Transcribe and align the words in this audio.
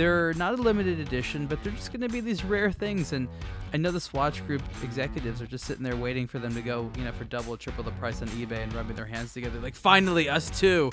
they're 0.00 0.32
not 0.34 0.58
a 0.58 0.62
limited 0.62 0.98
edition, 0.98 1.46
but 1.46 1.62
they're 1.62 1.74
just 1.74 1.92
going 1.92 2.00
to 2.00 2.08
be 2.08 2.20
these 2.20 2.42
rare 2.42 2.72
things. 2.72 3.12
And 3.12 3.28
I 3.74 3.76
know 3.76 3.90
the 3.90 4.00
Swatch 4.00 4.44
Group 4.46 4.62
executives 4.82 5.42
are 5.42 5.46
just 5.46 5.66
sitting 5.66 5.84
there 5.84 5.94
waiting 5.94 6.26
for 6.26 6.38
them 6.38 6.54
to 6.54 6.62
go, 6.62 6.90
you 6.96 7.04
know, 7.04 7.12
for 7.12 7.24
double, 7.24 7.54
triple 7.58 7.84
the 7.84 7.90
price 7.92 8.22
on 8.22 8.28
eBay 8.28 8.62
and 8.62 8.72
rubbing 8.72 8.96
their 8.96 9.04
hands 9.04 9.34
together, 9.34 9.60
like, 9.60 9.74
finally, 9.74 10.26
us 10.30 10.58
too. 10.58 10.90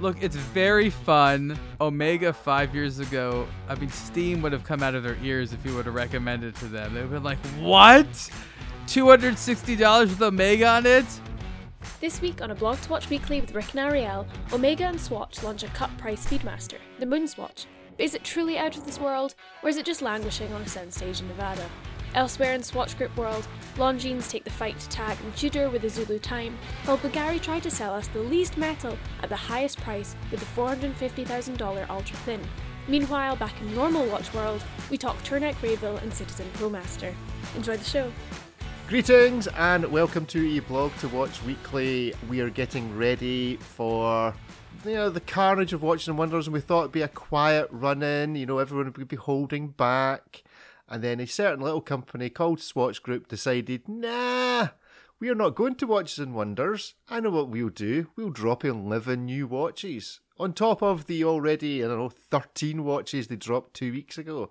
Look, 0.00 0.20
it's 0.20 0.34
very 0.34 0.90
fun. 0.90 1.56
Omega 1.80 2.32
five 2.32 2.74
years 2.74 2.98
ago, 2.98 3.46
I 3.68 3.76
mean, 3.76 3.90
Steam 3.90 4.42
would 4.42 4.50
have 4.50 4.64
come 4.64 4.82
out 4.82 4.96
of 4.96 5.04
their 5.04 5.16
ears 5.22 5.52
if 5.52 5.64
you 5.64 5.76
would 5.76 5.86
have 5.86 5.94
recommended 5.94 6.56
to 6.56 6.64
them. 6.64 6.94
They 6.94 7.02
would 7.02 7.12
have 7.12 7.22
been 7.22 7.22
like, 7.22 7.38
what? 7.60 8.08
$260 8.88 10.00
with 10.00 10.20
Omega 10.20 10.66
on 10.66 10.84
it? 10.84 11.06
This 12.00 12.20
week 12.20 12.42
on 12.42 12.50
a 12.50 12.56
Blog 12.56 12.80
to 12.80 12.90
Watch 12.90 13.08
Weekly 13.08 13.40
with 13.40 13.54
Rick 13.54 13.70
and 13.70 13.80
Ariel, 13.80 14.26
Omega 14.52 14.86
and 14.86 15.00
Swatch 15.00 15.44
launch 15.44 15.62
a 15.62 15.68
cut 15.68 15.96
price 15.96 16.26
Speedmaster, 16.26 16.78
the 16.98 17.06
Moon 17.06 17.28
Swatch. 17.28 17.66
Is 17.98 18.14
it 18.14 18.22
truly 18.22 18.56
out 18.56 18.76
of 18.76 18.86
this 18.86 19.00
world, 19.00 19.34
or 19.60 19.68
is 19.68 19.76
it 19.76 19.84
just 19.84 20.02
languishing 20.02 20.52
on 20.52 20.62
a 20.62 20.66
soundstage 20.66 21.20
in 21.20 21.26
Nevada? 21.26 21.68
Elsewhere 22.14 22.52
in 22.54 22.62
Swatch 22.62 22.96
Group 22.96 23.14
world, 23.16 23.48
Longines 23.74 24.30
take 24.30 24.44
the 24.44 24.50
fight 24.50 24.78
to 24.78 24.88
tag 24.88 25.18
and 25.24 25.34
Tudor 25.34 25.68
with 25.68 25.82
the 25.82 25.88
Zulu 25.88 26.20
Time, 26.20 26.56
while 26.84 26.98
Bulgari 26.98 27.42
try 27.42 27.58
to 27.58 27.70
sell 27.72 27.92
us 27.92 28.06
the 28.06 28.20
least 28.20 28.56
metal 28.56 28.96
at 29.20 29.28
the 29.28 29.36
highest 29.36 29.80
price 29.80 30.14
with 30.30 30.38
the 30.38 30.46
$450,000 30.46 31.90
Ultra 31.90 32.16
Thin. 32.18 32.40
Meanwhile, 32.86 33.34
back 33.34 33.60
in 33.60 33.74
normal 33.74 34.06
watch 34.06 34.32
world, 34.32 34.62
we 34.90 34.96
talk 34.96 35.16
Tornek 35.24 35.56
Rayville 35.56 36.00
and 36.00 36.14
Citizen 36.14 36.48
ProMaster. 36.54 37.12
Enjoy 37.56 37.76
the 37.76 37.84
show. 37.84 38.12
Greetings 38.86 39.48
and 39.48 39.84
welcome 39.90 40.24
to 40.26 40.38
e 40.38 40.60
blog 40.60 40.94
to 40.98 41.08
watch 41.08 41.42
weekly. 41.42 42.14
We 42.28 42.42
are 42.42 42.48
getting 42.48 42.96
ready 42.96 43.56
for 43.56 44.32
you 44.84 44.94
know 44.94 45.10
the 45.10 45.20
carnage 45.20 45.72
of 45.72 45.82
watching 45.82 46.16
wonders, 46.16 46.46
and 46.46 46.54
we 46.54 46.60
thought 46.60 46.80
it'd 46.82 46.92
be 46.92 47.02
a 47.02 47.08
quiet 47.08 47.68
run 47.70 48.02
in. 48.02 48.36
You 48.36 48.46
know, 48.46 48.58
everyone 48.58 48.92
would 48.96 49.08
be 49.08 49.16
holding 49.16 49.68
back, 49.68 50.42
and 50.88 51.02
then 51.02 51.20
a 51.20 51.26
certain 51.26 51.60
little 51.62 51.80
company 51.80 52.30
called 52.30 52.60
Swatch 52.60 53.02
Group 53.02 53.28
decided, 53.28 53.88
nah, 53.88 54.68
we 55.20 55.28
are 55.28 55.34
not 55.34 55.54
going 55.54 55.74
to 55.76 55.86
watches 55.86 56.18
and 56.18 56.34
wonders. 56.34 56.94
I 57.08 57.20
know 57.20 57.30
what 57.30 57.48
we'll 57.48 57.68
do. 57.68 58.08
We'll 58.16 58.30
drop 58.30 58.64
11 58.64 59.26
new 59.26 59.46
watches 59.46 60.20
on 60.38 60.52
top 60.52 60.82
of 60.82 61.06
the 61.06 61.24
already 61.24 61.84
I 61.84 61.88
don't 61.88 61.98
know 61.98 62.08
13 62.08 62.84
watches 62.84 63.26
they 63.26 63.36
dropped 63.36 63.74
two 63.74 63.92
weeks 63.92 64.18
ago. 64.18 64.50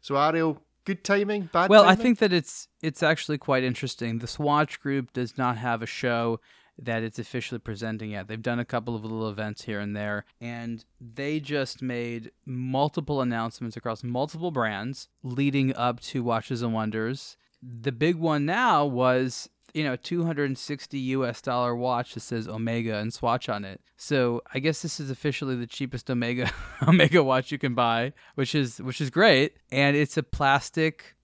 So 0.00 0.16
Ariel, 0.16 0.62
good 0.84 1.04
timing, 1.04 1.48
bad 1.52 1.70
well 1.70 1.84
timing? 1.84 1.98
i 1.98 2.02
think 2.02 2.18
that 2.18 2.32
it's 2.32 2.68
it's 2.82 3.02
actually 3.02 3.38
quite 3.38 3.62
interesting 3.62 4.18
the 4.18 4.26
swatch 4.26 4.80
group 4.80 5.12
does 5.12 5.36
not 5.36 5.58
have 5.58 5.82
a 5.82 5.86
show 5.86 6.40
that 6.78 7.02
it's 7.02 7.18
officially 7.18 7.58
presenting 7.58 8.10
yet. 8.10 8.28
They've 8.28 8.40
done 8.40 8.60
a 8.60 8.64
couple 8.64 8.94
of 8.94 9.02
little 9.02 9.28
events 9.28 9.64
here 9.64 9.80
and 9.80 9.96
there 9.96 10.24
and 10.40 10.84
they 11.00 11.40
just 11.40 11.82
made 11.82 12.30
multiple 12.46 13.20
announcements 13.20 13.76
across 13.76 14.04
multiple 14.04 14.50
brands 14.50 15.08
leading 15.22 15.74
up 15.74 16.00
to 16.00 16.22
watches 16.22 16.62
and 16.62 16.72
wonders. 16.72 17.36
The 17.62 17.92
big 17.92 18.16
one 18.16 18.46
now 18.46 18.84
was 18.84 19.48
you 19.74 19.84
know 19.84 19.96
260 19.96 20.98
us 20.98 21.42
dollar 21.42 21.76
watch 21.76 22.14
that 22.14 22.20
says 22.20 22.48
omega 22.48 22.96
and 22.96 23.12
swatch 23.12 23.48
on 23.48 23.64
it. 23.64 23.80
So 23.96 24.42
i 24.54 24.60
guess 24.60 24.82
this 24.82 25.00
is 25.00 25.10
officially 25.10 25.56
the 25.56 25.66
cheapest 25.66 26.10
omega 26.10 26.50
omega 26.88 27.22
watch 27.22 27.50
you 27.50 27.58
can 27.58 27.74
buy 27.74 28.12
which 28.34 28.54
is 28.54 28.78
which 28.78 29.00
is 29.00 29.10
great 29.10 29.56
and 29.70 29.96
it's 29.96 30.16
a 30.16 30.22
plastic 30.22 31.16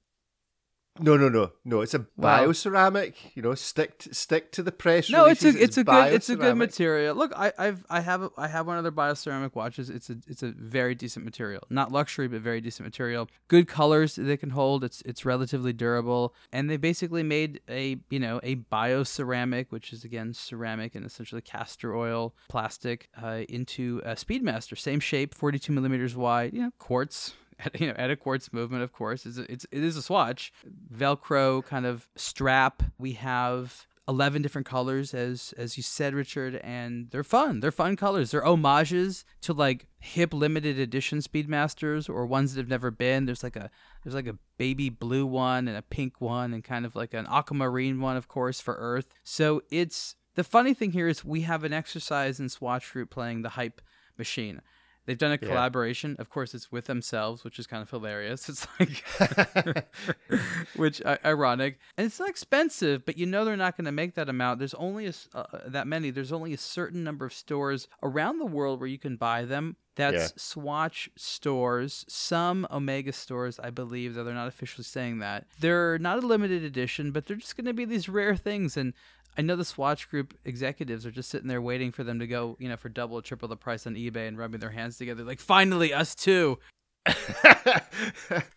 No, 1.00 1.16
no, 1.16 1.28
no, 1.28 1.50
no. 1.64 1.80
It's 1.80 1.94
a 1.94 2.06
Wow. 2.16 2.46
bioceramic. 2.46 3.14
You 3.34 3.42
know, 3.42 3.54
stick 3.54 3.98
to, 4.00 4.14
stick 4.14 4.52
to 4.52 4.62
the 4.62 4.70
press. 4.70 5.10
no 5.10 5.26
it's 5.26 5.42
a 5.42 5.48
releases, 5.48 5.62
it's 5.68 5.76
a 5.78 5.84
good 5.84 6.12
it's 6.12 6.28
a 6.28 6.36
good 6.36 6.56
material 6.56 7.16
look 7.16 7.32
i 7.36 7.52
i've 7.58 7.84
i 7.90 8.00
have 8.00 8.22
a, 8.22 8.30
i 8.36 8.46
have 8.46 8.66
one 8.66 8.76
of 8.76 8.84
their 8.84 8.92
bioceramic 8.92 9.54
watches 9.54 9.90
it's 9.90 10.08
a 10.08 10.16
it's 10.28 10.42
a 10.42 10.52
very 10.52 10.94
decent 10.94 11.24
material 11.24 11.62
not 11.70 11.90
luxury 11.90 12.28
but 12.28 12.40
very 12.40 12.60
decent 12.60 12.86
material 12.86 13.28
good 13.48 13.66
colors 13.66 14.14
they 14.16 14.36
can 14.36 14.50
hold 14.50 14.84
it's 14.84 15.02
it's 15.02 15.24
relatively 15.24 15.72
durable 15.72 16.34
and 16.52 16.70
they 16.70 16.76
basically 16.76 17.22
made 17.22 17.60
a 17.68 17.96
you 18.10 18.20
know 18.20 18.38
a 18.42 18.56
bioceramic 18.56 19.66
which 19.70 19.92
is 19.92 20.04
again 20.04 20.32
ceramic 20.32 20.94
and 20.94 21.04
essentially 21.04 21.40
castor 21.42 21.94
oil 21.94 22.34
plastic 22.48 23.08
uh, 23.22 23.42
into 23.48 24.00
a 24.04 24.12
speedmaster 24.14 24.78
same 24.78 25.00
shape 25.00 25.34
42 25.34 25.72
millimeters 25.72 26.14
wide 26.16 26.52
you 26.54 26.62
know 26.62 26.70
quartz 26.78 27.34
you 27.78 27.88
know, 27.88 27.94
at 27.96 28.10
a 28.10 28.16
quartz 28.16 28.52
movement, 28.52 28.82
of 28.82 28.92
course, 28.92 29.26
it's 29.26 29.38
a, 29.38 29.50
it's 29.50 29.66
it 29.70 29.82
is 29.82 29.96
a 29.96 30.02
swatch, 30.02 30.52
Velcro 30.92 31.64
kind 31.64 31.86
of 31.86 32.08
strap. 32.16 32.82
We 32.98 33.12
have 33.12 33.86
eleven 34.06 34.42
different 34.42 34.66
colors, 34.66 35.14
as 35.14 35.54
as 35.56 35.76
you 35.76 35.82
said, 35.82 36.14
Richard, 36.14 36.56
and 36.56 37.10
they're 37.10 37.24
fun. 37.24 37.60
They're 37.60 37.72
fun 37.72 37.96
colors. 37.96 38.30
They're 38.30 38.44
homages 38.44 39.24
to 39.42 39.52
like 39.52 39.86
hip 39.98 40.34
limited 40.34 40.78
edition 40.78 41.18
Speedmasters 41.20 42.08
or 42.08 42.26
ones 42.26 42.54
that 42.54 42.60
have 42.60 42.68
never 42.68 42.90
been. 42.90 43.26
There's 43.26 43.42
like 43.42 43.56
a 43.56 43.70
there's 44.02 44.14
like 44.14 44.26
a 44.26 44.38
baby 44.58 44.88
blue 44.88 45.26
one 45.26 45.68
and 45.68 45.76
a 45.76 45.82
pink 45.82 46.20
one 46.20 46.52
and 46.52 46.62
kind 46.62 46.84
of 46.84 46.94
like 46.94 47.14
an 47.14 47.26
aquamarine 47.28 48.00
one, 48.00 48.16
of 48.16 48.28
course, 48.28 48.60
for 48.60 48.74
Earth. 48.74 49.14
So 49.22 49.62
it's 49.70 50.16
the 50.34 50.44
funny 50.44 50.74
thing 50.74 50.92
here 50.92 51.08
is 51.08 51.24
we 51.24 51.42
have 51.42 51.64
an 51.64 51.72
exercise 51.72 52.40
in 52.40 52.48
Swatch 52.48 52.92
Group 52.92 53.10
playing 53.10 53.42
the 53.42 53.50
hype 53.50 53.80
machine. 54.18 54.60
They've 55.06 55.18
done 55.18 55.32
a 55.32 55.38
Yeah. 55.40 55.48
collaboration. 55.48 56.16
Of 56.18 56.30
course, 56.30 56.54
it's 56.54 56.72
with 56.72 56.86
themselves, 56.86 57.44
which 57.44 57.58
is 57.58 57.66
kind 57.66 57.82
of 57.82 57.90
hilarious. 57.90 58.48
It's 58.48 58.66
like, 58.78 59.86
which 60.76 61.02
ironic, 61.24 61.78
and 61.96 62.06
it's 62.06 62.18
not 62.18 62.28
expensive, 62.28 63.04
but 63.04 63.16
you 63.18 63.26
know 63.26 63.44
they're 63.44 63.56
not 63.56 63.76
going 63.76 63.84
to 63.86 63.92
make 63.92 64.14
that 64.14 64.28
amount. 64.28 64.58
There's 64.58 64.74
only 64.74 65.06
a 65.06 65.10
s 65.10 65.28
uh, 65.34 65.44
that 65.66 65.86
many. 65.86 66.10
There's 66.10 66.32
only 66.32 66.52
a 66.54 66.58
certain 66.58 67.04
number 67.04 67.24
of 67.26 67.32
stores 67.32 67.88
around 68.02 68.38
the 68.38 68.46
world 68.46 68.80
where 68.80 68.88
you 68.88 68.98
can 68.98 69.16
buy 69.16 69.44
them. 69.44 69.76
That's 69.96 70.14
Yeah. 70.14 70.28
Swatch 70.36 71.08
stores, 71.16 72.04
some 72.08 72.66
Omega 72.70 73.12
stores, 73.12 73.60
I 73.60 73.70
believe, 73.70 74.14
though 74.14 74.24
they're 74.24 74.34
not 74.34 74.48
officially 74.48 74.84
saying 74.84 75.18
that. 75.20 75.46
They're 75.60 75.98
not 75.98 76.22
a 76.22 76.26
limited 76.26 76.64
edition, 76.64 77.12
but 77.12 77.26
they're 77.26 77.36
just 77.36 77.56
going 77.56 77.66
to 77.66 77.72
be 77.74 77.84
these 77.84 78.08
rare 78.08 78.34
things. 78.36 78.76
And 78.76 78.92
I 79.36 79.42
know 79.42 79.56
the 79.56 79.64
Swatch 79.64 80.08
Group 80.08 80.34
executives 80.44 81.04
are 81.04 81.10
just 81.10 81.28
sitting 81.28 81.48
there 81.48 81.60
waiting 81.60 81.92
for 81.92 82.04
them 82.04 82.18
to 82.20 82.26
go, 82.26 82.56
you 82.60 82.68
know, 82.68 82.76
for 82.76 82.88
double 82.88 83.18
or 83.18 83.22
triple 83.22 83.48
the 83.48 83.56
price 83.56 83.86
on 83.86 83.94
eBay 83.94 84.28
and 84.28 84.38
rubbing 84.38 84.60
their 84.60 84.70
hands 84.70 84.96
together, 84.96 85.24
like, 85.24 85.40
finally, 85.40 85.92
us 85.92 86.14
too. 86.14 86.58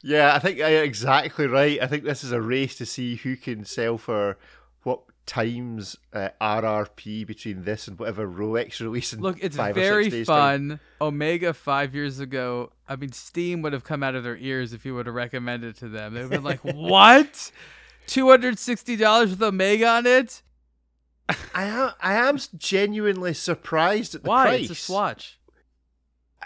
yeah, 0.01 0.35
I 0.35 0.39
think 0.39 0.61
uh, 0.61 0.65
exactly 0.65 1.47
right. 1.47 1.81
I 1.81 1.87
think 1.87 2.03
this 2.03 2.23
is 2.23 2.31
a 2.31 2.41
race 2.41 2.75
to 2.75 2.85
see 2.85 3.15
who 3.15 3.35
can 3.35 3.65
sell 3.65 3.97
for 3.97 4.37
what 4.83 5.01
times 5.25 5.97
uh, 6.13 6.29
RRP 6.39 7.27
between 7.27 7.63
this 7.65 7.87
and 7.87 7.99
whatever 7.99 8.25
Rolex 8.27 8.79
release 8.79 9.11
in 9.11 9.19
Look, 9.19 9.37
it's 9.41 9.57
very 9.57 10.09
days 10.09 10.27
time. 10.27 10.69
fun. 10.69 10.79
Omega 11.01 11.53
five 11.53 11.93
years 11.93 12.19
ago, 12.19 12.71
I 12.87 12.95
mean, 12.95 13.11
Steam 13.11 13.61
would 13.63 13.73
have 13.73 13.83
come 13.83 14.01
out 14.01 14.15
of 14.15 14.23
their 14.23 14.37
ears 14.37 14.73
if 14.73 14.85
you 14.85 14.95
would 14.95 15.07
have 15.07 15.15
recommended 15.15 15.75
it 15.75 15.79
to 15.79 15.89
them. 15.89 16.13
They 16.13 16.21
would 16.21 16.31
have 16.31 16.43
been 16.43 16.43
like, 16.43 16.61
what? 16.75 17.51
$260 18.07 19.29
with 19.29 19.43
Omega 19.43 19.87
on 19.87 20.05
it? 20.05 20.41
I 21.53 21.63
am, 21.65 21.91
I 22.01 22.13
am 22.13 22.37
genuinely 22.57 23.33
surprised 23.33 24.15
at 24.15 24.23
the 24.23 24.29
Why? 24.29 24.45
price. 24.47 24.61
It's 24.69 24.71
a 24.71 24.75
swatch. 24.75 25.39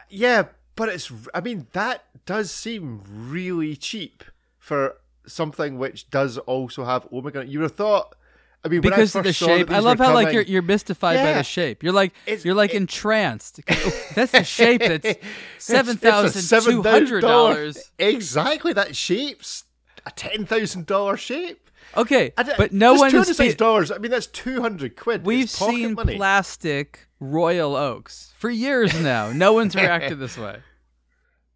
Yeah, 0.09 0.45
but 0.75 0.89
it's. 0.89 1.11
I 1.33 1.41
mean, 1.41 1.67
that 1.73 2.03
does 2.25 2.51
seem 2.51 3.01
really 3.07 3.75
cheap 3.75 4.23
for 4.57 4.97
something 5.27 5.77
which 5.77 6.09
does 6.09 6.37
also 6.39 6.83
have 6.85 7.07
Omega. 7.11 7.45
You 7.45 7.59
would 7.59 7.65
have 7.71 7.75
thought. 7.75 8.15
I 8.63 8.67
mean, 8.67 8.81
Because 8.81 9.15
of 9.15 9.23
the 9.23 9.29
first 9.29 9.39
saw 9.39 9.47
that 9.47 9.57
shape. 9.57 9.71
I 9.71 9.79
love 9.79 9.97
how 9.97 10.13
like 10.13 10.33
you're 10.33 10.43
you're 10.43 10.61
mystified 10.61 11.17
by 11.17 11.33
the 11.33 11.43
shape. 11.43 11.81
You're 11.81 11.93
like 11.93 12.13
you're 12.43 12.53
like 12.53 12.73
it- 12.73 12.77
entranced. 12.77 13.59
Oh, 13.69 14.03
that's 14.15 14.31
the 14.33 14.43
shape 14.43 14.81
that's 14.81 15.17
seven 15.57 15.97
thousand 15.97 16.61
two 16.63 16.83
hundred 16.83 17.21
dollars. 17.21 17.91
Exactly, 17.97 18.73
that 18.73 18.95
shape's 18.95 19.63
a 20.05 20.11
ten 20.11 20.45
thousand 20.45 20.85
dollar 20.85 21.17
shape. 21.17 21.70
Okay, 21.97 22.33
I 22.37 22.43
but 22.43 22.71
no 22.71 22.93
one 22.95 23.11
has 23.11 23.29
$206 23.29 23.35
seen. 23.35 23.55
dollars. 23.57 23.91
I 23.91 23.97
mean, 23.97 24.11
that's 24.11 24.27
two 24.27 24.61
hundred 24.61 24.95
quid. 24.95 25.25
We've 25.25 25.49
seen 25.49 25.93
money. 25.93 26.15
plastic 26.15 27.07
Royal 27.19 27.75
Oaks 27.75 28.33
for 28.37 28.49
years 28.49 28.99
now. 29.01 29.31
No 29.31 29.53
one's 29.53 29.75
reacted 29.75 30.19
this 30.19 30.37
way. 30.37 30.59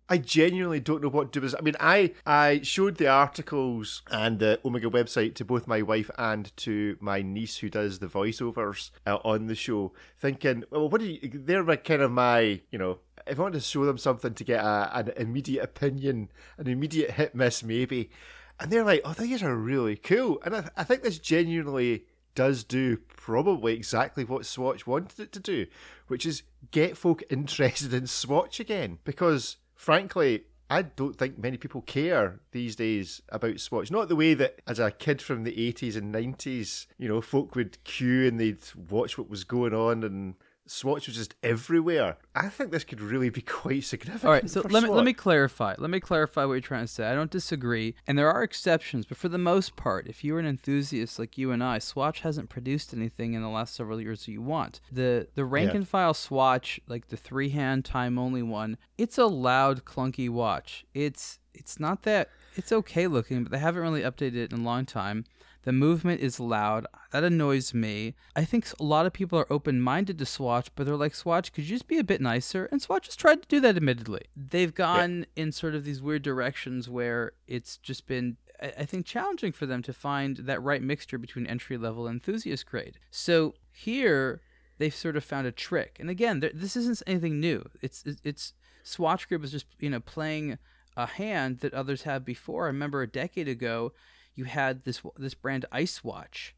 I 0.07 0.19
genuinely 0.19 0.79
don't 0.79 1.01
know 1.01 1.09
what 1.09 1.33
to 1.33 1.42
do. 1.42 1.50
I 1.57 1.62
mean, 1.63 1.75
I 1.80 2.12
I 2.27 2.62
showed 2.62 2.98
the 2.98 3.07
articles 3.07 4.04
and 4.12 4.38
the 4.38 4.59
Omega 4.63 4.88
website 4.88 5.33
to 5.36 5.45
both 5.45 5.65
my 5.65 5.81
wife 5.81 6.12
and 6.18 6.56
to 6.57 6.95
my 7.00 7.24
niece 7.24 7.57
who 7.57 7.69
does 7.69 7.98
the 7.98 8.06
voiceovers 8.07 8.92
uh, 9.07 9.18
on 9.25 9.48
the 9.48 9.56
show, 9.56 9.94
thinking, 10.19 10.63
well, 10.69 10.89
what 10.89 11.01
do 11.01 11.07
you? 11.07 11.19
They're 11.33 11.63
my, 11.63 11.77
kind 11.77 12.04
of 12.04 12.12
my, 12.12 12.62
you 12.69 12.77
know, 12.77 13.00
if 13.25 13.39
I 13.39 13.42
want 13.42 13.56
to 13.56 13.59
show 13.62 13.83
them 13.86 13.98
something 13.98 14.36
to 14.36 14.44
get 14.44 14.63
a, 14.63 14.92
an 14.95 15.12
immediate 15.18 15.63
opinion, 15.63 16.30
an 16.59 16.68
immediate 16.68 17.09
hit 17.12 17.33
miss 17.33 17.63
maybe, 17.63 18.12
and 18.60 18.72
they're 18.72 18.84
like, 18.84 19.02
oh, 19.04 19.13
these 19.13 19.44
are 19.44 19.56
really 19.56 19.96
cool, 19.96 20.40
and 20.46 20.56
I, 20.56 20.69
I 20.78 20.84
think 20.84 21.04
this 21.04 21.19
genuinely 21.19 22.06
does 22.36 22.63
do 22.63 22.98
probably 22.98 23.74
exactly 23.74 24.24
what 24.24 24.46
Swatch 24.46 24.86
wanted 24.86 25.19
it 25.19 25.31
to 25.31 25.40
do, 25.40 25.66
which 26.07 26.25
is 26.25 26.44
get 26.72 26.98
folk 26.98 27.24
interested 27.30 27.94
in 27.94 28.06
Swatch 28.06 28.60
again. 28.60 29.00
Because 29.04 29.57
frankly, 29.74 30.44
I 30.69 30.84
don't 30.84 31.18
think 31.18 31.38
many 31.38 31.57
people 31.57 31.81
care 31.81 32.40
these 32.52 32.75
days 32.75 33.22
about 33.30 33.60
Swatch. 33.60 33.90
Not 33.90 34.10
the 34.10 34.16
way 34.16 34.34
that 34.34 34.62
as 34.68 34.80
a 34.80 34.92
kid 34.92 35.22
from 35.22 35.44
the 35.44 35.56
80s 35.56 35.96
and 35.96 36.13
90s, 36.13 36.88
you 36.98 37.07
know, 37.07 37.22
folk 37.22 37.56
would 37.56 37.84
queue 37.84 38.28
and 38.28 38.40
they'd 38.40 38.60
watch 38.90 39.18
what 39.18 39.30
was 39.30 39.44
going 39.44 39.74
on 39.74 40.04
and 40.04 40.36
Swatch 40.67 41.07
was 41.07 41.15
just 41.15 41.35
everywhere. 41.44 42.17
I 42.33 42.50
think 42.50 42.71
this 42.71 42.83
could 42.83 43.00
really 43.01 43.29
be 43.29 43.41
quite 43.62 43.83
significant. 43.83 44.25
All 44.25 44.31
right, 44.31 44.50
so 44.50 44.62
let 44.62 44.83
me 44.83 44.89
let 44.89 45.06
me 45.06 45.13
clarify. 45.13 45.75
Let 45.77 45.89
me 45.89 46.00
clarify 46.00 46.44
what 46.45 46.53
you're 46.53 46.62
trying 46.62 46.85
to 46.85 46.88
say. 46.91 47.06
I 47.07 47.13
don't 47.13 47.29
disagree, 47.29 47.95
and 48.07 48.17
there 48.17 48.31
are 48.31 48.41
exceptions, 48.44 49.06
but 49.06 49.17
for 49.17 49.29
the 49.29 49.38
most 49.38 49.75
part, 49.75 50.07
if 50.07 50.23
you're 50.23 50.39
an 50.39 50.45
enthusiast 50.47 51.19
like 51.19 51.38
you 51.38 51.51
and 51.51 51.63
I, 51.63 51.79
Swatch 51.79 52.21
hasn't 52.21 52.50
produced 52.50 52.94
anything 52.94 53.33
in 53.33 53.41
the 53.41 53.50
last 53.50 53.75
several 53.75 54.01
years 54.01 54.25
that 54.25 54.31
you 54.31 54.41
want. 54.41 54.81
The 54.91 55.27
the 55.35 55.45
rank 55.45 55.71
Yeah. 55.71 55.77
and 55.77 55.88
file 55.88 56.13
Swatch, 56.13 56.79
like 56.88 57.07
the 57.09 57.18
three 57.18 57.50
hand 57.50 57.85
time 57.85 58.18
only 58.18 58.41
one, 58.41 58.77
it's 58.97 59.18
a 59.18 59.25
loud, 59.27 59.85
clunky 59.85 60.29
watch. 60.29 60.85
It's 60.94 61.39
it's 61.53 61.79
not 61.79 62.03
that 62.03 62.29
it's 62.56 62.71
okay 62.71 63.07
looking, 63.07 63.44
but 63.44 63.51
they 63.51 63.59
haven't 63.59 63.81
really 63.81 64.01
updated 64.01 64.35
it 64.35 64.53
in 64.53 64.59
a 64.59 64.63
long 64.63 64.85
time. 64.85 65.25
The 65.65 65.73
movement 65.73 66.21
is 66.21 66.39
loud. 66.39 66.85
That 67.12 67.23
annoys 67.23 67.73
me. 67.73 68.15
I 68.35 68.45
think 68.45 68.67
a 68.79 68.83
lot 68.83 69.06
of 69.06 69.13
people 69.13 69.38
are 69.38 69.51
open 69.51 69.81
minded 69.81 70.17
to 70.19 70.25
Swatch, 70.25 70.69
but 70.75 70.85
they're 70.85 70.95
like, 70.95 71.15
Swatch, 71.15 71.51
could 71.51 71.65
you 71.65 71.75
just 71.75 71.88
be 71.88 71.97
a 71.97 72.03
bit 72.03 72.21
nicer? 72.21 72.65
And 72.71 72.81
Swatch 72.81 73.07
has 73.07 73.15
tried 73.15 73.41
to 73.41 73.47
do 73.47 73.59
that, 73.62 73.75
admittedly. 73.75 74.21
They've 74.35 74.73
gone 74.73 75.25
in 75.35 75.51
sort 75.51 75.75
of 75.75 75.83
these 75.83 76.01
weird 76.01 76.21
directions 76.21 76.88
where 76.88 77.33
it's 77.47 77.77
just 77.77 78.06
been, 78.06 78.38
I 78.62 78.73
I 78.79 78.85
think, 78.85 79.07
challenging 79.07 79.51
for 79.51 79.65
them 79.65 79.81
to 79.83 79.94
find 79.94 80.38
that 80.38 80.62
right 80.62 80.83
mixture 80.83 81.17
between 81.17 81.47
entry 81.47 81.77
level 81.77 82.06
and 82.07 82.15
enthusiast 82.15 82.68
grade. 82.68 83.00
So 83.09 83.56
here, 83.71 84.41
they've 84.77 84.94
sort 84.94 85.15
of 85.15 85.23
found 85.23 85.47
a 85.47 85.51
trick. 85.51 85.97
And 86.00 86.11
again, 86.11 86.41
this 86.53 86.75
isn't 86.75 87.01
anything 87.07 87.39
new. 87.39 87.68
It's, 87.81 88.03
it's, 88.23 88.53
Swatch 88.83 89.27
Group 89.27 89.44
is 89.44 89.51
just, 89.51 89.65
you 89.79 89.89
know, 89.89 90.00
playing 90.00 90.59
a 90.95 91.07
hand 91.07 91.59
that 91.61 91.73
others 91.73 92.03
have 92.03 92.23
before. 92.23 92.65
I 92.65 92.68
remember 92.68 93.01
a 93.01 93.07
decade 93.07 93.47
ago, 93.47 93.94
you 94.35 94.45
had 94.45 94.83
this 94.83 95.01
this 95.17 95.33
brand 95.33 95.65
Ice 95.71 96.03
Watch, 96.03 96.55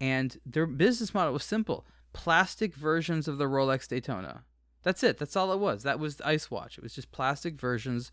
and 0.00 0.38
their 0.44 0.66
business 0.66 1.14
model 1.14 1.32
was 1.32 1.44
simple: 1.44 1.86
plastic 2.12 2.74
versions 2.74 3.28
of 3.28 3.38
the 3.38 3.44
Rolex 3.44 3.88
Daytona. 3.88 4.44
That's 4.82 5.02
it. 5.02 5.18
That's 5.18 5.36
all 5.36 5.52
it 5.52 5.58
was. 5.58 5.82
That 5.82 5.98
was 5.98 6.20
Ice 6.22 6.50
Watch. 6.50 6.78
It 6.78 6.82
was 6.82 6.94
just 6.94 7.12
plastic 7.12 7.54
versions 7.60 8.10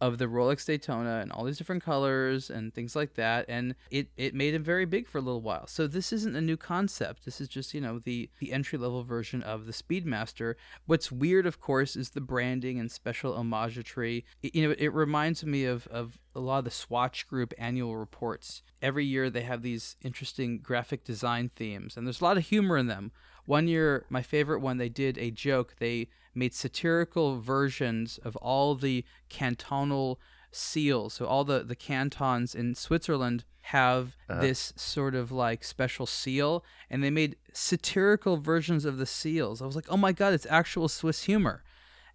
of 0.00 0.18
the 0.18 0.26
Rolex 0.26 0.64
Daytona 0.64 1.20
and 1.20 1.30
all 1.30 1.44
these 1.44 1.58
different 1.58 1.84
colors 1.84 2.48
and 2.50 2.72
things 2.72 2.96
like 2.96 3.14
that. 3.14 3.44
And 3.48 3.74
it, 3.90 4.08
it 4.16 4.34
made 4.34 4.54
it 4.54 4.62
very 4.62 4.86
big 4.86 5.06
for 5.06 5.18
a 5.18 5.20
little 5.20 5.42
while. 5.42 5.66
So 5.66 5.86
this 5.86 6.12
isn't 6.12 6.36
a 6.36 6.40
new 6.40 6.56
concept. 6.56 7.24
This 7.24 7.40
is 7.40 7.48
just, 7.48 7.74
you 7.74 7.80
know, 7.80 7.98
the, 7.98 8.30
the 8.38 8.52
entry 8.52 8.78
level 8.78 9.02
version 9.04 9.42
of 9.42 9.66
the 9.66 9.72
Speedmaster. 9.72 10.54
What's 10.86 11.12
weird, 11.12 11.46
of 11.46 11.60
course, 11.60 11.96
is 11.96 12.10
the 12.10 12.20
branding 12.20 12.78
and 12.78 12.90
special 12.90 13.34
homagery. 13.34 14.24
It, 14.42 14.54
you 14.54 14.66
know, 14.66 14.74
it 14.78 14.92
reminds 14.92 15.44
me 15.44 15.64
of, 15.64 15.86
of 15.88 16.18
a 16.34 16.40
lot 16.40 16.58
of 16.58 16.64
the 16.64 16.70
Swatch 16.70 17.26
Group 17.26 17.52
annual 17.58 17.96
reports. 17.96 18.62
Every 18.80 19.04
year 19.04 19.28
they 19.28 19.42
have 19.42 19.62
these 19.62 19.96
interesting 20.02 20.58
graphic 20.58 21.04
design 21.04 21.50
themes, 21.54 21.96
and 21.96 22.06
there's 22.06 22.20
a 22.20 22.24
lot 22.24 22.36
of 22.36 22.46
humor 22.46 22.76
in 22.76 22.86
them. 22.86 23.12
One 23.50 23.66
year, 23.66 24.06
my 24.08 24.22
favorite 24.22 24.60
one, 24.60 24.76
they 24.76 24.88
did 24.88 25.18
a 25.18 25.32
joke. 25.32 25.74
They 25.80 26.06
made 26.36 26.54
satirical 26.54 27.40
versions 27.40 28.16
of 28.18 28.36
all 28.36 28.76
the 28.76 29.04
cantonal 29.28 30.20
seals. 30.52 31.14
So 31.14 31.26
all 31.26 31.42
the, 31.42 31.64
the 31.64 31.74
cantons 31.74 32.54
in 32.54 32.76
Switzerland 32.76 33.42
have 33.62 34.16
uh-huh. 34.28 34.40
this 34.40 34.72
sort 34.76 35.16
of 35.16 35.32
like 35.32 35.64
special 35.64 36.06
seal, 36.06 36.64
and 36.88 37.02
they 37.02 37.10
made 37.10 37.34
satirical 37.52 38.36
versions 38.36 38.84
of 38.84 38.98
the 38.98 39.06
seals. 39.06 39.60
I 39.60 39.66
was 39.66 39.74
like, 39.74 39.90
oh 39.90 39.96
my 39.96 40.12
god, 40.12 40.32
it's 40.32 40.46
actual 40.48 40.86
Swiss 40.86 41.24
humor. 41.24 41.64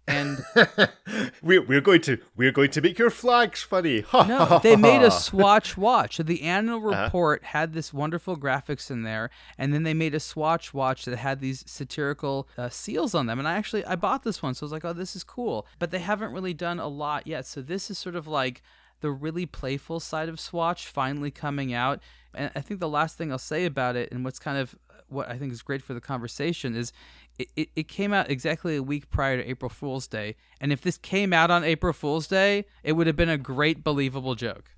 And 0.08 0.44
we're, 1.42 1.62
we're 1.62 1.80
going 1.80 2.00
to 2.02 2.18
we're 2.36 2.52
going 2.52 2.70
to 2.70 2.80
make 2.80 2.98
your 2.98 3.10
flags 3.10 3.62
funny. 3.62 4.04
No, 4.26 4.60
they 4.62 4.76
made 4.76 5.02
a 5.02 5.10
Swatch 5.10 5.76
watch. 5.76 6.16
So 6.16 6.22
the 6.22 6.42
annual 6.42 6.80
report 6.80 7.44
had 7.44 7.72
this 7.72 7.92
wonderful 7.92 8.36
graphics 8.36 8.90
in 8.90 9.02
there, 9.02 9.30
and 9.58 9.72
then 9.72 9.82
they 9.82 9.94
made 9.94 10.14
a 10.14 10.20
Swatch 10.20 10.72
watch 10.74 11.04
that 11.04 11.16
had 11.16 11.40
these 11.40 11.64
satirical 11.66 12.48
uh, 12.56 12.68
seals 12.68 13.14
on 13.14 13.26
them. 13.26 13.38
And 13.38 13.46
I 13.46 13.54
actually 13.54 13.84
I 13.84 13.96
bought 13.96 14.22
this 14.22 14.42
one, 14.42 14.54
so 14.54 14.64
I 14.64 14.66
was 14.66 14.72
like, 14.72 14.84
oh, 14.84 14.92
this 14.92 15.14
is 15.16 15.24
cool. 15.24 15.66
But 15.78 15.90
they 15.90 15.98
haven't 15.98 16.32
really 16.32 16.54
done 16.54 16.78
a 16.78 16.88
lot 16.88 17.26
yet. 17.26 17.46
So 17.46 17.60
this 17.60 17.90
is 17.90 17.98
sort 17.98 18.16
of 18.16 18.26
like 18.26 18.62
the 19.00 19.10
really 19.10 19.46
playful 19.46 20.00
side 20.00 20.28
of 20.28 20.40
Swatch 20.40 20.86
finally 20.86 21.30
coming 21.30 21.72
out. 21.72 22.00
And 22.34 22.50
I 22.54 22.60
think 22.60 22.80
the 22.80 22.88
last 22.88 23.16
thing 23.16 23.30
I'll 23.30 23.38
say 23.38 23.64
about 23.64 23.96
it, 23.96 24.10
and 24.12 24.24
what's 24.24 24.38
kind 24.38 24.58
of 24.58 24.74
what 25.08 25.28
I 25.28 25.38
think 25.38 25.52
is 25.52 25.62
great 25.62 25.82
for 25.82 25.94
the 25.94 26.00
conversation, 26.00 26.74
is 26.74 26.92
it, 27.38 27.68
it, 27.76 27.88
came 27.88 28.12
out 28.12 28.30
exactly 28.30 28.76
a 28.76 28.82
week 28.82 29.10
prior 29.10 29.36
to 29.36 29.48
April 29.48 29.68
Fool's 29.68 30.06
Day. 30.06 30.36
And 30.60 30.72
if 30.72 30.80
this 30.80 30.98
came 30.98 31.32
out 31.32 31.50
on 31.50 31.64
April 31.64 31.92
Fool's 31.92 32.26
Day, 32.26 32.64
it 32.82 32.92
would 32.92 33.06
have 33.06 33.16
been 33.16 33.28
a 33.28 33.38
great, 33.38 33.84
believable 33.84 34.34
joke. 34.34 34.70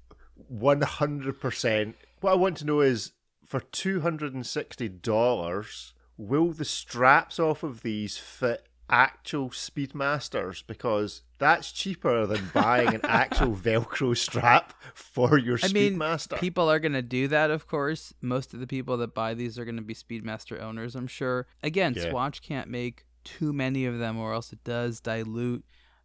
One 0.49 0.83
hundred 0.83 1.41
percent. 1.41 1.97
What 2.21 2.33
I 2.33 2.37
want 2.37 2.57
to 2.59 2.65
know 2.65 2.81
is 2.81 3.13
for 3.45 3.61
two 3.61 4.01
hundred 4.01 4.35
and 4.35 4.47
sixty 4.47 4.89
dollars, 4.89 5.95
will 6.17 6.53
the 6.53 6.65
straps 6.65 7.39
off 7.39 7.63
of 7.63 7.83
these 7.83 8.19
fit 8.19 8.68
actual 8.89 9.51
Speedmasters? 9.51 10.63
Because 10.67 11.23
that's 11.39 11.73
cheaper 11.73 12.27
than 12.27 12.51
buying 12.55 12.95
an 12.95 13.01
actual 13.05 13.55
Velcro 13.55 14.17
strap 14.17 14.75
for 14.95 15.39
your 15.39 15.59
I 15.63 15.69
mean, 15.69 15.95
Speedmaster. 15.99 16.39
people 16.39 16.71
are 16.71 16.79
going 16.79 16.93
to 16.93 17.03
do 17.03 17.29
that, 17.29 17.51
of 17.51 17.67
course. 17.67 18.13
Most 18.21 18.55
of 18.55 18.61
the 18.61 18.67
people 18.67 18.97
that 18.99 19.15
buy 19.15 19.35
these 19.35 19.59
are 19.59 19.65
going 19.65 19.77
to 19.77 19.83
be 19.83 19.95
Speedmaster 19.95 20.61
owners, 20.61 20.95
I'm 20.95 21.07
sure. 21.07 21.47
Again, 21.63 21.95
Yeah. 21.97 22.11
Swatch 22.11 22.43
can't 22.43 22.69
make 22.69 23.05
too 23.25 23.53
many 23.53 23.85
of 23.85 23.99
them, 23.99 24.19
or 24.19 24.33
else 24.33 24.53
it 24.53 24.65
does 24.65 25.01
dilute 25.01 25.65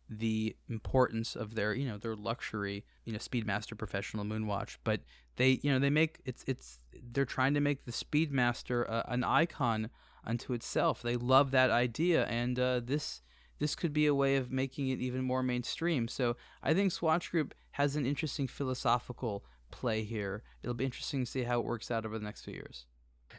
the 0.09 0.56
importance 0.69 1.36
of 1.36 1.56
their, 1.56 1.74
you 1.74 1.88
know, 1.88 1.97
their 1.97 2.15
luxury, 2.15 2.83
you 3.06 3.13
know, 3.13 3.19
Speedmaster 3.19 3.77
professional 3.77 4.25
moonwatch. 4.25 4.77
But 4.83 5.01
they, 5.38 5.59
you 5.63 5.71
know, 5.71 5.79
they 5.79 5.89
make 5.89 6.19
it's 6.25 6.44
it's 6.45 6.79
they're 7.12 7.25
trying 7.25 7.53
to 7.53 7.62
make 7.62 7.86
the 7.86 7.91
Speedmaster 7.91 8.88
uh, 8.89 9.03
an 9.07 9.24
icon 9.24 9.89
unto 10.25 10.54
itself. 10.54 11.02
They 11.02 11.16
love 11.16 11.52
that 11.52 11.70
idea, 11.70 12.25
and 12.25 12.60
uh, 12.60 12.81
this 12.84 13.22
this 13.60 13.75
could 13.75 13.94
be 13.94 14.08
a 14.08 14.16
way 14.16 14.36
of 14.36 14.52
making 14.52 14.90
it 14.90 15.00
even 15.00 15.24
more 15.24 15.44
mainstream. 15.44 16.08
So 16.08 16.36
I 16.62 16.74
think 16.74 16.92
Swatch 16.92 17.31
Group 17.31 17.54
has 17.72 17.96
an 17.96 18.06
interesting 18.06 18.48
philosophical 18.48 19.46
play 19.72 20.04
here. 20.04 20.44
It'll 20.62 20.74
be 20.74 20.86
interesting 20.86 21.25
to 21.25 21.31
see 21.31 21.44
how 21.44 21.60
it 21.60 21.66
works 21.66 21.90
out 21.90 22.06
over 22.06 22.18
the 22.18 22.25
next 22.25 22.44
few 22.44 22.54
years. 22.54 22.86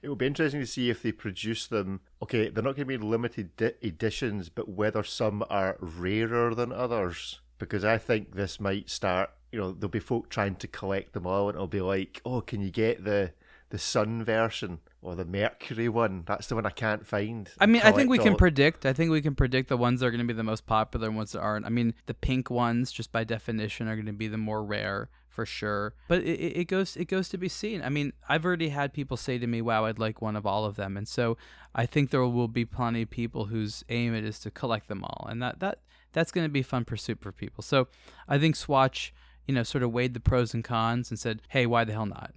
It 0.02 0.08
will 0.08 0.16
be 0.16 0.26
interesting 0.26 0.60
to 0.60 0.66
see 0.66 0.90
if 0.90 1.02
they 1.02 1.12
produce 1.12 1.66
them. 1.66 2.00
Okay, 2.22 2.48
they're 2.48 2.64
not 2.64 2.76
going 2.76 2.88
to 2.88 2.98
be 2.98 2.98
limited 2.98 3.56
di- 3.56 3.74
editions, 3.82 4.48
but 4.48 4.68
whether 4.68 5.02
some 5.02 5.44
are 5.48 5.76
rarer 5.80 6.54
than 6.54 6.72
others. 6.72 7.40
Because 7.58 7.84
I 7.84 7.98
think 7.98 8.34
this 8.34 8.58
might 8.58 8.90
start. 8.90 9.30
You 9.52 9.60
know, 9.60 9.72
there'll 9.72 9.88
be 9.88 10.00
folk 10.00 10.28
trying 10.28 10.56
to 10.56 10.66
collect 10.66 11.12
them 11.12 11.26
all, 11.26 11.48
and 11.48 11.54
it'll 11.54 11.68
be 11.68 11.80
like, 11.80 12.20
oh, 12.24 12.40
can 12.40 12.60
you 12.60 12.70
get 12.70 13.04
the 13.04 13.32
the 13.74 13.78
Sun 13.80 14.22
version 14.22 14.78
or 15.02 15.16
the 15.16 15.24
Mercury 15.24 15.88
one? 15.88 16.22
That's 16.26 16.46
the 16.46 16.54
one 16.54 16.64
I 16.64 16.70
can't 16.70 17.04
find. 17.04 17.50
I 17.58 17.66
mean, 17.66 17.82
I 17.82 17.90
think 17.90 18.08
we 18.08 18.18
can 18.18 18.36
predict. 18.36 18.86
I 18.86 18.92
think 18.92 19.10
we 19.10 19.20
can 19.20 19.34
predict 19.34 19.68
the 19.68 19.76
ones 19.76 19.98
that 19.98 20.06
are 20.06 20.10
going 20.12 20.20
to 20.20 20.32
be 20.32 20.32
the 20.32 20.44
most 20.44 20.64
popular 20.64 21.08
and 21.08 21.16
ones 21.16 21.32
that 21.32 21.40
aren't. 21.40 21.66
I 21.66 21.70
mean, 21.70 21.92
the 22.06 22.14
pink 22.14 22.50
ones, 22.50 22.92
just 22.92 23.10
by 23.10 23.24
definition, 23.24 23.88
are 23.88 23.96
going 23.96 24.06
to 24.06 24.12
be 24.12 24.28
the 24.28 24.38
more 24.38 24.62
rare 24.64 25.10
for 25.28 25.44
sure. 25.44 25.94
But 26.06 26.22
it, 26.22 26.38
it 26.38 26.56
it 26.60 26.64
goes 26.68 26.96
it 26.96 27.06
goes 27.06 27.28
to 27.30 27.36
be 27.36 27.48
seen. 27.48 27.82
I 27.82 27.88
mean, 27.88 28.12
I've 28.28 28.44
already 28.44 28.68
had 28.68 28.92
people 28.92 29.16
say 29.16 29.38
to 29.38 29.46
me, 29.48 29.60
"Wow, 29.60 29.86
I'd 29.86 29.98
like 29.98 30.22
one 30.22 30.36
of 30.36 30.46
all 30.46 30.64
of 30.64 30.76
them," 30.76 30.96
and 30.96 31.08
so 31.08 31.36
I 31.74 31.84
think 31.84 32.10
there 32.10 32.22
will 32.22 32.46
be 32.46 32.64
plenty 32.64 33.02
of 33.02 33.10
people 33.10 33.46
whose 33.46 33.82
aim 33.88 34.14
it 34.14 34.24
is 34.24 34.38
to 34.40 34.52
collect 34.52 34.86
them 34.86 35.02
all, 35.02 35.26
and 35.28 35.42
that 35.42 35.58
that 35.58 35.80
that's 36.12 36.30
going 36.30 36.46
to 36.46 36.52
be 36.52 36.60
a 36.60 36.64
fun 36.64 36.84
pursuit 36.84 37.18
for 37.20 37.32
people. 37.32 37.62
So 37.62 37.88
I 38.28 38.38
think 38.38 38.54
Swatch, 38.54 39.12
you 39.48 39.54
know, 39.54 39.64
sort 39.64 39.82
of 39.82 39.90
weighed 39.90 40.14
the 40.14 40.20
pros 40.20 40.54
and 40.54 40.62
cons 40.62 41.10
and 41.10 41.18
said, 41.18 41.42
"Hey, 41.48 41.66
why 41.66 41.82
the 41.82 41.92
hell 41.92 42.06
not?" 42.06 42.30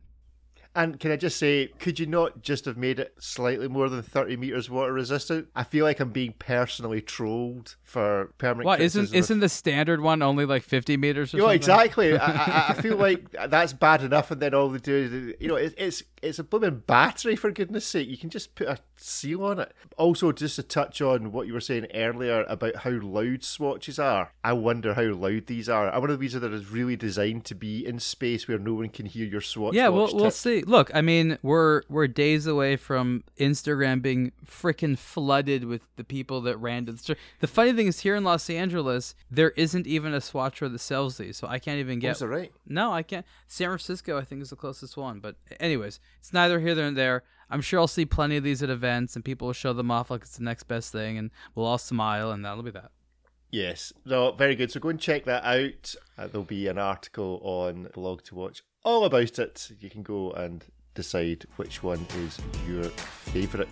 And 0.77 0.99
can 0.99 1.11
I 1.11 1.15
just 1.15 1.37
say, 1.37 1.71
could 1.79 1.99
you 1.99 2.05
not 2.05 2.43
just 2.43 2.65
have 2.65 2.77
made 2.77 2.99
it 2.99 3.15
slightly 3.17 3.67
more 3.67 3.89
than 3.89 4.03
30 4.03 4.37
meters 4.37 4.69
water 4.69 4.93
resistant? 4.93 5.47
I 5.55 5.63
feel 5.63 5.83
like 5.83 5.99
I'm 5.99 6.11
being 6.11 6.35
personally 6.37 7.01
trolled 7.01 7.75
for 7.87 8.33
permanent 8.37 8.65
What 8.65 8.81
isn't 8.81 9.13
isn't 9.13 9.39
the 9.39 9.47
standard 9.47 10.01
one 10.01 10.21
only 10.21 10.45
like 10.45 10.61
fifty 10.61 10.97
meters 10.97 11.33
or 11.33 11.37
You 11.37 11.43
know, 11.43 11.49
exactly. 11.49 12.17
I, 12.17 12.25
I, 12.25 12.65
I 12.69 12.73
feel 12.81 12.97
like 12.97 13.31
that's 13.31 13.71
bad 13.71 14.03
enough, 14.03 14.29
and 14.29 14.41
then 14.41 14.53
all 14.53 14.67
they 14.67 14.79
do 14.79 14.93
is, 14.93 15.35
you 15.39 15.47
know, 15.47 15.55
it, 15.55 15.73
it's 15.77 16.03
it's 16.21 16.37
a 16.37 16.43
blooming 16.43 16.83
battery 16.85 17.37
for 17.37 17.49
goodness 17.49 17.85
sake. 17.85 18.09
You 18.09 18.17
can 18.17 18.29
just 18.29 18.55
put 18.55 18.67
a 18.67 18.79
seal 18.97 19.45
on 19.45 19.59
it. 19.59 19.73
Also, 19.97 20.33
just 20.33 20.57
to 20.57 20.63
touch 20.63 21.01
on 21.01 21.31
what 21.31 21.47
you 21.47 21.53
were 21.53 21.61
saying 21.61 21.87
earlier 21.93 22.43
about 22.49 22.77
how 22.77 22.91
loud 22.91 23.43
swatches 23.43 23.99
are, 23.99 24.33
I 24.43 24.51
wonder 24.51 24.95
how 24.95 25.13
loud 25.13 25.47
these 25.47 25.69
are. 25.69 25.89
I 25.89 25.97
wonder 25.97 26.15
if 26.15 26.19
these 26.19 26.35
are 26.35 26.39
really 26.39 26.97
designed 26.97 27.45
to 27.45 27.55
be 27.55 27.85
in 27.85 27.99
space 27.99 28.49
where 28.49 28.59
no 28.59 28.73
one 28.73 28.89
can 28.89 29.05
hear 29.05 29.25
your 29.25 29.41
swatch. 29.41 29.75
Yeah, 29.75 29.87
we'll 29.87 30.13
we'll 30.13 30.31
see. 30.31 30.63
Look, 30.67 30.91
I 30.93 31.01
mean, 31.01 31.37
we're 31.41 31.83
we're 31.87 32.07
days 32.07 32.45
away 32.45 32.75
from 32.75 33.23
Instagram 33.39 34.01
being 34.01 34.33
freaking 34.45 34.97
flooded 34.97 35.63
with 35.63 35.81
the 35.95 36.03
people 36.03 36.41
that 36.41 36.57
ran 36.57 36.85
to 36.87 36.91
the 36.91 36.97
store. 36.97 37.15
The 37.39 37.47
funny 37.47 37.71
thing 37.71 37.87
is, 37.87 38.01
here 38.01 38.15
in 38.17 38.25
Los 38.25 38.49
Angeles, 38.49 39.15
there 39.31 39.51
isn't 39.51 39.87
even 39.87 40.13
a 40.13 40.17
swatcher 40.19 40.69
that 40.69 40.79
sells 40.79 41.17
these, 41.17 41.37
so 41.37 41.47
I 41.47 41.57
can't 41.57 41.79
even 41.79 41.99
Oh, 41.99 42.01
get. 42.01 42.11
is 42.11 42.19
that 42.19 42.27
right? 42.27 42.51
No, 42.67 42.91
I 42.91 43.01
can't. 43.01 43.25
San 43.47 43.69
Francisco, 43.69 44.17
I 44.17 44.25
think, 44.25 44.41
is 44.41 44.49
the 44.49 44.57
closest 44.57 44.97
one. 44.97 45.21
But 45.21 45.37
anyways, 45.59 46.01
it's 46.19 46.33
neither 46.33 46.59
here 46.59 46.75
nor 46.75 46.91
there. 46.91 47.23
I'm 47.49 47.61
sure 47.61 47.79
I'll 47.79 47.87
see 47.87 48.05
plenty 48.05 48.35
of 48.35 48.43
these 48.43 48.61
at 48.61 48.69
events, 48.69 49.15
and 49.15 49.23
people 49.23 49.47
will 49.47 49.53
show 49.53 49.71
them 49.71 49.89
off 49.89 50.11
like 50.11 50.23
it's 50.23 50.35
the 50.37 50.43
next 50.43 50.63
best 50.63 50.91
thing, 50.91 51.17
and 51.17 51.31
we'll 51.55 51.65
all 51.65 51.77
smile, 51.77 52.29
and 52.31 52.43
that'll 52.43 52.61
be 52.63 52.71
that. 52.71 52.91
Yes. 53.51 53.93
No, 54.03 54.33
very 54.33 54.55
good. 54.57 54.69
So 54.69 54.81
go 54.81 54.89
and 54.89 54.99
check 54.99 55.23
that 55.23 55.45
out. 55.45 55.95
Uh, 56.17 56.27
there'll 56.27 56.43
be 56.43 56.67
an 56.67 56.77
article 56.77 57.39
on 57.41 57.87
Blog 57.93 58.21
to 58.23 58.35
Watch 58.35 58.61
all 58.87 59.03
about 59.03 59.37
it. 59.37 59.69
You 59.81 59.89
can 59.89 60.01
go 60.01 60.31
and 60.31 60.63
decide 60.95 61.45
which 61.57 61.83
one 61.83 62.07
is 62.19 62.39
your 62.65 62.85
favourite. 62.85 63.67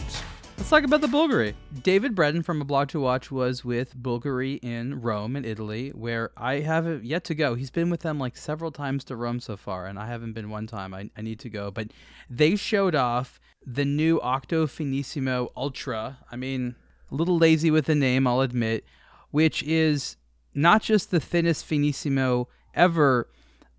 Let's 0.57 0.69
talk 0.69 0.83
about 0.83 0.99
the 0.99 1.07
Bulgari. 1.07 1.53
David 1.83 2.15
Bredan 2.15 2.43
from 2.43 2.61
A 2.61 2.65
Blog 2.65 2.89
to 2.89 2.99
Watch 2.99 3.31
was 3.31 3.63
with 3.63 3.95
Bulgari 3.95 4.59
in 4.61 5.01
Rome, 5.01 5.37
in 5.37 5.45
Italy, 5.45 5.91
where 5.91 6.31
I 6.35 6.59
haven't 6.59 7.05
yet 7.05 7.23
to 7.25 7.35
go. 7.35 7.55
He's 7.55 7.71
been 7.71 7.89
with 7.89 8.01
them 8.01 8.19
like 8.19 8.35
several 8.35 8.71
times 8.71 9.05
to 9.05 9.15
Rome 9.15 9.39
so 9.39 9.55
far, 9.55 9.87
and 9.87 9.97
I 9.97 10.05
haven't 10.07 10.33
been 10.33 10.49
one 10.49 10.67
time. 10.67 10.93
I, 10.93 11.09
I 11.17 11.21
need 11.21 11.39
to 11.39 11.49
go. 11.49 11.71
But 11.71 11.91
they 12.29 12.57
showed 12.57 12.93
off 12.93 13.39
the 13.65 13.85
new 13.85 14.19
Octo 14.19 14.67
Finissimo 14.67 15.49
Ultra. 15.55 16.17
I 16.29 16.35
mean, 16.35 16.75
a 17.09 17.15
little 17.15 17.37
lazy 17.37 17.71
with 17.71 17.85
the 17.85 17.95
name, 17.95 18.27
I'll 18.27 18.41
admit, 18.41 18.83
which 19.31 19.63
is 19.63 20.17
not 20.53 20.81
just 20.81 21.09
the 21.09 21.21
thinnest 21.21 21.65
Finissimo 21.65 22.47
ever, 22.73 23.29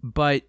but 0.02 0.42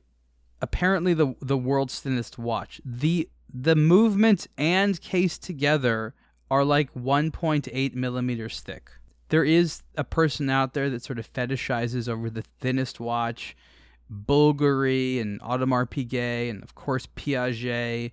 apparently 0.62 1.14
the 1.14 1.36
the 1.42 1.58
world's 1.58 2.00
thinnest 2.00 2.38
watch. 2.38 2.82
The 2.84 3.30
the 3.54 3.76
movement 3.76 4.48
and 4.58 5.00
case 5.00 5.38
together 5.38 6.14
are 6.50 6.64
like 6.64 6.94
1.8 6.94 7.94
millimeters 7.94 8.60
thick. 8.62 8.92
There 9.30 9.44
is 9.44 9.84
a 9.96 10.04
person 10.04 10.50
out 10.50 10.74
there 10.74 10.90
that 10.90 11.04
sort 11.04 11.20
of 11.20 11.32
fetishizes 11.32 12.08
over 12.08 12.30
the 12.30 12.44
thinnest 12.60 13.00
watch. 13.00 13.56
Bulgari 14.12 15.20
and 15.22 15.42
Audemars 15.42 15.90
Piguet 15.90 16.50
and 16.50 16.64
of 16.64 16.76
course 16.76 17.08
Piaget 17.18 18.12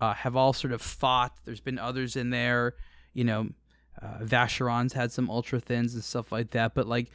uh, 0.00 0.14
have 0.14 0.36
all 0.36 0.52
sort 0.52 0.72
of 0.72 0.80
fought. 0.80 1.32
There's 1.44 1.60
been 1.60 1.78
others 1.78 2.14
in 2.14 2.30
there, 2.30 2.74
you 3.14 3.24
know, 3.24 3.48
uh, 4.00 4.18
Vacheron's 4.20 4.92
had 4.92 5.10
some 5.12 5.30
ultra 5.30 5.60
thins 5.60 5.94
and 5.94 6.04
stuff 6.04 6.30
like 6.30 6.50
that. 6.50 6.74
But 6.74 6.86
like 6.86 7.10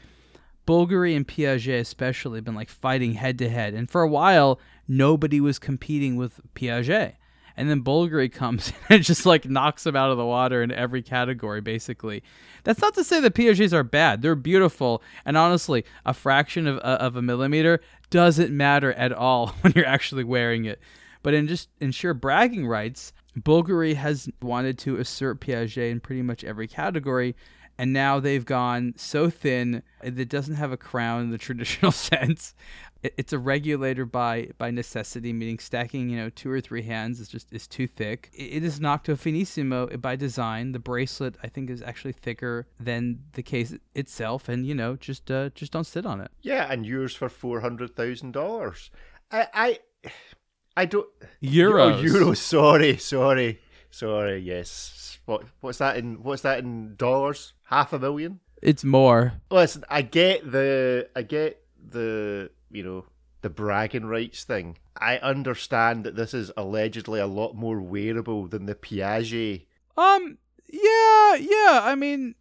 Bulgari 0.70 1.16
and 1.16 1.28
Piaget 1.28 1.80
especially 1.80 2.38
have 2.38 2.46
been 2.46 2.54
like 2.54 2.70
fighting 2.70 3.14
head 3.14 3.40
to 3.40 3.50
head, 3.50 3.74
and 3.74 3.90
for 3.90 4.04
a 4.04 4.08
while 4.08 4.60
nobody 4.88 5.42
was 5.42 5.58
competing 5.58 6.16
with 6.16 6.40
Piaget 6.54 7.16
and 7.60 7.70
then 7.70 7.84
Bulgari 7.84 8.32
comes 8.34 8.72
and 8.90 9.04
just 9.04 9.26
like 9.26 9.50
knocks 9.50 9.84
them 9.84 9.96
out 9.96 10.12
of 10.12 10.18
the 10.18 10.26
water 10.26 10.64
in 10.64 10.72
every 10.72 11.02
category, 11.02 11.60
basically. 11.60 12.24
That's 12.64 12.82
not 12.82 12.94
to 12.94 13.04
say 13.04 13.20
that 13.20 13.36
Piagets 13.36 13.74
are 13.74 13.84
bad. 13.84 14.22
They're 14.22 14.36
beautiful, 14.36 15.04
and 15.26 15.36
honestly, 15.36 15.86
a 16.06 16.14
fraction 16.14 16.68
of, 16.68 16.78
uh, 16.78 16.98
of 17.02 17.18
a 17.18 17.22
millimeter 17.22 17.82
doesn't 18.10 18.56
matter 18.56 18.94
at 18.94 19.12
all 19.12 19.48
when 19.62 19.74
you're 19.76 19.86
actually 19.86 20.24
wearing 20.24 20.66
it. 20.66 20.80
But 21.22 21.34
in 21.34 21.48
just 21.48 21.68
in 21.82 21.92
sheer 21.92 22.14
bragging 22.14 22.66
rights, 22.66 23.12
Bulgari 23.38 23.94
has 23.96 24.30
wanted 24.42 24.78
to 24.80 24.98
assert 24.98 25.42
Piaget 25.42 25.92
in 25.92 26.00
pretty 26.00 26.22
much 26.22 26.46
every 26.46 26.68
category, 26.68 27.36
and 27.80 27.92
now 27.92 28.20
they've 28.20 28.46
gone 28.46 28.94
so 28.96 29.30
thin 29.30 29.82
that 30.04 30.20
it 30.20 30.30
doesn't 30.30 30.56
have 30.56 30.72
a 30.72 30.78
crown 30.78 31.22
in 31.22 31.32
the 31.32 31.38
traditional 31.48 31.92
sense 31.92 32.54
it's 33.02 33.32
a 33.32 33.40
regulator 33.40 34.06
by 34.06 34.50
by 34.58 34.72
necessity, 34.72 35.32
meaning 35.32 35.60
stacking 35.60 36.10
you 36.10 36.18
know 36.18 36.30
two 36.30 36.52
or 36.52 36.60
three 36.60 36.82
hands 36.82 37.20
is 37.20 37.30
just 37.30 37.52
is 37.54 37.68
too 37.68 37.88
thick. 37.88 38.30
It 38.34 38.64
is 38.64 38.80
Nocto 38.80 39.16
Finissimo 39.16 40.00
by 40.02 40.16
design. 40.16 40.74
The 40.74 40.80
bracelet 40.80 41.36
I 41.42 41.48
think 41.48 41.70
is 41.70 41.82
actually 41.82 42.14
thicker 42.14 42.68
than 42.80 43.20
the 43.34 43.44
case 43.44 43.74
itself, 43.96 44.50
and 44.50 44.66
you 44.66 44.76
know 44.76 44.96
just 44.96 45.32
uh, 45.32 45.50
just 45.50 45.72
don't 45.72 45.86
sit 45.86 46.06
on 46.06 46.20
it. 46.20 46.32
Yeah, 46.42 46.72
and 46.72 46.86
yours 46.86 47.16
for 47.16 47.30
four 47.30 47.62
hundred 47.62 47.96
thousand 47.96 48.34
dollars. 48.34 48.92
I 49.32 49.48
I 49.54 49.80
I 50.78 50.86
don't 50.86 51.08
euros. 51.42 52.00
Oh, 52.00 52.04
euros. 52.04 52.38
Sorry, 52.38 52.98
sorry, 52.98 53.62
sorry. 53.92 54.40
Yes. 54.40 55.20
What 55.26 55.44
what's 55.62 55.78
that 55.80 55.98
in 55.98 56.24
what's 56.24 56.42
that 56.44 56.60
in 56.60 56.96
dollars? 56.96 57.54
Half 57.66 57.94
a 57.94 58.00
million. 58.00 58.40
It's 58.62 58.84
more. 58.84 59.34
Listen, 59.52 59.84
I 59.90 60.02
get 60.02 60.52
the 60.52 61.10
I 61.16 61.22
get 61.22 61.64
the 61.92 62.52
you 62.72 62.84
know, 62.84 63.06
the 63.42 63.50
bragging 63.50 64.06
rights 64.06 64.44
thing. 64.44 64.78
I 64.98 65.18
understand 65.18 66.04
that 66.04 66.16
this 66.16 66.34
is 66.34 66.52
allegedly 66.58 67.20
a 67.20 67.28
lot 67.28 67.56
more 67.56 67.80
wearable 67.80 68.48
than 68.48 68.66
the 68.66 68.76
Piaget. 68.76 69.66
Um, 69.98 70.38
yeah, 70.68 71.36
yeah. 71.36 71.82
I 71.84 71.96
mean, 71.96 72.36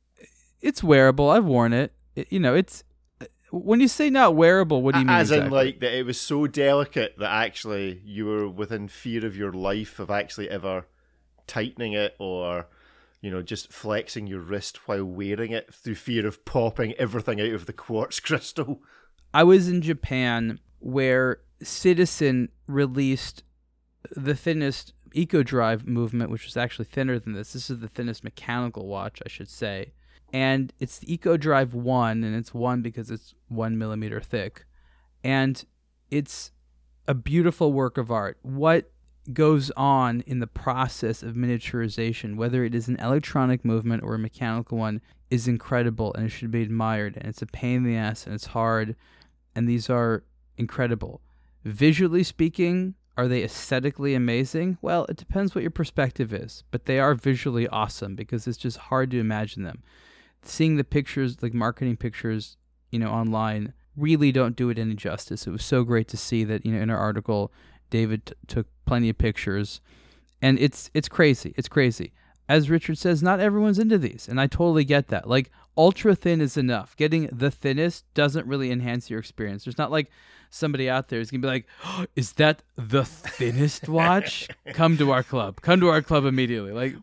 it's 0.61 0.83
wearable. 0.83 1.31
I've 1.31 1.45
worn 1.45 1.73
it. 1.73 1.93
it 2.15 2.33
you 2.33 2.41
know, 2.41 2.55
it's 2.55 2.85
when 3.51 3.81
you 3.81 3.89
say 3.89 4.11
not 4.11 4.35
wearable, 4.35 4.83
what 4.83 4.95
do 4.95 5.01
you 5.01 5.07
mean? 5.07 5.17
As 5.17 5.31
exactly? 5.31 5.47
in, 5.47 5.53
like 5.53 5.81
that 5.81 5.97
it 5.97 6.05
was 6.05 6.21
so 6.21 6.47
delicate 6.47 7.15
that 7.19 7.31
actually 7.31 8.01
you 8.05 8.27
were 8.27 8.49
within 8.49 8.89
fear 8.89 9.25
of 9.25 9.37
your 9.37 9.53
life 9.53 9.99
of 9.99 10.11
actually 10.11 10.51
ever 10.51 10.87
tightening 11.49 11.95
it 11.95 12.15
or 12.19 12.69
you 13.21 13.31
know, 13.31 13.43
just 13.43 13.73
flexing 13.73 14.27
your 14.27 14.41
wrist 14.41 14.87
while 14.87 15.05
wearing 15.05 15.51
it 15.51 15.75
through 15.75 15.97
fear 15.97 16.27
of 16.27 16.45
popping 16.45 16.93
everything 16.95 17.41
out 17.41 17.53
of 17.53 17.67
the 17.67 17.73
quartz 17.73 18.21
crystal. 18.21 18.81
I 19.35 19.43
was 19.43 19.69
in 19.69 19.83
Japan 19.83 20.61
where 20.79 21.41
Citizen 21.63 22.51
released 22.67 23.43
the 24.15 24.35
thinnest 24.35 24.93
Eco 25.13 25.43
Drive 25.43 25.87
movement, 25.87 26.31
which 26.31 26.45
was 26.45 26.57
actually 26.57 26.85
thinner 26.85 27.19
than 27.19 27.33
this. 27.33 27.53
This 27.53 27.71
is 27.71 27.81
the 27.81 27.89
thinnest 27.89 28.23
mechanical 28.23 28.87
watch, 28.87 29.21
I 29.25 29.29
should 29.29 29.49
say. 29.49 29.93
And 30.33 30.73
it's 30.79 30.99
the 30.99 31.13
Eco 31.13 31.37
Drive 31.37 31.75
1, 31.75 32.23
and 32.23 32.37
it's 32.37 32.55
1 32.55 32.83
because 32.83 33.11
it's 33.11 33.35
1 33.49 33.79
millimeter 33.79 34.21
thick. 34.21 34.67
And 35.25 35.65
it's 36.11 36.53
a 37.09 37.15
beautiful 37.15 37.73
work 37.73 37.99
of 37.99 38.11
art. 38.11 38.39
What 38.43 38.93
goes 39.33 39.71
on 39.77 40.23
in 40.23 40.39
the 40.39 40.47
process 40.47 41.23
of 41.23 41.35
miniaturization, 41.35 42.37
whether 42.37 42.65
it 42.65 42.75
is 42.75 42.89
an 42.89 42.97
electronic 42.97 43.65
movement 43.65 44.03
or 44.03 44.15
a 44.15 44.19
mechanical 44.19 44.79
one, 44.79 45.01
is 45.31 45.47
incredible 45.47 46.15
and 46.15 46.27
it 46.27 46.31
should 46.31 46.51
be 46.51 46.63
admired. 46.63 47.17
And 47.17 47.27
it's 47.27 47.43
a 47.43 47.47
pain 47.47 47.79
in 47.79 47.85
the 47.85 47.97
ass 47.97 48.27
and 48.27 48.35
it's 48.35 48.47
hard 48.47 48.97
and 49.55 49.69
these 49.69 49.91
are 49.91 50.25
incredible. 50.57 51.21
Visually 51.65 52.23
speaking, 52.23 52.95
are 53.17 53.27
they 53.27 53.43
aesthetically 53.43 54.15
amazing? 54.15 54.79
Well, 54.81 55.05
it 55.09 55.17
depends 55.17 55.55
what 55.55 55.63
your 55.63 55.73
perspective 55.73 56.33
is, 56.33 56.63
but 56.71 56.87
they 56.87 57.01
are 57.01 57.15
visually 57.15 57.67
awesome 57.69 58.15
because 58.15 58.47
it's 58.47 58.57
just 58.57 58.77
hard 58.77 59.11
to 59.11 59.19
imagine 59.19 59.65
them. 59.65 59.83
Seeing 60.43 60.77
the 60.77 60.85
pictures, 60.85 61.43
like 61.43 61.53
marketing 61.53 61.97
pictures, 61.97 62.57
you 62.93 62.99
know, 63.01 63.11
online, 63.11 63.75
really 63.97 64.31
don't 64.31 64.55
do 64.55 64.71
it 64.71 64.79
any 64.79 64.95
justice. 64.95 65.47
It 65.47 65.51
was 65.51 65.65
so 65.65 65.83
great 65.83 66.07
to 66.09 66.17
see 66.17 66.45
that, 66.45 66.65
you 66.65 66.73
know, 66.73 66.81
in 66.81 66.91
our 66.91 66.99
article, 66.99 67.53
David 67.91 68.27
t- 68.27 68.35
took 68.47 68.67
plenty 68.87 69.09
of 69.09 69.19
pictures, 69.19 69.81
and 70.41 70.59
it's 70.59 70.91
it's 70.95 71.09
crazy. 71.09 71.55
It's 71.57 71.69
crazy. 71.69 72.13
As 72.49 72.71
Richard 72.71 72.97
says, 72.97 73.23
not 73.23 73.41
everyone's 73.41 73.79
into 73.79 73.99
these, 73.99 74.27
and 74.29 74.41
I 74.41 74.47
totally 74.47 74.85
get 74.85 75.09
that. 75.09 75.29
Like 75.29 75.51
ultra 75.77 76.15
thin 76.15 76.41
is 76.41 76.57
enough. 76.57 76.97
Getting 76.97 77.29
the 77.33 77.51
thinnest 77.51 78.05
doesn't 78.15 78.47
really 78.47 78.71
enhance 78.71 79.11
your 79.11 79.21
experience. 79.21 79.65
There's 79.65 79.79
not 79.79 79.91
like 79.91 80.11
somebody 80.51 80.89
out 80.89 81.09
there 81.09 81.21
is 81.21 81.31
gonna 81.31 81.43
be 81.43 81.49
like, 81.49 81.67
oh, 81.85 82.07
"Is 82.17 82.33
that 82.35 82.63
the 82.77 83.05
thinnest 83.05 83.89
watch? 83.89 84.49
Come 84.73 84.97
to 84.99 85.11
our 85.11 85.23
club. 85.23 85.61
Come 85.61 85.81
to 85.81 85.89
our 85.89 86.03
club 86.03 86.25
immediately." 86.25 86.73
Like 86.73 86.97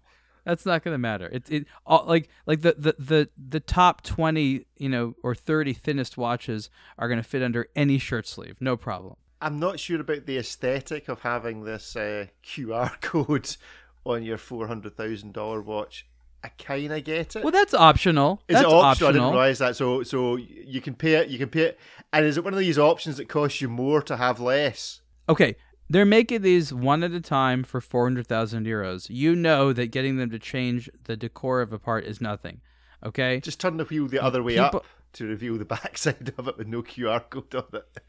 that's 0.45 0.65
not 0.65 0.83
gonna 0.83 0.97
matter. 0.97 1.27
It 1.27 1.49
it 1.49 1.65
all, 1.85 2.05
like 2.07 2.29
like 2.45 2.61
the, 2.61 2.75
the 2.77 2.95
the 2.99 3.29
the 3.49 3.59
top 3.59 4.01
twenty 4.03 4.65
you 4.77 4.89
know 4.89 5.15
or 5.23 5.35
thirty 5.35 5.73
thinnest 5.73 6.17
watches 6.17 6.69
are 6.97 7.09
gonna 7.09 7.23
fit 7.23 7.43
under 7.43 7.67
any 7.75 7.97
shirt 7.97 8.27
sleeve, 8.27 8.55
no 8.59 8.77
problem. 8.77 9.15
I'm 9.45 9.59
not 9.59 9.79
sure 9.79 10.01
about 10.01 10.25
the 10.25 10.39
aesthetic 10.39 11.07
of 11.07 11.19
having 11.19 11.65
this 11.65 11.95
uh, 11.95 12.25
QR 12.43 12.99
code 13.01 13.55
on 14.03 14.23
your 14.23 14.39
four 14.39 14.65
hundred 14.65 14.97
thousand 14.97 15.33
dollar 15.33 15.61
watch. 15.61 16.07
I 16.43 16.47
kind 16.47 16.91
of 16.91 17.03
get 17.03 17.35
it. 17.35 17.43
Well, 17.43 17.51
that's 17.51 17.75
optional. 17.75 18.41
Is 18.47 18.55
that's 18.55 18.65
it 18.65 18.73
optional? 18.73 18.81
optional? 18.83 19.09
I 19.09 19.11
didn't 19.11 19.29
realize 19.29 19.59
that. 19.59 19.75
So, 19.75 20.01
so 20.01 20.35
you 20.37 20.81
can 20.81 20.95
pay 20.95 21.13
it. 21.13 21.29
You 21.29 21.37
can 21.37 21.49
pay 21.49 21.61
it. 21.61 21.79
And 22.11 22.25
is 22.25 22.37
it 22.37 22.43
one 22.43 22.53
of 22.53 22.59
these 22.59 22.79
options 22.79 23.17
that 23.17 23.29
costs 23.29 23.61
you 23.61 23.69
more 23.69 24.01
to 24.01 24.17
have 24.17 24.39
less? 24.39 25.01
Okay, 25.29 25.55
they're 25.91 26.05
making 26.05 26.41
these 26.41 26.73
one 26.73 27.03
at 27.03 27.11
a 27.11 27.21
time 27.21 27.63
for 27.63 27.79
four 27.79 28.05
hundred 28.05 28.25
thousand 28.25 28.65
euros. 28.65 29.11
You 29.11 29.35
know 29.35 29.73
that 29.73 29.91
getting 29.91 30.17
them 30.17 30.31
to 30.31 30.39
change 30.39 30.89
the 31.03 31.15
decor 31.15 31.61
of 31.61 31.71
a 31.71 31.77
part 31.77 32.03
is 32.03 32.19
nothing. 32.19 32.61
Okay, 33.05 33.41
just 33.41 33.61
turn 33.61 33.77
the 33.77 33.85
wheel 33.85 34.07
the 34.07 34.23
other 34.23 34.41
way 34.41 34.53
People... 34.53 34.79
up 34.79 34.85
to 35.13 35.27
reveal 35.27 35.59
the 35.59 35.65
backside 35.65 36.33
of 36.35 36.47
it 36.47 36.57
with 36.57 36.67
no 36.67 36.81
QR 36.81 37.29
code 37.29 37.53
on 37.53 37.65
it. 37.73 38.03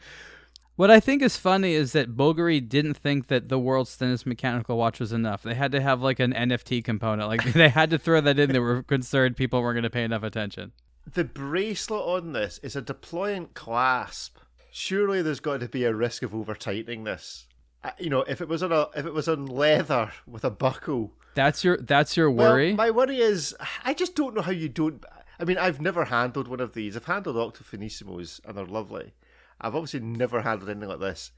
What 0.76 0.90
I 0.90 1.00
think 1.00 1.22
is 1.22 1.38
funny 1.38 1.72
is 1.72 1.92
that 1.92 2.18
Bulgari 2.18 2.66
didn't 2.66 2.98
think 2.98 3.28
that 3.28 3.48
the 3.48 3.58
world's 3.58 3.94
thinnest 3.94 4.26
mechanical 4.26 4.76
watch 4.76 5.00
was 5.00 5.10
enough. 5.10 5.42
They 5.42 5.54
had 5.54 5.72
to 5.72 5.80
have 5.80 6.02
like 6.02 6.20
an 6.20 6.34
NFT 6.34 6.84
component. 6.84 7.28
Like 7.28 7.44
they 7.54 7.70
had 7.70 7.88
to 7.90 7.98
throw 7.98 8.20
that 8.20 8.38
in. 8.38 8.52
They 8.52 8.58
were 8.58 8.82
concerned 8.82 9.38
people 9.38 9.62
weren't 9.62 9.76
going 9.76 9.84
to 9.84 9.90
pay 9.90 10.04
enough 10.04 10.22
attention. 10.22 10.72
The 11.10 11.24
bracelet 11.24 12.02
on 12.02 12.34
this 12.34 12.58
is 12.62 12.76
a 12.76 12.82
deployant 12.82 13.54
clasp. 13.54 14.36
Surely 14.70 15.22
there's 15.22 15.40
got 15.40 15.60
to 15.60 15.68
be 15.68 15.84
a 15.84 15.94
risk 15.94 16.22
of 16.22 16.34
over 16.34 16.54
tightening 16.54 17.04
this. 17.04 17.46
Uh, 17.82 17.92
you 17.98 18.10
know, 18.10 18.22
if 18.24 18.42
it 18.42 18.48
was 18.48 18.62
on 18.62 18.72
a 18.72 18.88
if 18.94 19.06
it 19.06 19.14
was 19.14 19.28
on 19.28 19.46
leather 19.46 20.12
with 20.26 20.44
a 20.44 20.50
buckle. 20.50 21.14
That's 21.34 21.64
your 21.64 21.78
that's 21.78 22.18
your 22.18 22.30
worry. 22.30 22.68
Well, 22.68 22.76
my 22.76 22.90
worry 22.90 23.20
is 23.20 23.56
I 23.82 23.94
just 23.94 24.14
don't 24.14 24.34
know 24.34 24.42
how 24.42 24.52
you 24.52 24.68
don't. 24.68 25.02
I 25.40 25.44
mean, 25.44 25.56
I've 25.56 25.80
never 25.80 26.06
handled 26.06 26.48
one 26.48 26.60
of 26.60 26.74
these. 26.74 26.96
I've 26.96 27.06
handled 27.06 27.38
Octo 27.38 27.64
Finissimos 27.64 28.40
and 28.44 28.58
they're 28.58 28.66
lovely 28.66 29.14
I've 29.60 29.74
obviously 29.74 30.00
never 30.00 30.42
handled 30.42 30.70
anything 30.70 30.88
like 30.88 31.00
this. 31.00 31.32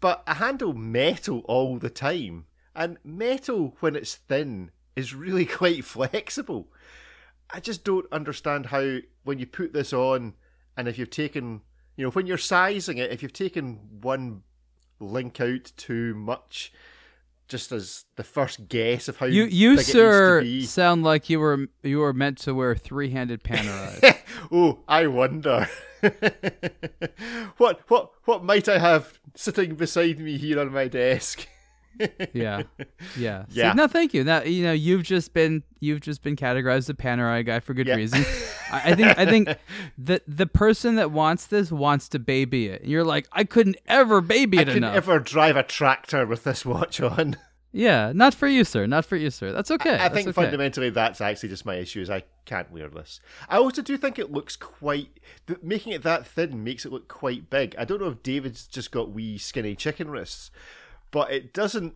But 0.00 0.22
I 0.26 0.34
handle 0.34 0.72
metal 0.72 1.40
all 1.46 1.78
the 1.78 1.90
time. 1.90 2.46
And 2.74 2.98
metal, 3.04 3.76
when 3.80 3.96
it's 3.96 4.14
thin, 4.14 4.70
is 4.96 5.14
really 5.14 5.46
quite 5.60 5.84
flexible. 5.84 6.68
I 7.50 7.60
just 7.60 7.84
don't 7.84 8.10
understand 8.10 8.66
how, 8.66 8.98
when 9.24 9.38
you 9.38 9.46
put 9.46 9.72
this 9.72 9.92
on, 9.92 10.34
and 10.76 10.88
if 10.88 10.98
you've 10.98 11.10
taken, 11.10 11.60
you 11.96 12.04
know, 12.04 12.10
when 12.10 12.26
you're 12.26 12.38
sizing 12.38 12.98
it, 12.98 13.10
if 13.10 13.22
you've 13.22 13.32
taken 13.32 13.80
one 14.00 14.42
link 15.00 15.40
out 15.40 15.72
too 15.76 16.14
much, 16.14 16.72
just 17.52 17.70
as 17.70 18.06
the 18.16 18.24
first 18.24 18.66
guess 18.66 19.08
of 19.08 19.18
how 19.18 19.26
You 19.26 19.44
you 19.44 19.74
it 19.74 19.84
sir 19.84 20.42
sound 20.62 21.04
like 21.04 21.28
you 21.28 21.38
were 21.38 21.66
you 21.82 21.98
were 21.98 22.14
meant 22.14 22.38
to 22.38 22.54
wear 22.54 22.74
three-handed 22.74 23.44
panerai. 23.48 24.16
oh, 24.50 24.78
I 24.88 25.06
wonder. 25.06 25.68
what 27.58 27.80
what 27.88 28.12
what 28.24 28.42
might 28.42 28.70
I 28.70 28.78
have 28.78 29.20
sitting 29.36 29.74
beside 29.74 30.18
me 30.18 30.38
here 30.38 30.58
on 30.58 30.72
my 30.72 30.88
desk? 30.88 31.46
yeah, 32.32 32.62
yeah, 33.16 33.44
See, 33.46 33.58
Yeah. 33.60 33.72
no, 33.74 33.86
thank 33.86 34.14
you. 34.14 34.24
Now 34.24 34.42
you 34.42 34.64
know 34.64 34.72
you've 34.72 35.02
just 35.02 35.32
been 35.34 35.62
you've 35.80 36.00
just 36.00 36.22
been 36.22 36.36
categorized 36.36 36.76
as 36.78 36.88
a 36.90 36.94
panerai 36.94 37.44
guy 37.44 37.60
for 37.60 37.74
good 37.74 37.86
Yeah. 37.86 37.96
reason. 37.96 38.24
I, 38.72 38.92
I 38.92 38.94
think 38.94 39.18
I 39.18 39.26
think 39.26 39.48
the 39.98 40.22
the 40.26 40.46
person 40.46 40.96
that 40.96 41.10
wants 41.10 41.46
this 41.46 41.70
wants 41.70 42.08
to 42.10 42.18
baby 42.18 42.68
it. 42.68 42.82
And 42.82 42.90
you're 42.90 43.04
like, 43.04 43.28
I 43.32 43.44
couldn't 43.44 43.76
ever 43.86 44.20
baby 44.20 44.58
I 44.58 44.62
it 44.62 44.64
couldn't 44.66 44.84
enough. 44.84 44.96
ever 44.96 45.18
drive 45.18 45.56
a 45.56 45.62
tractor 45.62 46.24
with 46.26 46.44
this 46.44 46.64
watch 46.64 47.00
on. 47.00 47.36
Yeah, 47.74 48.12
not 48.14 48.34
for 48.34 48.46
you, 48.48 48.64
sir. 48.64 48.86
Not 48.86 49.06
for 49.06 49.16
you, 49.16 49.30
sir. 49.30 49.50
That's 49.50 49.70
okay. 49.70 49.94
I 49.94 49.96
That's 49.96 50.14
think 50.14 50.28
okay. 50.28 50.34
fundamentally 50.42 50.90
that's 50.90 51.22
actually 51.22 51.48
just 51.48 51.64
my 51.64 51.76
issue 51.76 52.02
is 52.02 52.10
I 52.10 52.24
can't 52.44 52.70
wear 52.70 52.88
this. 52.88 53.18
I 53.48 53.56
also 53.56 53.80
do 53.80 53.96
think 53.96 54.18
it 54.18 54.30
looks 54.30 54.56
quite 54.56 55.08
th- 55.46 55.60
making 55.62 55.94
it 55.94 56.02
that 56.02 56.26
thin 56.26 56.62
makes 56.62 56.84
it 56.84 56.92
look 56.92 57.08
quite 57.08 57.48
big. 57.48 57.74
I 57.78 57.86
don't 57.86 57.98
know 57.98 58.08
if 58.08 58.22
David's 58.22 58.66
just 58.66 58.90
got 58.92 59.12
wee 59.12 59.38
skinny 59.38 59.74
chicken 59.74 60.10
wrists, 60.10 60.50
but 61.12 61.30
it 61.30 61.54
doesn't. 61.54 61.94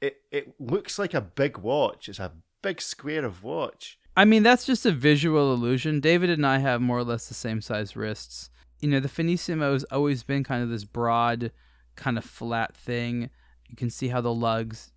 It 0.00 0.22
it 0.30 0.54
looks 0.58 0.98
like 0.98 1.12
a 1.12 1.20
big 1.20 1.58
watch. 1.58 2.08
It's 2.08 2.18
a 2.18 2.32
big 2.62 2.80
square 2.80 3.26
of 3.26 3.44
watch. 3.44 3.98
I 4.16 4.24
mean, 4.24 4.42
that's 4.42 4.64
just 4.64 4.86
a 4.86 4.92
visual 4.92 5.52
illusion. 5.52 6.00
David 6.00 6.30
and 6.30 6.46
I 6.46 6.58
have 6.58 6.80
more 6.80 6.98
or 6.98 7.04
less 7.04 7.28
the 7.28 7.34
same 7.34 7.60
size 7.60 7.96
wrists. 7.96 8.50
You 8.80 8.88
know, 8.88 9.00
the 9.00 9.08
Finissimo 9.08 9.72
has 9.72 9.84
always 9.84 10.22
been 10.22 10.44
kind 10.44 10.62
of 10.62 10.68
this 10.68 10.84
broad, 10.84 11.50
kind 11.96 12.18
of 12.18 12.24
flat 12.24 12.76
thing. 12.76 13.30
You 13.68 13.76
can 13.76 13.90
see 13.90 14.08
how 14.08 14.20
the 14.20 14.34
lugs, 14.34 14.92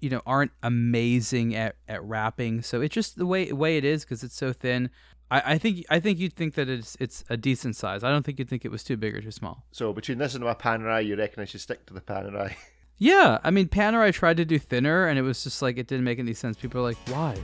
you 0.00 0.08
know, 0.08 0.22
aren't 0.24 0.52
amazing 0.62 1.54
at, 1.54 1.76
at 1.88 2.02
wrapping. 2.02 2.62
So 2.62 2.80
it's 2.80 2.94
just 2.94 3.16
the 3.16 3.26
way 3.26 3.52
way 3.52 3.76
it 3.76 3.84
is 3.84 4.04
because 4.04 4.22
it's 4.22 4.36
so 4.36 4.52
thin. 4.52 4.90
I, 5.30 5.42
I 5.54 5.58
think 5.58 5.84
I 5.90 6.00
think 6.00 6.18
you'd 6.18 6.34
think 6.34 6.54
that 6.54 6.68
it's 6.68 6.96
it's 7.00 7.24
a 7.28 7.36
decent 7.36 7.76
size. 7.76 8.02
I 8.02 8.10
don't 8.10 8.24
think 8.24 8.38
you'd 8.38 8.48
think 8.48 8.64
it 8.64 8.70
was 8.70 8.84
too 8.84 8.96
big 8.96 9.14
or 9.14 9.20
too 9.20 9.30
small. 9.30 9.64
So 9.72 9.92
between 9.92 10.18
this 10.18 10.34
and 10.34 10.44
my 10.44 10.54
Panerai, 10.54 11.04
you 11.04 11.16
reckon 11.16 11.42
I 11.42 11.44
should 11.44 11.60
stick 11.60 11.84
to 11.86 11.94
the 11.94 12.00
Panerai? 12.00 12.54
Yeah, 12.98 13.38
I 13.42 13.50
mean, 13.50 13.68
Panerai 13.68 14.12
tried 14.12 14.36
to 14.36 14.44
do 14.44 14.58
thinner, 14.58 15.06
and 15.08 15.18
it 15.18 15.22
was 15.22 15.42
just 15.42 15.60
like 15.62 15.78
it 15.78 15.86
didn't 15.88 16.04
make 16.04 16.18
any 16.18 16.34
sense. 16.34 16.56
People 16.56 16.80
are 16.80 16.84
like, 16.84 16.98
why? 17.08 17.36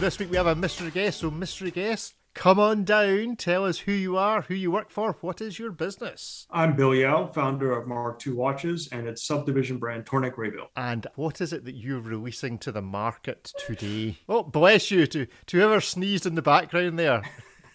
this 0.00 0.18
week 0.18 0.30
we 0.30 0.36
have 0.38 0.46
a 0.46 0.54
mystery 0.54 0.90
guest. 0.90 1.20
So 1.20 1.30
mystery 1.30 1.70
guest, 1.70 2.14
come 2.32 2.58
on 2.58 2.84
down. 2.84 3.36
Tell 3.36 3.66
us 3.66 3.80
who 3.80 3.92
you 3.92 4.16
are, 4.16 4.40
who 4.40 4.54
you 4.54 4.70
work 4.70 4.90
for, 4.90 5.18
what 5.20 5.42
is 5.42 5.58
your 5.58 5.70
business, 5.72 6.46
I'm 6.50 6.74
Bill 6.74 6.94
Yao, 6.94 7.26
founder 7.26 7.72
of 7.78 7.86
Mark 7.86 8.26
II 8.26 8.32
Watches 8.32 8.88
and 8.90 9.06
its 9.06 9.22
subdivision 9.22 9.76
brand 9.76 10.06
Tornek 10.06 10.36
Rayville. 10.36 10.68
and 10.74 11.06
what 11.16 11.42
is 11.42 11.52
it 11.52 11.66
that 11.66 11.74
you're 11.74 12.00
releasing 12.00 12.56
to 12.60 12.72
the 12.72 12.80
market 12.80 13.52
today? 13.66 14.16
Oh, 14.26 14.42
bless 14.42 14.90
you 14.90 15.06
to, 15.08 15.26
to 15.46 15.56
whoever 15.58 15.82
sneezed 15.82 16.24
in 16.24 16.34
the 16.34 16.40
background 16.40 16.98
there. 16.98 17.22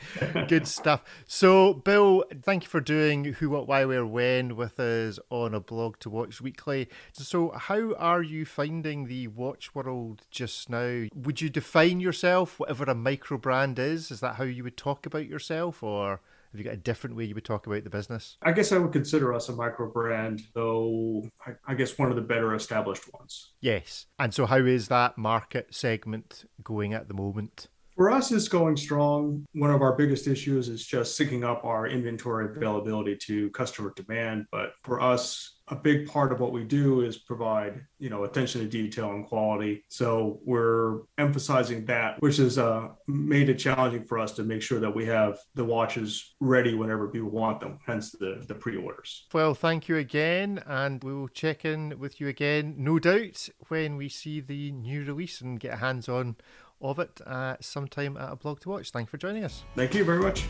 Good 0.47 0.67
stuff. 0.79 1.03
So, 1.25 1.73
Bill, 1.73 2.23
thank 2.43 2.65
you 2.65 2.69
for 2.69 2.82
doing 2.82 3.23
Who, 3.23 3.49
What, 3.49 3.67
Why, 3.67 3.84
Where, 3.86 4.06
When 4.06 4.56
with 4.56 4.79
us 4.79 5.17
on 5.32 5.56
a 5.56 5.60
blog 5.60 5.97
to 6.01 6.10
watch 6.12 6.39
weekly. 6.39 6.88
So, 7.13 7.49
how 7.58 7.95
are 7.95 8.21
you 8.21 8.45
finding 8.45 9.08
the 9.08 9.25
watch 9.25 9.73
world 9.73 10.27
just 10.29 10.69
now? 10.69 11.08
Would 11.15 11.41
you 11.41 11.49
define 11.49 11.99
yourself, 11.99 12.60
whatever 12.60 12.84
a 12.84 12.93
micro 12.93 13.39
brand 13.39 13.79
is? 13.79 14.12
Is 14.12 14.19
that 14.19 14.36
how 14.36 14.43
you 14.43 14.63
would 14.65 14.77
talk 14.77 15.08
about 15.08 15.25
yourself, 15.25 15.82
or 15.82 16.21
have 16.54 16.60
you 16.60 16.66
got 16.66 16.76
a 16.76 16.78
different 16.78 17.16
way 17.16 17.24
you 17.24 17.34
would 17.34 17.44
talk 17.44 17.66
about 17.66 17.84
the 17.84 17.89
business? 17.89 18.38
I 18.44 18.52
guess 18.52 18.72
I 18.72 18.78
would 18.78 18.92
consider 18.92 19.34
us 19.34 19.50
a 19.50 19.54
micro 19.54 19.92
brand, 19.92 20.44
though 20.54 21.28
I, 21.46 21.54
I 21.66 21.74
guess 21.74 21.98
one 21.98 22.10
of 22.10 22.16
the 22.16 22.22
better 22.22 22.54
established 22.54 23.12
ones. 23.12 23.54
Yes. 23.60 24.06
And 24.20 24.32
so, 24.32 24.46
how 24.46 24.58
is 24.58 24.88
that 24.89 25.18
market 25.18 25.74
segment 25.74 26.46
going 26.63 26.94
at 26.94 27.08
the 27.08 27.16
moment? 27.16 27.70
For 27.96 28.12
us, 28.12 28.32
it's 28.32 28.48
going 28.48 28.78
strong. 28.78 29.46
One 29.54 29.72
of 29.72 29.82
our 29.82 29.96
biggest 29.96 30.28
issues 30.28 30.70
is 30.70 30.86
just 30.86 31.20
syncing 31.20 31.44
up 31.44 31.66
our 31.66 31.88
inventory 31.88 32.56
availability 32.56 33.16
to 33.18 33.50
customer 33.52 33.92
demand. 33.96 34.46
But 34.52 34.74
for 34.84 35.02
us, 35.02 35.60
a 35.73 35.75
big 35.75 36.07
part 36.07 36.31
of 36.31 36.39
what 36.39 36.51
we 36.51 36.63
do 36.63 37.01
is 37.01 37.17
provide, 37.17 37.81
you 37.97 38.09
know, 38.12 38.23
attention 38.25 38.62
to 38.62 38.67
detail 38.67 39.09
and 39.12 39.25
quality. 39.25 39.83
So 39.89 40.39
we're 40.45 41.01
emphasizing 41.17 41.86
that, 41.86 42.21
which 42.21 42.38
has 42.38 42.57
uh, 42.57 42.89
made 43.07 43.49
it 43.49 43.55
challenging 43.55 44.05
for 44.05 44.19
us 44.19 44.31
to 44.33 44.43
make 44.43 44.62
sure 44.62 44.79
that 44.79 44.93
we 44.93 45.05
have 45.07 45.39
the 45.55 45.65
watches 45.65 46.36
ready 46.39 46.75
whenever 46.75 47.07
people 47.07 47.31
want 47.31 47.59
them. 47.59 47.79
Hence 47.88 48.12
the 48.12 48.43
the 48.47 48.55
pre-orders. 48.55 49.25
Well, 49.33 49.53
thank 49.55 49.88
you 49.89 49.97
again, 49.97 50.62
and 50.67 51.03
we 51.03 51.13
will 51.13 51.27
check 51.27 51.65
in 51.65 51.97
with 51.97 52.21
you 52.21 52.27
again, 52.27 52.75
no 52.77 52.99
doubt, 52.99 53.49
when 53.69 53.97
we 53.97 54.09
see 54.09 54.41
the 54.41 54.71
new 54.71 55.03
release 55.03 55.41
and 55.41 55.59
get 55.59 55.79
hands 55.79 56.07
on 56.07 56.36
of 56.81 56.99
it 56.99 57.21
uh, 57.25 57.55
sometime 57.62 58.17
at 58.17 58.31
a 58.31 58.36
blog 58.36 58.59
to 58.62 58.69
watch. 58.69 58.91
Thank 58.91 59.07
you 59.07 59.12
for 59.12 59.17
joining 59.17 59.43
us. 59.43 59.63
Thank 59.75 59.95
you 59.95 60.03
very 60.03 60.19
much. 60.19 60.45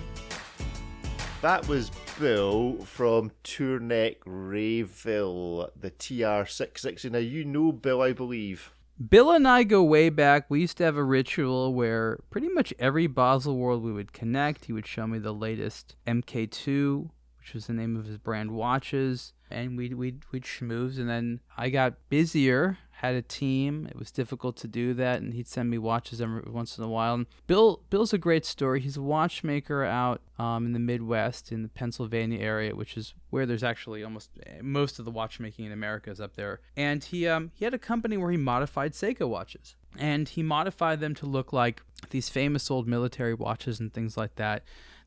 That 1.44 1.68
was 1.68 1.92
Bill 2.18 2.78
from 2.86 3.30
Tornek 3.44 4.16
Rayville, 4.26 5.72
the 5.78 5.92
TR660. 5.92 7.12
Now, 7.12 7.18
you 7.18 7.44
know 7.44 7.74
Bill, 7.74 8.02
I 8.02 8.14
believe. 8.14 8.72
Bill 9.10 9.30
and 9.30 9.46
I 9.46 9.64
go 9.64 9.84
way 9.84 10.10
back. 10.10 10.50
We 10.50 10.62
used 10.62 10.78
to 10.78 10.86
have 10.86 10.96
a 10.96 11.04
ritual 11.04 11.74
where 11.74 12.22
pretty 12.30 12.48
much 12.48 12.74
every 12.80 13.08
Basel 13.08 13.58
World 13.58 13.84
we 13.84 13.92
would 13.92 14.14
connect. 14.14 14.64
He 14.64 14.72
would 14.72 14.88
show 14.88 15.06
me 15.06 15.20
the 15.20 15.34
latest 15.34 15.98
MK2, 16.08 17.10
which 17.44 17.54
was 17.54 17.68
the 17.68 17.74
name 17.74 17.98
of 17.98 18.06
his 18.06 18.18
brand 18.18 18.52
watches. 18.52 19.34
And 19.52 19.78
we'd, 19.78 19.96
we'd, 19.96 20.24
we'd 20.32 20.44
schmooze. 20.44 20.98
And 20.98 21.10
then 21.10 21.42
I 21.58 21.70
got 21.70 21.96
busier, 22.08 22.78
had 22.92 23.16
a 23.16 23.22
team. 23.22 23.86
It 23.86 24.00
was 24.00 24.12
difficult 24.12 24.56
to 24.58 24.68
do 24.68 24.94
that. 24.94 25.22
And 25.22 25.34
he'd 25.34 25.50
send 25.50 25.70
me 25.70 25.78
watches 25.78 26.22
every 26.22 26.50
once 26.50 26.78
in 26.78 26.86
a 26.86 26.88
while. 26.88 27.16
And 27.16 27.26
Bill, 27.46 27.82
Bill's 27.90 28.14
a 28.14 28.18
great 28.18 28.46
story. 28.46 28.80
He's 28.80 28.96
a 28.96 29.02
watchmaker 29.02 29.84
out 29.84 30.22
um, 30.40 30.66
in 30.66 30.72
the 30.72 30.80
Midwest, 30.80 31.52
in 31.52 31.64
the 31.64 31.68
Pennsylvania 31.68 32.40
area, 32.40 32.76
which 32.76 32.96
is 32.96 33.14
where 33.30 33.46
there's 33.46 33.64
actually 33.64 34.06
almost 34.06 34.30
eh, 34.46 34.62
most 34.62 34.98
of 34.98 35.04
the 35.04 35.12
watchmaking 35.12 35.66
in 35.66 35.74
America 35.74 36.12
is 36.12 36.22
up 36.22 36.36
there. 36.36 36.62
And 36.78 37.04
he, 37.04 37.28
um, 37.28 37.52
he 37.56 37.66
had 37.66 37.74
a 37.74 37.80
company 37.80 38.16
where 38.16 38.32
he 38.32 38.38
modified 38.38 38.94
Seiko 38.94 39.28
watches. 39.28 39.76
And 40.00 40.30
he 40.30 40.44
modified 40.44 41.02
them 41.02 41.14
to 41.16 41.26
look 41.26 41.52
like 41.52 41.84
these 42.10 42.30
famous 42.30 42.72
old 42.72 42.88
military 42.88 43.34
watches 43.34 43.82
and 43.82 43.94
things 43.94 44.16
like 44.16 44.36
that 44.36 44.64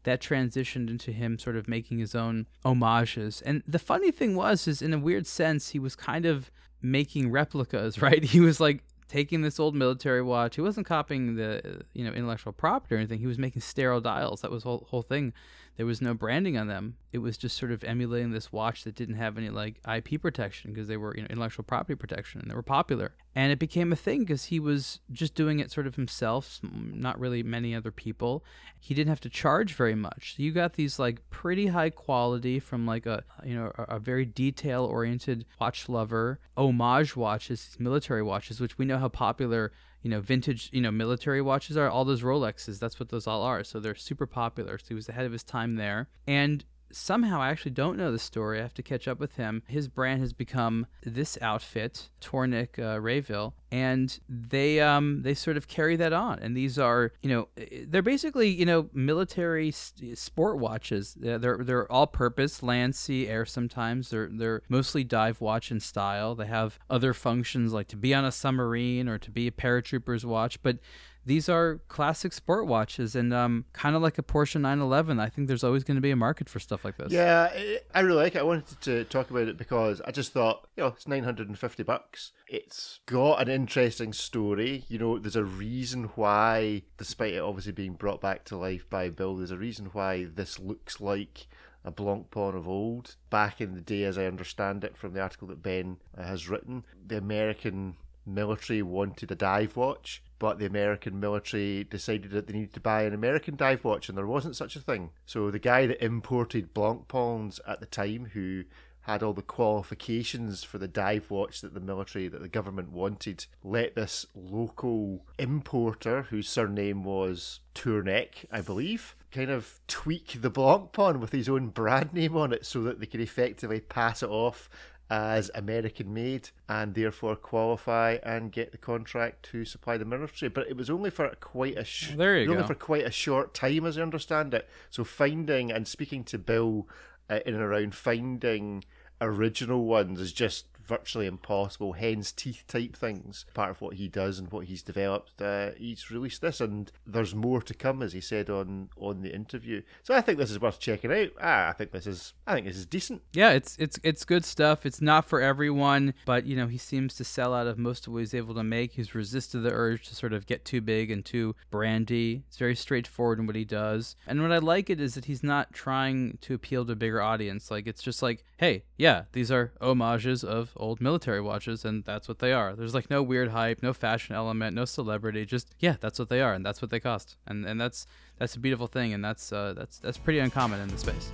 that 0.07 0.21
transitioned 0.21 0.88
into 0.88 1.11
him 1.11 1.37
sort 1.37 1.57
of 1.57 1.66
making 1.66 1.99
his 1.99 2.14
own 2.14 2.47
homages. 2.64 3.42
And 3.42 3.64
the 3.66 3.81
funny 3.81 4.12
thing 4.12 4.37
was, 4.37 4.69
is 4.69 4.81
in 4.81 4.95
a 4.95 4.99
weird 5.01 5.27
sense, 5.27 5.71
he 5.71 5.81
was 5.81 5.97
kind 5.97 6.25
of 6.25 6.53
making 6.81 7.33
replicas, 7.33 8.01
right? 8.03 8.23
He 8.23 8.38
was 8.38 8.61
like 8.61 8.85
taking 9.09 9.42
this 9.42 9.59
old 9.59 9.75
military 9.75 10.23
watch. 10.23 10.55
He 10.55 10.62
wasn't 10.62 10.87
copying 10.87 11.35
the 11.35 11.83
you 11.92 12.05
know 12.05 12.12
intellectual 12.12 12.53
property 12.53 12.95
or 12.95 12.99
anything. 12.99 13.19
He 13.19 13.27
was 13.27 13.37
making 13.37 13.62
sterile 13.62 14.01
dials. 14.01 14.42
That 14.42 14.53
was 14.53 14.62
whole, 14.62 14.87
whole 14.88 15.03
thing. 15.03 15.33
There 15.77 15.87
was 15.87 16.01
no 16.01 16.14
branding 16.14 16.57
on 16.57 16.69
them. 16.69 16.97
It 17.12 17.19
was 17.19 17.37
just 17.37 17.59
sort 17.59 17.73
of 17.73 17.83
emulating 17.83 18.31
this 18.31 18.53
watch 18.53 18.85
that 18.85 18.95
didn't 18.95 19.16
have 19.16 19.37
any 19.37 19.51
like 19.51 19.81
IP 19.92 20.23
protection 20.23 20.73
because 20.73 20.87
they 20.87 20.97
were 20.97 21.16
you 21.16 21.23
know 21.23 21.29
intellectual 21.31 21.64
property 21.64 21.97
protection 21.97 22.40
and 22.40 22.49
they 22.49 22.55
were 22.55 22.62
popular. 22.62 23.16
And 23.37 23.53
it 23.53 23.59
became 23.59 23.92
a 23.92 23.96
thing 23.96 24.20
because 24.20 24.44
he 24.44 24.59
was 24.59 25.01
just 25.12 25.35
doing 25.35 25.59
it 25.59 25.70
sort 25.70 25.87
of 25.87 25.94
himself, 25.94 26.59
not 26.62 27.20
really 27.20 27.42
many 27.42 27.75
other 27.75 27.92
people. 27.92 28.42
He 28.81 28.94
didn't 28.94 29.11
have 29.11 29.20
to 29.20 29.29
charge 29.29 29.75
very 29.75 29.94
much. 29.94 30.37
So 30.37 30.42
you 30.42 30.53
got 30.53 30.72
these 30.72 30.99
like 30.99 31.20
pretty 31.29 31.66
high 31.66 31.90
quality 31.90 32.59
from 32.59 32.87
like 32.87 33.05
a 33.05 33.25
you 33.44 33.55
know 33.55 33.72
a, 33.77 33.99
very 33.99 34.25
detail 34.25 34.85
oriented 34.87 35.44
watch 35.61 35.87
lover 35.87 36.40
homage 36.57 37.14
watches, 37.14 37.77
military 37.79 38.22
watches, 38.22 38.59
which 38.59 38.79
we 38.79 38.87
know 38.87 38.99
how 38.99 39.09
popular 39.09 39.70
you 40.03 40.11
know, 40.11 40.20
vintage, 40.20 40.70
you 40.72 40.81
know, 40.81 40.92
military 40.92 41.42
watches 41.42 41.77
are 41.77 41.90
all 41.90 42.05
those 42.05 42.22
Rolexes. 42.22 42.79
That's 42.79 43.01
what 43.01 43.09
those 43.09 43.27
all 43.27 43.42
are. 43.42 43.64
So 43.64 43.81
they're 43.81 43.96
super 43.96 44.25
popular. 44.25 44.79
So 44.79 44.85
he 44.88 44.94
was 44.94 45.09
ahead 45.09 45.27
of 45.27 45.33
his 45.33 45.42
time 45.42 45.75
there. 45.75 46.09
And 46.29 46.64
somehow 46.97 47.41
I 47.41 47.51
actually 47.51 47.73
don't 47.73 47.97
know 47.97 48.11
the 48.11 48.19
story. 48.19 48.59
I 48.59 48.63
have 48.63 48.75
to 48.75 48.83
catch 48.83 49.07
up 49.07 49.21
with 49.21 49.37
him. 49.37 49.63
His 49.67 49.89
brand 49.89 50.21
has 50.21 50.33
become 50.33 50.87
this 51.03 51.39
outfit, 51.41 52.11
Tornek 52.21 52.79
uh, 52.79 53.01
Rayville, 53.01 53.53
and 53.71 54.19
they 54.29 54.81
um 54.81 55.23
they 55.23 55.35
sort 55.35 55.57
of 55.57 55.69
carry 55.69 55.97
that 55.97 56.13
on. 56.13 56.39
And 56.41 56.57
these 56.57 56.79
are 56.79 57.13
you 57.23 57.29
know 57.29 57.49
they're 57.87 58.03
basically 58.03 58.49
you 58.49 58.65
know 58.65 58.89
military 58.93 59.71
st- 59.71 60.19
sport 60.19 60.59
watches. 60.59 61.15
They're 61.15 61.39
they're, 61.39 61.59
they're 61.59 61.93
all 61.93 62.07
purpose, 62.07 62.63
land, 62.63 62.95
sea, 62.95 63.29
air. 63.29 63.45
Sometimes 63.45 64.11
they're 64.11 64.29
they're 64.33 64.63
mostly 64.69 65.05
dive 65.05 65.41
watch 65.41 65.71
in 65.71 65.81
style. 65.81 66.35
They 66.35 66.47
have 66.47 66.79
other 66.89 67.13
functions 67.13 67.73
like 67.73 67.89
to 67.89 67.97
be 67.97 68.15
on 68.15 68.25
a 68.25 68.33
submarine 68.33 69.09
or 69.09 69.19
to 69.19 69.31
be 69.31 69.47
a 69.47 69.53
paratrooper's 69.53 70.25
watch, 70.25 70.63
but 70.63 70.79
these 71.27 71.49
are 71.49 71.81
classic 71.89 72.33
sport 72.33 72.69
watches 72.69 73.17
and 73.17 73.35
um, 73.35 73.65
kind 73.73 73.97
of 73.97 74.01
like 74.01 74.17
a 74.17 74.23
Porsche 74.23 74.61
911. 74.61 75.19
I 75.19 75.29
think 75.29 75.49
there's 75.49 75.65
always 75.65 75.83
going 75.83 75.97
to 75.97 76.01
be 76.01 76.12
a 76.12 76.17
market 76.17 76.49
for 76.49 76.61
stuff 76.61 76.85
like 76.85 76.97
this. 76.97 77.11
Yeah, 77.11 77.51
I 77.93 78.01
really 78.01 78.23
like 78.23 78.37
it. 78.37 78.39
I 78.39 78.45
wanted 78.45 78.81
to 78.83 79.05
talk 79.05 79.29
about 79.31 79.49
it 79.49 79.57
because 79.57 80.01
I 80.03 80.12
just 80.12 80.33
thought, 80.33 80.69
you 80.77 80.85
know, 80.85 80.91
it's 80.91 81.09
950 81.09 81.83
bucks. 81.83 82.31
It's 82.47 83.01
got 83.07 83.43
an 83.43 83.49
interesting 83.49 84.12
story. 84.12 84.85
You 84.89 85.01
know, 85.01 85.19
there's 85.19 85.35
a 85.35 85.45
reason 85.45 86.05
why, 86.15 86.83
despite 86.97 87.35
it 87.35 87.43
obviously 87.43 87.73
being 87.73 87.95
brought 87.95 88.21
back 88.21 88.45
to 88.45 88.57
life 88.57 88.89
by 88.89 89.09
Bill, 89.09 89.35
there's 89.35 89.51
a 89.51 89.59
reason 89.59 89.87
why 89.87 90.29
this 90.33 90.61
looks 90.61 91.01
like 91.01 91.49
a 91.85 91.91
Blancpain 91.91 92.55
of 92.55 92.69
old. 92.69 93.17
Back 93.31 93.61
in 93.61 93.75
the 93.75 93.81
day, 93.81 94.05
as 94.05 94.17
I 94.17 94.27
understand 94.27 94.85
it 94.85 94.97
from 94.97 95.12
the 95.12 95.21
article 95.21 95.49
that 95.49 95.62
Ben 95.62 95.97
has 96.17 96.49
written, 96.49 96.85
the 97.05 97.19
American 97.19 97.97
military 98.25 98.83
wanted 98.83 99.33
a 99.33 99.37
dive 99.37 99.77
watch 99.77 100.23
but 100.38 100.59
the 100.59 100.66
American 100.66 101.18
military 101.18 101.85
decided 101.85 102.31
that 102.31 102.46
they 102.46 102.53
needed 102.53 102.75
to 102.75 102.81
buy 102.81 103.03
an 103.03 103.14
American 103.14 103.57
dive 103.57 103.85
watch, 103.85 104.09
and 104.09 104.16
there 104.16 104.27
wasn't 104.27 104.57
such 104.57 104.77
a 104.77 104.81
thing. 104.81 105.11
So 105.25 105.51
the 105.51 105.59
guy 105.59 105.87
that 105.87 106.05
imported 106.05 106.75
Blancpains 106.75 107.61
at 107.66 107.81
the 107.81 107.87
time, 107.87 108.31
who 108.33 108.64
had 109.03 109.22
all 109.22 109.33
the 109.33 109.40
qualifications 109.40 110.64
for 110.64 110.79
the 110.79 110.88
dive 110.88 111.31
watch 111.31 111.61
that 111.61 111.75
the 111.75 111.81
military, 111.81 112.27
that 112.27 112.42
the 112.42 112.49
government 112.49 112.90
wanted, 112.90 113.46
let 113.62 113.94
this 113.94 114.27
local 114.35 115.25
importer, 115.38 116.22
whose 116.22 116.49
surname 116.49 117.05
was 117.05 117.61
Tornek, 117.72 118.46
I 118.51 118.61
believe, 118.62 119.14
kind 119.31 119.51
of 119.51 119.79
tweak 119.87 120.40
the 120.40 120.51
Blancpain 120.51 121.20
with 121.20 121.31
his 121.31 121.49
own 121.49 121.68
brand 121.68 122.14
name 122.14 122.37
on 122.37 122.53
it 122.53 122.66
so 122.66 122.83
that 122.83 122.99
they 122.99 123.07
could 123.07 123.20
effectively 123.20 123.81
pass 123.81 124.25
it 124.25 124.29
off 124.29 124.68
as 125.09 125.51
American 125.55 126.12
made 126.12 126.51
and 126.69 126.95
therefore 126.95 127.37
qualify 127.37 128.19
and 128.23 128.51
get 128.51 128.73
the 128.73 128.79
contract 128.79 129.45
to 129.51 129.64
supply 129.64 129.97
the 129.97 130.05
military. 130.05 130.49
But 130.49 130.69
it 130.69 130.77
was 130.77 130.90
only 130.90 131.11
for 131.11 131.29
quite 131.40 131.79
a 131.79 131.85
sh- 131.85 132.14
there 132.16 132.38
you 132.38 132.51
only 132.51 132.62
go. 132.62 132.66
for 132.66 132.75
quite 132.75 133.07
a 133.07 133.11
short 133.11 133.55
time, 133.55 133.87
as 133.87 133.97
I 133.97 134.03
understand 134.03 134.53
it. 134.55 134.69
So 134.90 135.05
finding 135.05 135.71
and 135.71 135.87
speaking 135.87 136.25
to 136.25 136.38
Bill 136.38 136.88
uh, 137.31 137.40
in 137.47 137.55
and 137.55 137.62
around 137.62 137.95
finding 137.95 138.85
original 139.21 139.85
ones 139.85 140.21
is 140.21 140.33
just 140.33 140.66
virtually 140.87 141.27
impossible, 141.27 141.92
hen's 141.92 142.33
teeth 142.33 142.64
type 142.66 142.96
things. 142.96 143.44
Part 143.55 143.70
of 143.70 143.81
what 143.81 143.96
he 143.96 144.09
does 144.09 144.38
and 144.38 144.51
what 144.51 144.66
he's 144.66 144.83
developed, 144.83 145.40
uh, 145.40 145.70
he's 145.77 146.11
released 146.11 146.42
this, 146.42 146.61
and 146.61 146.90
there's 147.07 147.35
more 147.35 147.62
to 147.62 147.75
come, 147.75 148.03
as 148.03 148.12
he 148.12 148.20
said 148.20 148.51
on 148.51 148.90
on 148.96 149.22
the 149.22 149.35
interview. 149.35 149.83
So 150.03 150.14
I 150.14 150.20
think 150.20 150.38
this 150.38 150.51
is 150.51 150.61
worth 150.61 150.79
checking 150.79 151.12
out. 151.12 151.31
Ah, 151.40 151.68
I 151.68 151.72
think 151.72 151.92
this 151.92 152.07
is, 152.07 152.35
I 152.46 152.55
think 152.55 152.66
this 152.66 152.77
is 152.77 152.87
decent. 152.87 153.22
Yeah, 153.33 153.51
it's 153.51 153.77
it's 153.79 153.99
it's 154.03 154.25
good 154.25 154.44
stuff. 154.44 154.87
It's 154.87 155.01
not 155.01 155.25
for 155.25 155.40
everyone, 155.40 156.14
but 156.25 156.46
you 156.46 156.57
know 156.57 156.66
he 156.66 156.79
seems 156.79 157.14
to 157.16 157.25
sell 157.25 157.55
out 157.55 157.66
of 157.66 157.79
most 157.79 158.07
of 158.07 158.12
what 158.12 158.20
he's 158.20 158.35
able 158.35 158.55
to 158.55 158.64
make. 158.64 158.92
He's 158.92 159.14
resisted 159.14 159.62
the 159.62 159.72
urge 159.72 160.09
to 160.09 160.14
sort 160.14 160.33
of 160.33 160.46
get 160.46 160.64
too 160.64 160.81
big 160.81 161.11
and 161.11 161.25
too 161.25 161.55
brandy. 161.70 162.44
It's 162.49 162.59
very 162.59 162.77
straightforward 162.77 163.38
in 163.38 163.46
what 163.46 163.57
he 163.57 163.64
does, 163.64 164.16
and 164.27 164.42
what 164.42 164.53
I 164.53 164.59
like 164.59 164.90
it 164.90 165.01
is 165.01 165.14
that 165.14 165.27
he's 165.27 165.42
not 165.42 165.72
trying 165.72 166.38
to 166.42 166.55
appeal 166.55 166.85
to 166.85 166.92
a 166.92 166.96
bigger 166.96 167.20
audience. 167.20 167.70
Like 167.70 167.87
it's 167.87 168.03
just 168.03 168.22
like, 168.22 168.44
hey, 168.59 168.85
yeah, 168.96 169.25
these 169.33 169.51
are 169.51 169.72
homages 169.81 170.44
of 170.44 170.72
old 170.79 171.01
military 171.01 171.41
watches, 171.41 171.85
and 171.85 172.05
that's 172.05 172.29
what 172.29 172.39
they 172.39 172.53
are. 172.53 172.75
There's 172.75 172.95
like 172.95 173.11
no 173.11 173.23
weird 173.23 173.51
hype, 173.51 173.83
no 173.83 173.93
fashion 173.93 174.35
element, 174.35 174.75
no 174.75 174.85
celebrity. 174.85 175.45
Just 175.45 175.75
yeah, 175.81 175.97
that's 176.01 176.19
what 176.19 176.29
they 176.29 176.41
are, 176.41 176.53
and 176.53 176.65
that's 176.65 176.83
what 176.83 176.91
they 176.91 177.01
cost, 177.01 177.37
and 177.47 177.65
and 177.65 177.81
that's 177.81 178.07
that's 178.39 178.55
a 178.55 178.61
beautiful 178.61 178.87
thing, 178.87 179.12
and 179.12 179.25
that's 179.25 179.53
uh, 179.53 179.75
that's 179.77 179.99
that's 179.99 180.19
pretty 180.19 180.39
uncommon 180.39 180.81
in 180.81 180.89
the 180.89 180.99
space. 180.99 181.31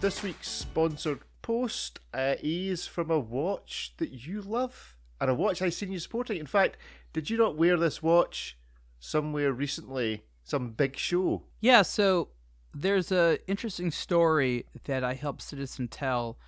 This 0.00 0.22
week's 0.22 0.48
sponsored 0.48 1.20
post 1.42 2.00
uh, 2.14 2.36
is 2.42 2.86
from 2.86 3.10
a 3.10 3.18
watch 3.18 3.94
that 3.96 4.10
you 4.10 4.40
love, 4.42 4.96
and 5.20 5.30
a 5.30 5.34
watch 5.34 5.60
I've 5.62 5.74
seen 5.74 5.92
you 5.92 5.98
sporting. 5.98 6.38
In 6.38 6.46
fact, 6.46 6.76
did 7.12 7.30
you 7.30 7.36
not 7.36 7.56
wear 7.56 7.76
this 7.76 8.02
watch 8.02 8.58
somewhere 9.00 9.52
recently? 9.52 10.24
Some 10.44 10.70
big 10.70 10.96
show? 10.96 11.42
Yeah, 11.60 11.82
so 11.82 12.28
there's 12.74 13.12
a 13.12 13.38
interesting 13.46 13.90
story 13.90 14.66
that 14.84 15.04
I 15.04 15.14
helped 15.14 15.42
Citizen 15.42 15.88
tell 15.88 16.38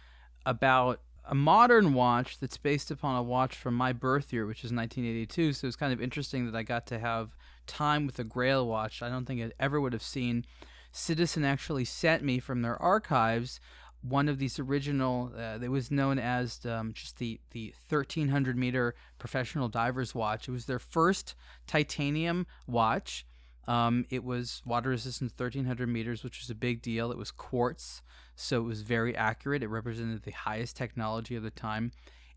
about 0.47 1.01
a 1.25 1.35
modern 1.35 1.95
watch 1.95 2.39
that's 2.39 2.57
based 2.57 2.91
upon 2.91 3.17
a 3.17 3.23
watch 3.23 3.57
from 3.57 3.75
my 3.75 3.93
birth 3.93 4.33
year, 4.33 4.47
which 4.47 4.65
is 4.65 4.73
1982. 4.73 5.53
So 5.53 5.67
it's 5.67 5.77
kind 5.77 5.93
of 5.93 6.01
interesting 6.01 6.47
that 6.47 6.57
I 6.57 6.63
got 6.63 6.87
to 6.87 6.99
have 6.99 7.37
time 7.67 8.07
with 8.07 8.19
a 8.19 8.25
Grail 8.25 8.67
watch. 8.67 9.03
I 9.03 9.09
don't 9.09 9.27
think 9.27 9.41
I 9.41 9.53
ever 9.59 9.81
would 9.81 9.93
have 9.93 10.03
seen. 10.03 10.45
Citizen 10.93 11.45
actually 11.45 11.85
sent 11.85 12.25
me 12.25 12.41
from 12.41 12.63
their 12.63 12.81
archives 12.81 13.61
one 14.03 14.29
of 14.29 14.39
these 14.39 14.59
original. 14.59 15.33
Uh, 15.37 15.59
was 15.71 15.91
known 15.91 16.19
as 16.19 16.65
um, 16.67 16.93
just 16.93 17.19
the 17.19 17.41
the 17.51 17.75
1300 17.89 18.57
meter 18.57 18.95
professional 19.19 19.69
diver's 19.69 20.15
watch. 20.15 20.49
It 20.49 20.53
was 20.53 20.67
their 20.67 20.79
first 20.79 21.35
titanium 21.67 22.47
watch. 22.67 23.27
Um, 23.69 24.07
it 24.11 24.25
was 24.25 24.63
water 24.65 24.91
resistant 24.91 25.33
1300 25.37 25.89
meters, 25.89 26.25
which 26.25 26.41
was 26.41 26.51
a 26.51 26.55
big 26.55 26.83
deal. 26.83 27.11
It 27.13 27.19
was 27.19 27.31
quartz, 27.31 28.03
so 28.35 28.61
it 28.61 28.65
was 28.65 28.83
very 28.83 29.15
accurate. 29.15 29.63
It 29.63 29.69
represented 29.69 30.23
the 30.23 30.33
highest 30.33 30.77
technology 30.77 31.37
of 31.37 31.43
the 31.43 31.51
time. 31.51 31.93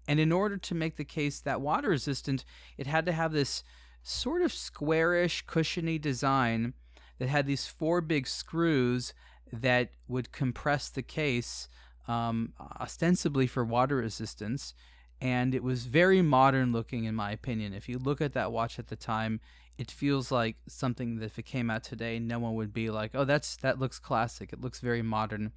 And 0.08 0.20
in 0.20 0.32
order 0.32 0.58
to 0.58 0.76
make 0.76 0.98
the 0.98 1.06
case 1.06 1.40
that 1.40 1.62
water 1.62 1.90
resistant, 1.90 2.44
it 2.78 2.88
had 2.88 3.06
to 3.06 3.14
have 3.14 3.32
this 3.32 3.64
sort 4.04 4.42
of 4.42 4.52
squarish, 4.52 5.44
cushiony 5.48 5.98
design 5.98 6.74
that 7.20 7.30
had 7.30 7.48
these 7.48 7.68
four 7.68 8.02
big 8.02 8.28
screws 8.28 9.14
that 9.52 9.92
would 10.08 10.32
compress 10.32 10.90
the 10.90 11.02
case 11.02 11.68
um, 12.08 12.54
ostensibly 12.80 13.48
for 13.48 13.64
water 13.64 13.98
resistance. 13.98 14.74
And 15.22 15.56
it 15.56 15.64
was 15.64 15.86
very 15.86 16.22
modern 16.22 16.74
looking, 16.74 17.06
in 17.06 17.16
my 17.16 17.32
opinion. 17.32 17.74
If 17.74 17.88
you 17.88 17.98
look 17.98 18.20
at 18.20 18.34
that 18.34 18.52
watch 18.52 18.78
at 18.78 18.88
the 18.88 18.98
time, 18.98 19.40
it 19.78 19.90
feels 19.90 20.32
like 20.32 20.58
something 20.68 21.18
that 21.18 21.26
if 21.26 21.40
it 21.40 21.46
came 21.46 21.70
out 21.70 21.84
today, 21.84 22.20
no 22.20 22.40
one 22.40 22.56
would 22.56 22.74
be 22.74 22.90
like, 22.90 23.12
"Oh, 23.14 23.26
that's 23.26 23.56
that 23.58 23.80
looks 23.80 24.00
classic. 24.00 24.54
It 24.54 24.62
looks 24.62 24.80
very 24.80 25.02
modern." 25.02 25.52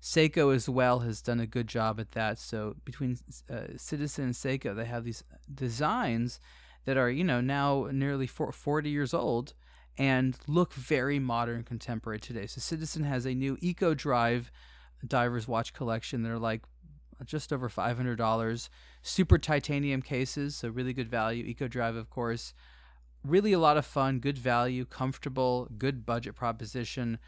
Seiko 0.00 0.54
as 0.54 0.68
well 0.68 1.00
has 1.00 1.20
done 1.20 1.40
a 1.40 1.46
good 1.46 1.66
job 1.66 1.98
at 1.98 2.12
that. 2.12 2.38
So 2.38 2.76
between 2.84 3.18
uh, 3.50 3.76
Citizen 3.76 4.26
and 4.26 4.34
Seiko, 4.34 4.76
they 4.76 4.84
have 4.84 5.04
these 5.04 5.24
designs 5.52 6.40
that 6.84 6.96
are 6.96 7.10
you 7.10 7.24
know 7.24 7.40
now 7.40 7.88
nearly 7.92 8.26
40 8.26 8.88
years 8.90 9.12
old, 9.12 9.54
and 9.96 10.36
look 10.46 10.72
very 10.74 11.18
modern 11.18 11.64
contemporary 11.64 12.20
today. 12.20 12.46
So 12.46 12.60
Citizen 12.60 13.04
has 13.04 13.26
a 13.26 13.34
new 13.34 13.58
Eco 13.60 13.94
Drive 13.94 14.50
divers 15.06 15.48
watch 15.48 15.72
collection. 15.72 16.22
They're 16.22 16.38
like 16.38 16.62
just 17.24 17.52
over 17.52 17.68
$500. 17.68 18.68
Super 19.02 19.38
titanium 19.38 20.02
cases, 20.02 20.56
so 20.56 20.68
really 20.68 20.92
good 20.92 21.08
value. 21.08 21.44
Eco 21.44 21.68
Drive, 21.68 21.96
of 21.96 22.10
course. 22.10 22.54
Really 23.28 23.52
a 23.52 23.58
lot 23.58 23.76
of 23.76 23.84
fun, 23.84 24.20
good 24.20 24.38
value, 24.38 24.86
comfortable, 24.86 25.68
good 25.76 26.06
budget 26.06 26.34
proposition. 26.34 27.18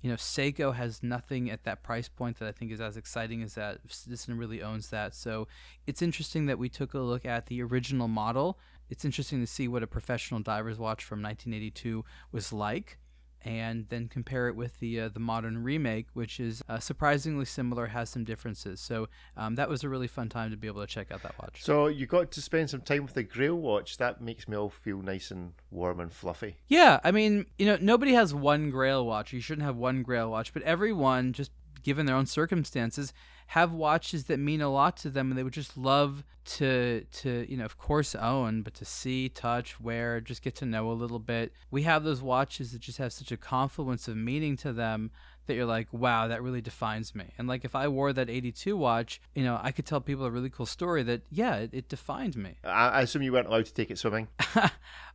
You 0.00 0.10
know, 0.10 0.16
Seiko 0.16 0.76
has 0.76 1.02
nothing 1.02 1.50
at 1.50 1.64
that 1.64 1.82
price 1.82 2.08
point 2.08 2.38
that 2.38 2.46
I 2.46 2.52
think 2.52 2.70
is 2.70 2.80
as 2.80 2.96
exciting 2.96 3.42
as 3.42 3.54
that. 3.54 3.80
Citizen 3.88 4.38
really 4.38 4.62
owns 4.62 4.90
that. 4.90 5.12
So 5.12 5.48
it's 5.88 6.02
interesting 6.02 6.46
that 6.46 6.60
we 6.60 6.68
took 6.68 6.94
a 6.94 7.00
look 7.00 7.26
at 7.26 7.46
the 7.46 7.62
original 7.64 8.06
model. 8.06 8.60
It's 8.88 9.04
interesting 9.04 9.40
to 9.40 9.46
see 9.46 9.66
what 9.66 9.82
a 9.82 9.88
professional 9.88 10.38
diver's 10.38 10.78
watch 10.78 11.02
from 11.02 11.20
1982 11.20 12.04
was 12.30 12.52
like 12.52 12.98
and 13.42 13.86
then 13.88 14.08
compare 14.08 14.48
it 14.48 14.56
with 14.56 14.78
the 14.80 15.00
uh, 15.00 15.08
the 15.08 15.20
modern 15.20 15.62
remake, 15.62 16.06
which 16.12 16.38
is 16.40 16.62
uh, 16.68 16.78
surprisingly 16.78 17.44
similar, 17.44 17.86
has 17.86 18.10
some 18.10 18.24
differences. 18.24 18.80
So 18.80 19.08
um, 19.36 19.54
that 19.54 19.68
was 19.68 19.82
a 19.82 19.88
really 19.88 20.08
fun 20.08 20.28
time 20.28 20.50
to 20.50 20.56
be 20.56 20.66
able 20.66 20.82
to 20.82 20.86
check 20.86 21.10
out 21.10 21.22
that 21.22 21.38
watch. 21.40 21.62
So 21.62 21.86
you 21.86 22.06
got 22.06 22.30
to 22.32 22.42
spend 22.42 22.70
some 22.70 22.82
time 22.82 23.04
with 23.04 23.14
the 23.14 23.22
Grail 23.22 23.56
watch. 23.56 23.96
That 23.98 24.20
makes 24.20 24.46
me 24.46 24.56
all 24.56 24.70
feel 24.70 25.00
nice 25.02 25.30
and 25.30 25.52
warm 25.70 26.00
and 26.00 26.12
fluffy. 26.12 26.56
Yeah, 26.68 27.00
I 27.02 27.10
mean, 27.10 27.46
you 27.58 27.66
know, 27.66 27.78
nobody 27.80 28.12
has 28.12 28.34
one 28.34 28.70
Grail 28.70 29.06
watch. 29.06 29.32
You 29.32 29.40
shouldn't 29.40 29.66
have 29.66 29.76
one 29.76 30.02
Grail 30.02 30.30
watch, 30.30 30.52
but 30.52 30.62
everyone, 30.62 31.32
just 31.32 31.50
given 31.82 32.06
their 32.06 32.16
own 32.16 32.26
circumstances, 32.26 33.12
have 33.50 33.72
watches 33.72 34.26
that 34.26 34.38
mean 34.38 34.60
a 34.60 34.68
lot 34.68 34.96
to 34.96 35.10
them 35.10 35.28
and 35.28 35.36
they 35.36 35.42
would 35.42 35.52
just 35.52 35.76
love 35.76 36.22
to 36.44 37.04
to 37.10 37.44
you 37.50 37.56
know 37.56 37.64
of 37.64 37.76
course 37.76 38.14
own 38.14 38.62
but 38.62 38.72
to 38.72 38.84
see 38.84 39.28
touch 39.28 39.80
wear 39.80 40.20
just 40.20 40.40
get 40.40 40.54
to 40.54 40.64
know 40.64 40.88
a 40.88 40.92
little 40.92 41.18
bit 41.18 41.52
we 41.68 41.82
have 41.82 42.04
those 42.04 42.22
watches 42.22 42.70
that 42.70 42.80
just 42.80 42.98
have 42.98 43.12
such 43.12 43.32
a 43.32 43.36
confluence 43.36 44.06
of 44.06 44.16
meaning 44.16 44.56
to 44.56 44.72
them 44.72 45.10
that 45.46 45.54
you're 45.54 45.66
like 45.66 45.88
wow 45.90 46.28
that 46.28 46.40
really 46.44 46.60
defines 46.60 47.12
me 47.12 47.24
and 47.38 47.48
like 47.48 47.64
if 47.64 47.74
i 47.74 47.88
wore 47.88 48.12
that 48.12 48.30
82 48.30 48.76
watch 48.76 49.20
you 49.34 49.42
know 49.42 49.58
i 49.60 49.72
could 49.72 49.84
tell 49.84 50.00
people 50.00 50.24
a 50.24 50.30
really 50.30 50.50
cool 50.50 50.64
story 50.64 51.02
that 51.02 51.22
yeah 51.28 51.56
it, 51.56 51.70
it 51.72 51.88
defined 51.88 52.36
me 52.36 52.54
I, 52.62 52.88
I 52.88 53.00
assume 53.00 53.22
you 53.22 53.32
weren't 53.32 53.48
allowed 53.48 53.66
to 53.66 53.74
take 53.74 53.90
it 53.90 53.98
swimming 53.98 54.28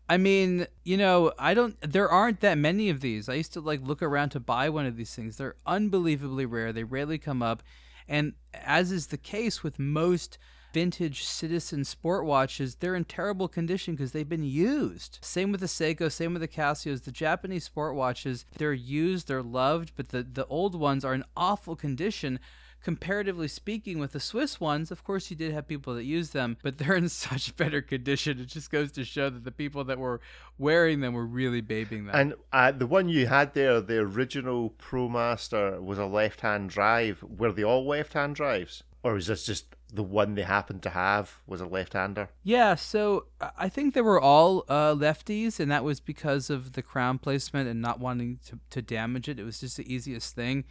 I 0.08 0.18
mean, 0.18 0.68
you 0.84 0.98
know, 0.98 1.34
I 1.40 1.56
don't. 1.56 1.76
There 1.82 2.08
aren't 2.08 2.42
that 2.42 2.60
many 2.60 2.90
of 2.92 3.02
these. 3.02 3.28
I 3.28 3.34
used 3.34 3.54
to 3.54 3.60
like 3.60 3.82
look 3.82 4.04
around 4.04 4.30
to 4.30 4.40
buy 4.40 4.70
one 4.70 4.86
of 4.86 4.98
these 4.98 5.16
things. 5.16 5.38
They're 5.38 5.56
unbelievably 5.66 6.46
rare. 6.46 6.72
They 6.72 6.84
rarely 6.84 7.18
come 7.18 7.42
up. 7.42 7.64
And 8.08 8.34
as 8.54 8.92
is 8.92 9.08
the 9.08 9.18
case 9.18 9.64
with 9.64 9.80
most 9.80 10.38
vintage 10.74 11.24
Citizen 11.24 11.86
sport 11.86 12.26
watches, 12.26 12.76
they're 12.76 12.96
in 12.96 13.06
terrible 13.06 13.48
condition 13.48 13.96
because 13.96 14.12
they've 14.12 14.28
been 14.28 14.44
used. 14.44 15.20
Same 15.22 15.52
with 15.52 15.62
the 15.62 15.68
Seiko, 15.68 16.12
same 16.12 16.34
with 16.34 16.42
the 16.42 16.48
Casios. 16.48 17.04
The 17.04 17.12
Japanese 17.12 17.64
sport 17.64 17.96
watches, 17.96 18.46
they're 18.58 18.74
used, 18.74 19.28
they're 19.28 19.42
loved, 19.42 19.94
but 19.96 20.10
the, 20.10 20.24
the 20.24 20.46
old 20.48 20.76
ones 20.76 21.06
are 21.06 21.14
in 21.14 21.24
awful 21.38 21.76
condition 21.76 22.40
comparatively 22.84 23.48
speaking 23.48 23.98
with 23.98 24.12
the 24.12 24.20
Swiss 24.20 24.60
ones, 24.60 24.92
of 24.92 25.04
course 25.04 25.32
you 25.32 25.36
did 25.36 25.52
have 25.52 25.68
people 25.68 25.96
that 25.96 26.04
used 26.04 26.34
them, 26.34 26.58
but 26.62 26.78
they're 26.78 26.96
in 26.96 27.10
such 27.10 27.56
better 27.56 27.82
condition. 27.82 28.40
It 28.40 28.48
just 28.48 28.72
goes 28.72 28.92
to 28.94 29.04
show 29.04 29.30
that 29.30 29.44
the 29.44 29.52
people 29.52 29.84
that 29.86 29.98
were 29.98 30.22
wearing 30.58 31.00
them 31.00 31.14
were 31.14 31.26
really 31.26 31.62
babying 31.62 32.06
them. 32.06 32.16
And 32.16 32.34
uh, 32.54 32.72
the 32.72 32.88
one 32.88 33.10
you 33.10 33.28
had 33.28 33.54
there, 33.54 33.82
the 33.82 33.98
original 33.98 34.72
ProMaster, 34.72 35.82
was 35.82 35.98
a 35.98 36.06
left-hand 36.06 36.70
drive. 36.70 37.24
Were 37.24 37.52
they 37.52 37.64
all 37.64 37.86
left-hand 37.88 38.36
drives, 38.36 38.84
or 39.04 39.14
was 39.14 39.28
this 39.28 39.46
just 39.46 39.76
the 39.92 40.04
one 40.04 40.36
they 40.36 40.44
happened 40.44 40.84
to 40.84 40.90
have 40.90 41.42
was 41.48 41.62
a 41.62 41.66
left-hander? 41.66 42.30
Yeah, 42.44 42.76
so 42.76 43.26
I 43.58 43.70
think 43.70 43.94
they 43.94 44.02
were 44.02 44.20
all 44.20 44.66
uh, 44.68 44.94
lefties, 44.94 45.60
and 45.60 45.72
that 45.72 45.84
was 45.84 46.00
because 46.00 46.50
of 46.50 46.74
the 46.74 46.82
crown 46.82 47.18
placement 47.18 47.70
and 47.70 47.82
not 47.82 48.00
wanting 48.00 48.40
to, 48.48 48.60
to 48.72 48.82
damage 48.82 49.30
it. 49.30 49.40
It 49.40 49.44
was 49.44 49.60
just 49.60 49.78
the 49.78 49.92
easiest 49.92 50.36
thing 50.36 50.66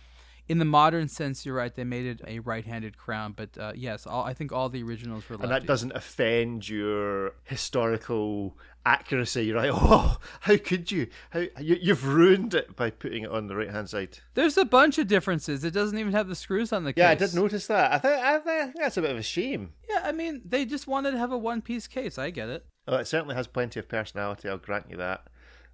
in 0.49 0.59
the 0.59 0.65
modern 0.65 1.09
sense, 1.09 1.47
you're 1.47 1.55
right. 1.55 1.75
They 1.75 1.85
made 1.85 2.07
it 2.07 2.21
a 2.27 2.39
right-handed 2.41 2.99
crown, 2.99 3.33
but 3.37 3.57
uh, 3.59 3.73
yes, 3.75 4.07
all, 4.07 4.25
I 4.25 4.35
think 4.35 4.53
all 4.53 4.69
the 4.69 4.83
originals 4.83 5.29
were. 5.29 5.37
Lefties. 5.37 5.43
And 5.43 5.53
that 5.53 5.67
doesn't 5.67 5.93
offend 5.93 6.69
your 6.69 7.33
historical 7.45 8.57
accuracy. 8.85 9.47
You're 9.47 9.57
like, 9.57 9.71
oh, 9.75 10.19
how 10.41 10.57
could 10.59 10.91
you? 10.93 11.09
How 11.31 11.45
you, 11.59 11.95
have 11.95 12.07
ruined 12.07 12.55
it 12.55 12.77
by 12.77 12.91
putting 12.91 13.25
it 13.25 13.31
on 13.31 13.47
the 13.47 13.57
right-hand 13.57 13.89
side. 13.89 14.19
There's 14.35 14.59
a 14.59 14.67
bunch 14.67 14.99
of 14.99 15.09
differences. 15.09 15.65
It 15.65 15.73
doesn't 15.73 15.97
even 15.97 16.13
have 16.13 16.29
the 16.29 16.35
screws 16.35 16.73
on 16.73 16.85
the 16.85 16.93
case. 16.93 17.03
Yeah, 17.03 17.11
I 17.11 17.15
did 17.15 17.35
notice 17.35 17.67
that. 17.69 17.93
I 17.93 17.99
think 17.99 18.23
I 18.23 18.39
think 18.39 18.75
that's 18.77 18.97
a 18.99 19.03
bit 19.03 19.11
of 19.11 19.19
a 19.19 19.23
shame. 19.23 19.73
Yeah, 19.89 20.03
I 20.05 20.13
mean, 20.13 20.43
they 20.45 20.67
just 20.67 20.87
wanted 20.87 21.13
to 21.13 21.19
have 21.19 21.33
a 21.33 21.39
one-piece 21.39 21.87
case. 21.87 22.19
I 22.19 22.31
get 22.31 22.49
it. 22.49 22.67
Oh, 22.87 22.97
it 22.97 23.07
certainly 23.07 23.35
has 23.35 23.47
plenty 23.47 23.81
of 23.81 23.89
personality. 23.89 24.49
I'll 24.49 24.59
grant 24.59 24.91
you 24.91 24.99
that. 24.99 25.27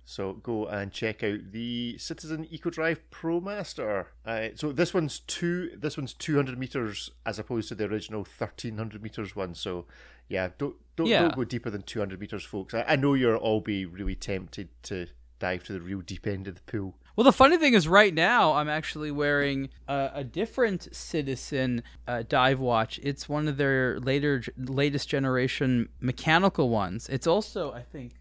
So 0.04 0.34
go 0.34 0.66
and 0.66 0.90
check 0.90 1.22
out 1.22 1.52
the 1.52 1.96
Citizen 1.98 2.46
EcoDrive 2.52 2.98
ProMaster. 3.10 4.06
Uh, 4.26 4.48
so 4.54 4.72
this 4.72 4.92
one's 4.92 5.20
two. 5.20 5.70
This 5.76 5.96
one's 5.96 6.14
200 6.14 6.58
meters 6.58 7.10
as 7.24 7.38
opposed 7.38 7.68
to 7.68 7.74
the 7.74 7.84
original 7.84 8.20
1300 8.20 9.02
meters 9.02 9.36
one. 9.36 9.54
So 9.54 9.86
yeah, 10.28 10.50
don't 10.58 10.76
don't, 10.96 11.06
yeah. 11.06 11.22
don't 11.22 11.36
go 11.36 11.44
deeper 11.44 11.70
than 11.70 11.82
200 11.82 12.20
meters, 12.20 12.44
folks. 12.44 12.74
I, 12.74 12.84
I 12.88 12.96
know 12.96 13.14
you'll 13.14 13.36
all 13.36 13.60
be 13.60 13.86
really 13.86 14.14
tempted 14.14 14.68
to 14.84 15.06
dive 15.38 15.64
to 15.64 15.72
the 15.72 15.80
real 15.80 16.00
deep 16.00 16.26
end 16.26 16.46
of 16.46 16.54
the 16.54 16.60
pool. 16.62 16.96
Well, 17.16 17.24
the 17.24 17.32
funny 17.32 17.58
thing 17.58 17.74
is, 17.74 17.88
right 17.88 18.14
now 18.14 18.52
I'm 18.52 18.68
actually 18.68 19.10
wearing 19.10 19.70
a, 19.88 20.10
a 20.14 20.24
different 20.24 20.94
Citizen 20.94 21.82
uh, 22.06 22.22
dive 22.26 22.60
watch. 22.60 23.00
It's 23.02 23.28
one 23.28 23.48
of 23.48 23.56
their 23.56 23.98
later, 23.98 24.42
latest 24.56 25.08
generation 25.08 25.88
mechanical 26.00 26.70
ones. 26.70 27.08
It's 27.08 27.26
also, 27.26 27.72
I 27.72 27.82
think, 27.82 28.12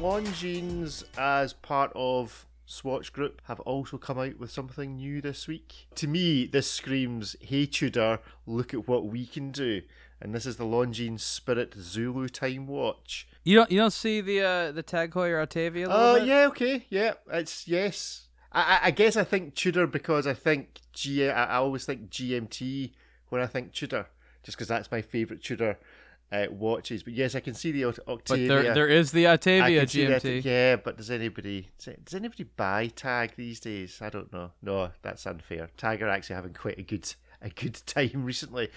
Longines, 0.00 1.04
as 1.16 1.52
part 1.54 1.92
of 1.94 2.44
Swatch 2.66 3.12
Group, 3.12 3.40
have 3.44 3.60
also 3.60 3.96
come 3.96 4.18
out 4.18 4.38
with 4.38 4.50
something 4.50 4.96
new 4.96 5.22
this 5.22 5.46
week. 5.46 5.86
To 5.94 6.08
me, 6.08 6.46
this 6.46 6.70
screams, 6.70 7.36
"Hey 7.40 7.64
Tudor, 7.64 8.20
look 8.46 8.74
at 8.74 8.88
what 8.88 9.06
we 9.06 9.24
can 9.24 9.52
do!" 9.52 9.82
And 10.20 10.34
this 10.34 10.46
is 10.46 10.56
the 10.56 10.64
Longines 10.64 11.20
Spirit 11.20 11.74
Zulu 11.78 12.28
Time 12.28 12.66
Watch. 12.66 13.28
You 13.44 13.56
don't 13.56 13.70
you 13.70 13.78
don't 13.78 13.92
see 13.92 14.20
the 14.20 14.42
uh, 14.42 14.72
the 14.72 14.82
Tag 14.82 15.12
Heuer 15.12 15.46
Autavia? 15.46 15.86
Oh 15.88 16.14
uh, 16.14 16.24
yeah, 16.24 16.46
okay, 16.48 16.86
yeah, 16.90 17.14
it's 17.32 17.68
yes. 17.68 18.26
I, 18.52 18.80
I 18.84 18.90
guess 18.90 19.16
I 19.16 19.24
think 19.24 19.54
Tudor 19.54 19.86
because 19.86 20.26
I 20.26 20.34
think 20.34 20.80
G. 20.92 21.28
I 21.28 21.56
always 21.56 21.84
think 21.84 22.10
GMT 22.10 22.92
when 23.28 23.40
I 23.40 23.46
think 23.46 23.72
Tudor, 23.72 24.06
just 24.42 24.56
because 24.56 24.68
that's 24.68 24.90
my 24.90 25.02
favourite 25.02 25.42
Tudor 25.42 25.78
uh, 26.32 26.46
watches. 26.50 27.02
But 27.02 27.14
yes, 27.14 27.34
I 27.34 27.40
can 27.40 27.54
see 27.54 27.72
the 27.72 27.82
Autavia. 27.82 28.22
But 28.26 28.48
there, 28.48 28.74
there 28.74 28.88
is 28.88 29.12
the 29.12 29.24
Autavia 29.24 29.82
GMT. 29.82 30.44
yeah, 30.44 30.76
but 30.76 30.96
does 30.96 31.10
anybody 31.10 31.68
does 31.78 32.14
anybody 32.14 32.44
buy 32.44 32.88
Tag 32.88 33.32
these 33.36 33.60
days? 33.60 34.00
I 34.02 34.10
don't 34.10 34.32
know. 34.32 34.52
No, 34.62 34.90
that's 35.02 35.26
unfair. 35.26 35.68
Tag 35.76 36.02
are 36.02 36.08
actually 36.08 36.36
having 36.36 36.54
quite 36.54 36.78
a 36.78 36.82
good 36.82 37.12
a 37.42 37.50
good 37.50 37.74
time 37.86 38.24
recently. 38.24 38.70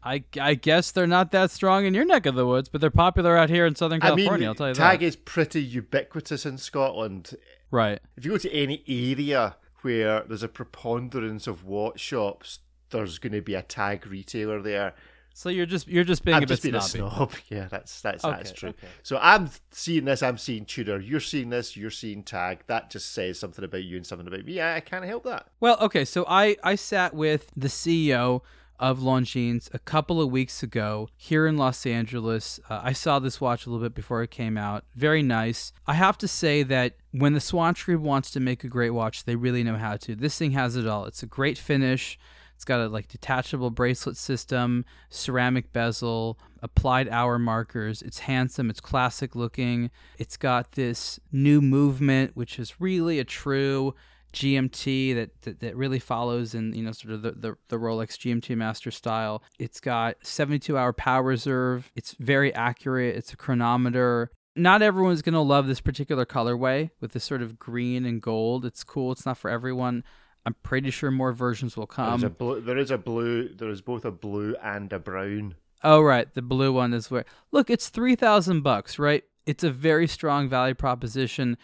I, 0.00 0.22
I 0.40 0.54
guess 0.54 0.92
they're 0.92 1.08
not 1.08 1.32
that 1.32 1.50
strong 1.50 1.84
in 1.84 1.92
your 1.92 2.04
neck 2.04 2.24
of 2.24 2.36
the 2.36 2.46
woods, 2.46 2.68
but 2.68 2.80
they're 2.80 2.88
popular 2.88 3.36
out 3.36 3.50
here 3.50 3.66
in 3.66 3.74
Southern 3.74 4.00
California. 4.00 4.32
I 4.32 4.38
mean, 4.38 4.48
I'll 4.48 4.54
tell 4.54 4.68
you 4.68 4.74
Tag 4.74 5.02
is 5.02 5.16
pretty 5.16 5.60
ubiquitous 5.60 6.46
in 6.46 6.56
Scotland. 6.56 7.34
Right. 7.72 7.98
If 8.16 8.24
you 8.24 8.30
go 8.30 8.38
to 8.38 8.52
any 8.52 8.84
area 8.86 9.56
where 9.82 10.22
there's 10.22 10.44
a 10.44 10.48
preponderance 10.48 11.48
of 11.48 11.64
watch 11.64 11.98
shops, 11.98 12.60
there's 12.90 13.18
going 13.18 13.32
to 13.32 13.42
be 13.42 13.54
a 13.54 13.62
Tag 13.62 14.06
retailer 14.06 14.62
there 14.62 14.94
So 15.38 15.50
you're 15.50 15.66
just 15.66 15.86
you're 15.86 16.02
just 16.02 16.24
being 16.24 16.36
I'm 16.36 16.42
a 16.42 16.46
bit 16.46 16.60
just 16.60 16.62
being 16.64 16.74
a 16.74 16.80
snob. 16.80 17.30
Yeah, 17.48 17.68
that's 17.70 18.00
that's 18.00 18.24
that's 18.24 18.50
true. 18.50 18.70
okay. 18.70 18.88
So 19.04 19.20
I'm 19.22 19.50
seeing 19.70 20.04
this. 20.04 20.20
I'm 20.20 20.36
seeing 20.36 20.64
Tudor. 20.64 20.98
You're 20.98 21.20
seeing 21.20 21.50
this. 21.50 21.76
You're 21.76 21.92
seeing 21.92 22.24
Tag. 22.24 22.64
That 22.66 22.90
just 22.90 23.12
says 23.12 23.38
something 23.38 23.64
about 23.64 23.84
you 23.84 23.96
and 23.96 24.04
something 24.04 24.26
about 24.26 24.44
me. 24.44 24.54
Yeah, 24.54 24.74
I 24.74 24.80
can't 24.80 25.04
help 25.04 25.22
that. 25.22 25.46
Well, 25.60 25.78
okay, 25.80 26.04
so 26.04 26.24
I 26.26 26.56
I 26.64 26.74
sat 26.74 27.14
with 27.14 27.52
the 27.56 27.68
CEO 27.68 28.40
of 28.80 28.98
Longines 28.98 29.72
a 29.72 29.78
couple 29.78 30.20
of 30.20 30.28
weeks 30.28 30.64
ago 30.64 31.08
here 31.16 31.46
in 31.46 31.56
Los 31.56 31.86
Angeles. 31.86 32.58
Uh, 32.68 32.80
I 32.82 32.92
saw 32.92 33.20
this 33.20 33.40
watch 33.40 33.64
a 33.64 33.70
little 33.70 33.86
bit 33.86 33.94
before 33.94 34.24
it 34.24 34.32
came 34.32 34.58
out. 34.58 34.86
Very 34.96 35.22
nice. 35.22 35.72
I 35.86 35.94
have 35.94 36.18
to 36.18 36.26
say 36.26 36.64
that 36.64 36.96
when 37.12 37.34
the 37.34 37.40
Swatch 37.40 37.84
Group 37.84 38.02
wants 38.02 38.32
to 38.32 38.40
make 38.40 38.64
a 38.64 38.68
great 38.68 38.90
watch, 38.90 39.22
they 39.22 39.36
really 39.36 39.62
know 39.62 39.76
how 39.76 39.98
to. 39.98 40.16
This 40.16 40.36
thing 40.36 40.50
has 40.50 40.74
it 40.74 40.88
all. 40.88 41.04
It's 41.04 41.22
a 41.22 41.26
great 41.26 41.58
finish. 41.58 42.18
It's 42.58 42.64
got 42.64 42.80
a 42.80 42.88
like 42.88 43.06
detachable 43.06 43.70
bracelet 43.70 44.16
system, 44.16 44.84
ceramic 45.10 45.72
bezel, 45.72 46.40
applied 46.60 47.08
hour 47.08 47.38
markers. 47.38 48.02
It's 48.02 48.18
handsome, 48.18 48.68
it's 48.68 48.80
classic 48.80 49.36
looking. 49.36 49.92
It's 50.18 50.36
got 50.36 50.72
this 50.72 51.20
new 51.30 51.62
movement 51.62 52.32
which 52.34 52.58
is 52.58 52.80
really 52.80 53.20
a 53.20 53.24
true 53.24 53.94
GMT 54.32 55.14
that, 55.14 55.42
that, 55.42 55.60
that 55.60 55.76
really 55.76 56.00
follows 56.00 56.52
in 56.52 56.74
you 56.74 56.82
know 56.82 56.90
sort 56.90 57.14
of 57.14 57.22
the, 57.22 57.30
the, 57.30 57.56
the 57.68 57.76
Rolex 57.76 58.16
GMT 58.18 58.56
master 58.56 58.90
style. 58.90 59.44
It's 59.60 59.78
got 59.78 60.16
72 60.24 60.76
hour 60.76 60.92
power 60.92 61.22
reserve. 61.22 61.92
It's 61.94 62.16
very 62.18 62.52
accurate. 62.52 63.14
It's 63.14 63.32
a 63.32 63.36
chronometer. 63.36 64.32
Not 64.56 64.82
everyone's 64.82 65.22
gonna 65.22 65.42
love 65.42 65.68
this 65.68 65.80
particular 65.80 66.26
colorway 66.26 66.90
with 67.00 67.12
this 67.12 67.22
sort 67.22 67.40
of 67.40 67.56
green 67.56 68.04
and 68.04 68.20
gold. 68.20 68.64
It's 68.64 68.82
cool. 68.82 69.12
It's 69.12 69.24
not 69.24 69.38
for 69.38 69.48
everyone. 69.48 70.02
I'm 70.48 70.56
pretty 70.62 70.90
sure 70.90 71.10
more 71.10 71.32
versions 71.32 71.76
will 71.76 71.86
There's 71.94 72.22
a 72.22 72.30
come. 72.30 72.36
blue. 72.38 72.60
There 72.62 72.78
is 72.78 72.90
a 72.90 72.96
blue. 72.96 73.54
There 73.54 73.68
is 73.68 73.82
both 73.82 74.06
a 74.06 74.10
blue 74.10 74.56
and 74.62 74.90
a 74.92 74.98
brown. 74.98 75.56
Oh 75.84 76.00
right, 76.00 76.32
the 76.34 76.40
blue 76.40 76.72
one 76.72 76.94
is 76.94 77.10
where. 77.10 77.26
Look, 77.52 77.68
it's 77.68 77.90
three 77.90 78.16
thousand 78.16 78.62
bucks, 78.62 78.98
right? 78.98 79.24
It's 79.44 79.62
a 79.62 79.70
very 79.70 80.06
strong 80.06 80.48
value 80.48 80.74
proposition. 80.74 81.58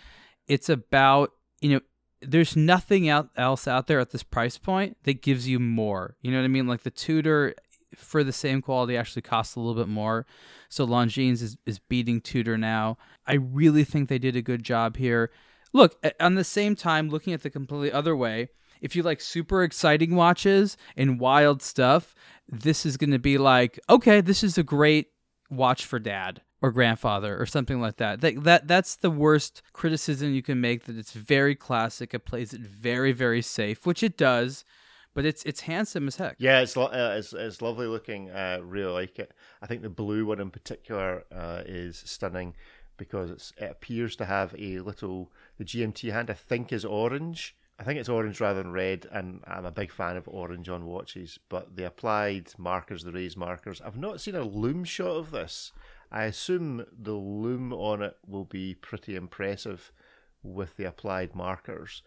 It's 0.47 0.69
about 0.69 1.33
you 1.63 1.71
know, 1.71 1.81
there's 2.21 2.57
nothing 2.57 3.09
out 3.09 3.31
else 3.37 3.67
out 3.67 3.87
there 3.87 4.01
at 4.01 4.11
this 4.11 4.23
price 4.23 4.59
point 4.59 4.99
that 5.05 5.23
gives 5.23 5.49
you 5.49 5.59
more. 5.59 6.17
You 6.21 6.31
know 6.31 6.39
what 6.39 6.45
I 6.45 6.49
mean? 6.49 6.67
Like 6.67 6.83
the 6.83 6.91
Tudor 6.91 7.55
for 7.97 8.23
the 8.23 8.33
same 8.33 8.61
quality 8.61 8.99
actually 8.99 9.23
costs 9.23 9.57
a 9.57 9.61
little 9.61 9.81
bit 9.83 9.89
more. 9.89 10.27
So 10.69 10.87
Longines 10.87 11.41
is, 11.41 11.57
is 11.65 11.79
beating 11.79 12.21
Tudor 12.21 12.59
now. 12.59 12.99
I 13.27 13.35
really 13.35 13.85
think 13.85 14.09
they 14.09 14.19
did 14.19 14.37
a 14.37 14.43
good 14.43 14.63
job 14.63 14.97
here. 14.97 15.31
Look, 15.73 16.05
on 16.21 16.35
the 16.35 16.45
same 16.45 16.77
time, 16.77 17.09
looking 17.09 17.33
at 17.33 17.43
the 17.43 17.51
completely 17.51 17.91
other 17.91 18.15
way, 18.15 18.49
if 18.85 18.95
you 18.95 19.03
like 19.03 19.23
super 19.23 19.65
exciting 19.65 20.15
watches 20.15 20.77
and 20.95 21.19
wild 21.19 21.63
stuff, 21.63 22.15
this 22.47 22.85
is 22.85 22.99
going 22.99 23.13
to 23.13 23.19
be 23.19 23.39
like, 23.39 23.81
okay, 23.89 24.21
this 24.21 24.45
is 24.45 24.59
a 24.59 24.63
great 24.63 25.09
watch 25.51 25.87
for 25.87 25.99
dad 25.99 26.43
or 26.61 26.71
grandfather 26.71 27.41
or 27.41 27.47
something 27.47 27.81
like 27.81 27.97
that. 27.97 28.21
That 28.21 28.45
that 28.45 28.69
that's 28.69 28.97
the 28.97 29.11
worst 29.11 29.63
criticism 29.73 30.35
you 30.35 30.43
can 30.43 30.61
make 30.61 30.85
that 30.85 30.99
it's 30.99 31.13
very 31.13 31.55
classic. 31.55 32.13
It 32.13 32.27
plays 32.27 32.53
it 32.53 32.61
very 32.61 33.13
very 33.13 33.41
safe, 33.41 33.87
which 33.87 34.03
it 34.03 34.19
does, 34.19 34.67
but 35.15 35.25
it's 35.25 35.43
it's 35.45 35.63
handsome 35.63 36.07
as 36.07 36.17
heck. 36.17 36.37
Yeah, 36.39 36.61
it's 36.61 36.77
lo- 36.77 36.93
uh, 36.93 37.15
it's, 37.17 37.33
it's 37.33 37.63
lovely 37.63 37.87
looking. 37.87 38.31
Uh, 38.31 38.61
really 38.63 38.93
like 38.93 39.19
it. 39.19 39.33
I 39.63 39.67
think 39.67 39.81
the 39.81 39.89
blue 39.89 40.27
one 40.27 40.41
in 40.41 40.51
particular 40.51 41.25
uh, 41.35 41.63
is 41.65 42.03
stunning 42.05 42.55
because 42.99 43.55
it 43.57 43.71
appears 43.71 44.15
to 44.17 44.27
have 44.27 44.55
a 44.59 44.81
little 44.81 45.33
the 45.57 45.65
GMT 45.65 46.13
hand. 46.13 46.29
I 46.29 46.35
think 46.35 46.71
is 46.71 46.85
orange. 46.85 47.57
I 47.79 47.83
think 47.83 47.99
it's 47.99 48.09
orange 48.09 48.41
rather 48.41 48.63
than 48.63 48.73
red, 48.73 49.07
and 49.11 49.41
I'm 49.47 49.65
a 49.65 49.73
big 49.73 49.91
fan 49.91 50.17
of 50.17 50.29
orange 50.29 50.69
on 50.69 50.87
watches. 50.87 51.39
But 51.49 51.77
the 51.77 51.87
applied 51.87 52.53
markers, 52.57 53.03
the 53.03 53.13
raised 53.13 53.37
markers, 53.37 53.81
I've 53.85 53.97
not 53.99 54.21
seen 54.21 54.37
a 54.37 54.45
loom 54.45 54.85
shot 54.85 55.17
of 55.17 55.31
this. 55.33 55.73
I 56.13 56.25
assume 56.25 56.87
the 56.97 57.15
loom 57.15 57.73
on 57.73 58.01
it 58.03 58.17
will 58.27 58.45
be 58.45 58.75
pretty 58.75 59.17
impressive 59.17 59.91
with 60.43 60.77
the 60.77 60.85
applied 60.85 61.35
markers. 61.35 62.03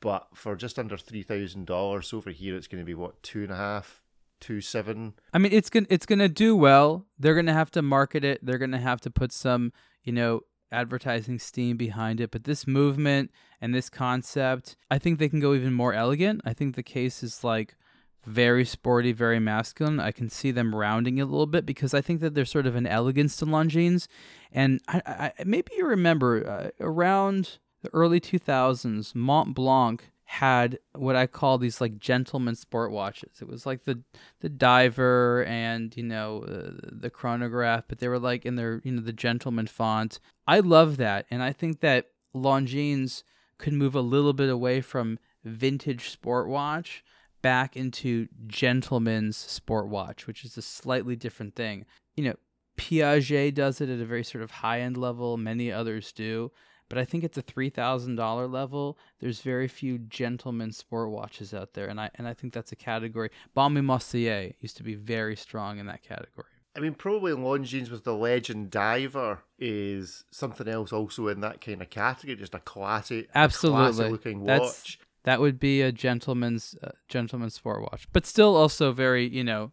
But 0.00 0.28
for 0.34 0.54
just 0.54 0.78
under 0.78 0.96
three 0.96 1.24
thousand 1.24 1.66
dollars 1.66 2.12
over 2.12 2.30
here, 2.30 2.56
it's 2.56 2.68
going 2.68 2.82
to 2.82 2.86
be 2.86 2.94
what 2.94 3.20
two 3.24 3.42
and 3.42 3.50
a 3.50 3.56
half, 3.56 4.02
two 4.38 4.60
seven. 4.60 5.14
I 5.34 5.38
mean, 5.38 5.52
it's 5.52 5.70
gonna 5.70 5.88
it's 5.90 6.06
gonna 6.06 6.28
do 6.28 6.54
well. 6.54 7.06
They're 7.18 7.34
gonna 7.34 7.52
have 7.52 7.72
to 7.72 7.82
market 7.82 8.24
it. 8.24 8.38
They're 8.44 8.58
gonna 8.58 8.78
have 8.78 9.00
to 9.00 9.10
put 9.10 9.32
some, 9.32 9.72
you 10.04 10.12
know, 10.12 10.42
advertising 10.70 11.38
steam 11.38 11.76
behind 11.76 12.20
it. 12.20 12.30
But 12.30 12.44
this 12.44 12.66
movement 12.66 13.30
and 13.60 13.74
this 13.74 13.90
concept, 13.90 14.76
I 14.90 14.98
think 14.98 15.18
they 15.18 15.28
can 15.28 15.40
go 15.40 15.54
even 15.54 15.72
more 15.72 15.94
elegant. 15.94 16.40
I 16.44 16.52
think 16.52 16.74
the 16.74 16.82
case 16.82 17.22
is 17.22 17.42
like 17.44 17.76
very 18.24 18.64
sporty, 18.64 19.12
very 19.12 19.40
masculine. 19.40 20.00
I 20.00 20.12
can 20.12 20.28
see 20.28 20.50
them 20.50 20.74
rounding 20.74 21.18
it 21.18 21.22
a 21.22 21.26
little 21.26 21.46
bit 21.46 21.64
because 21.64 21.94
I 21.94 22.00
think 22.00 22.20
that 22.20 22.34
there's 22.34 22.50
sort 22.50 22.66
of 22.66 22.76
an 22.76 22.86
elegance 22.86 23.36
to 23.36 23.46
Longines. 23.46 24.06
And 24.52 24.80
I, 24.88 25.32
I 25.38 25.44
maybe 25.44 25.72
you 25.76 25.86
remember 25.86 26.46
uh, 26.46 26.70
around 26.80 27.58
the 27.82 27.90
early 27.94 28.20
2000s, 28.20 29.14
Mont 29.14 29.54
Blanc 29.54 30.10
had 30.30 30.78
what 30.94 31.16
I 31.16 31.26
call 31.26 31.56
these 31.56 31.80
like 31.80 31.98
gentleman 31.98 32.54
sport 32.54 32.92
watches. 32.92 33.40
It 33.40 33.48
was 33.48 33.64
like 33.64 33.84
the 33.84 34.02
the 34.40 34.50
diver 34.50 35.42
and 35.44 35.96
you 35.96 36.02
know 36.02 36.42
uh, 36.42 36.86
the 36.92 37.08
chronograph, 37.08 37.84
but 37.88 37.98
they 37.98 38.08
were 38.08 38.18
like 38.18 38.44
in 38.44 38.56
their 38.56 38.82
you 38.84 38.92
know 38.92 39.00
the 39.00 39.12
gentleman 39.14 39.66
font. 39.66 40.20
I 40.46 40.60
love 40.60 40.98
that, 40.98 41.24
and 41.30 41.42
I 41.42 41.54
think 41.54 41.80
that 41.80 42.10
Longines 42.36 43.22
could 43.56 43.72
move 43.72 43.94
a 43.94 44.02
little 44.02 44.34
bit 44.34 44.50
away 44.50 44.82
from 44.82 45.18
vintage 45.44 46.10
sport 46.10 46.46
watch 46.46 47.02
back 47.40 47.74
into 47.74 48.28
gentleman's 48.46 49.38
sport 49.38 49.88
watch, 49.88 50.26
which 50.26 50.44
is 50.44 50.58
a 50.58 50.62
slightly 50.62 51.16
different 51.16 51.56
thing. 51.56 51.86
You 52.16 52.24
know, 52.24 52.34
Piaget 52.76 53.54
does 53.54 53.80
it 53.80 53.88
at 53.88 53.98
a 53.98 54.04
very 54.04 54.24
sort 54.24 54.44
of 54.44 54.50
high 54.50 54.80
end 54.80 54.98
level. 54.98 55.38
Many 55.38 55.72
others 55.72 56.12
do. 56.12 56.52
But 56.88 56.98
I 56.98 57.04
think 57.04 57.22
at 57.24 57.32
the 57.32 57.42
three 57.42 57.70
thousand 57.70 58.16
dollar 58.16 58.46
level, 58.46 58.98
there's 59.20 59.40
very 59.40 59.68
few 59.68 59.98
gentleman 59.98 60.72
sport 60.72 61.10
watches 61.10 61.52
out 61.52 61.74
there, 61.74 61.86
and 61.88 62.00
I 62.00 62.10
and 62.14 62.26
I 62.26 62.34
think 62.34 62.52
that's 62.52 62.72
a 62.72 62.76
category. 62.76 63.30
Baume 63.54 63.82
Mercier 63.84 64.52
used 64.60 64.76
to 64.78 64.82
be 64.82 64.94
very 64.94 65.36
strong 65.36 65.78
in 65.78 65.86
that 65.86 66.02
category. 66.02 66.48
I 66.76 66.80
mean, 66.80 66.94
probably 66.94 67.32
Longines 67.32 67.90
with 67.90 68.04
the 68.04 68.14
Legend 68.14 68.70
Diver 68.70 69.40
is 69.58 70.24
something 70.30 70.68
else 70.68 70.92
also 70.92 71.26
in 71.26 71.40
that 71.40 71.60
kind 71.60 71.82
of 71.82 71.90
category. 71.90 72.36
Just 72.36 72.54
a 72.54 72.60
classic, 72.60 73.28
Absolutely. 73.34 73.80
classic 73.92 74.12
looking 74.12 74.44
That's- 74.44 74.60
watch. 74.60 74.98
That 75.24 75.40
would 75.40 75.58
be 75.58 75.82
a 75.82 75.92
gentleman's 75.92 76.74
uh, 76.82 76.92
gentleman's 77.08 77.52
sport 77.52 77.82
watch, 77.82 78.08
but 78.14 78.24
still 78.24 78.56
also 78.56 78.92
very 78.92 79.28
you 79.28 79.44
know 79.44 79.72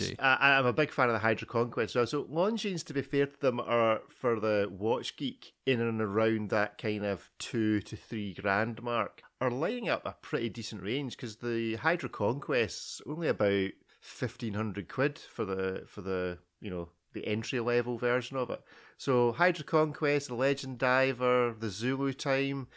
Yes. 0.00 0.12
I, 0.18 0.58
I'm 0.58 0.66
a 0.66 0.72
big 0.72 0.90
fan 0.90 1.08
of 1.08 1.12
the 1.12 1.18
Hydro 1.20 1.46
Conquest. 1.46 1.92
So, 1.92 2.04
so 2.04 2.24
Longines, 2.24 2.84
to 2.84 2.94
be 2.94 3.02
fair 3.02 3.26
to 3.26 3.40
them, 3.40 3.60
are 3.60 4.00
for 4.08 4.40
the 4.40 4.68
watch 4.70 5.16
geek 5.16 5.52
in 5.66 5.80
and 5.80 6.00
around 6.00 6.50
that 6.50 6.78
kind 6.78 7.04
of 7.04 7.30
two 7.38 7.80
to 7.82 7.96
three 7.96 8.34
grand 8.34 8.82
mark, 8.82 9.22
are 9.40 9.50
lining 9.50 9.88
up 9.88 10.04
a 10.06 10.16
pretty 10.22 10.48
decent 10.48 10.82
range 10.82 11.16
because 11.16 11.36
the 11.36 11.76
Hydro 11.76 12.08
Conquest's 12.08 13.00
only 13.06 13.28
about 13.28 13.70
fifteen 14.00 14.54
hundred 14.54 14.88
quid 14.88 15.18
for 15.18 15.44
the 15.44 15.84
for 15.86 16.00
the 16.00 16.38
you 16.60 16.70
know 16.70 16.88
the 17.12 17.26
entry 17.26 17.60
level 17.60 17.96
version 17.96 18.36
of 18.36 18.50
it. 18.50 18.60
So 18.96 19.32
Hydro 19.32 19.64
Conquest, 19.64 20.28
the 20.28 20.34
Legend 20.34 20.78
Diver, 20.78 21.54
the 21.58 21.70
Zulu 21.70 22.12
Time, 22.12 22.68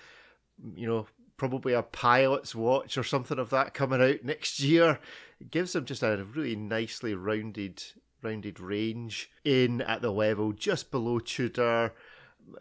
you 0.76 0.88
know, 0.88 1.08
probably 1.38 1.74
a 1.74 1.84
pilot's 1.84 2.56
watch 2.56 2.98
or 2.98 3.04
something 3.04 3.40
of 3.40 3.52
that 3.52 3.74
coming 3.74 4.02
out 4.02 4.24
next 4.24 4.60
year. 4.60 5.00
It 5.40 5.52
gives 5.52 5.74
them 5.74 5.86
just 5.86 6.04
a 6.04 6.26
really 6.34 6.56
nicely 6.56 7.14
rounded 7.14 7.84
rounded 8.24 8.60
range 8.60 9.30
in 9.46 9.82
at 9.82 10.02
the 10.02 10.12
level 10.12 10.52
just 10.52 10.90
below 10.90 11.20
Tudor, 11.20 11.94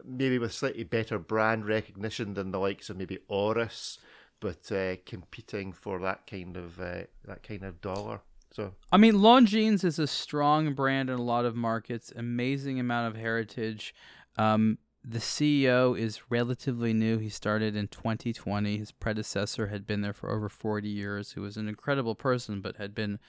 maybe 0.05 0.39
with 0.39 0.53
slightly 0.53 0.85
better 0.85 1.19
brand 1.19 1.67
recognition 1.67 2.35
than 2.35 2.51
the 2.51 2.61
likes 2.61 2.91
of 2.91 2.99
maybe 2.99 3.19
Oris, 3.29 3.99
but 4.39 4.71
uh, 4.71 4.97
competing 5.07 5.73
for 5.73 5.99
that 6.01 6.27
kind 6.27 6.57
of 6.57 6.79
uh, 6.79 7.05
that 7.25 7.43
kind 7.43 7.63
of 7.65 7.81
dollar. 7.81 8.21
So 8.53 8.75
I 8.93 8.97
mean, 8.97 9.15
Longines 9.15 9.85
is 9.85 9.99
a 9.99 10.07
strong 10.07 10.75
brand 10.75 11.11
in 11.11 11.19
a 11.19 11.23
lot 11.23 11.45
of 11.45 11.57
markets. 11.57 12.13
Amazing 12.15 12.79
amount 12.81 13.15
of 13.15 13.21
heritage. 13.21 13.95
Um, 14.37 14.79
the 15.09 15.19
CEO 15.21 15.97
is 15.97 16.31
relatively 16.31 16.93
new. 16.93 17.19
He 17.19 17.29
started 17.29 17.77
in 17.77 17.87
2020. 17.87 18.77
His 18.77 18.91
predecessor 18.91 19.69
had 19.69 19.87
been 19.87 20.01
there 20.01 20.13
for 20.13 20.31
over 20.31 20.49
40 20.49 20.89
years. 20.89 21.33
Who 21.33 21.43
was 21.43 21.57
an 21.57 21.69
incredible 21.69 22.17
person, 22.17 22.61
but 22.61 22.77
had 22.77 22.93
been, 22.93 23.21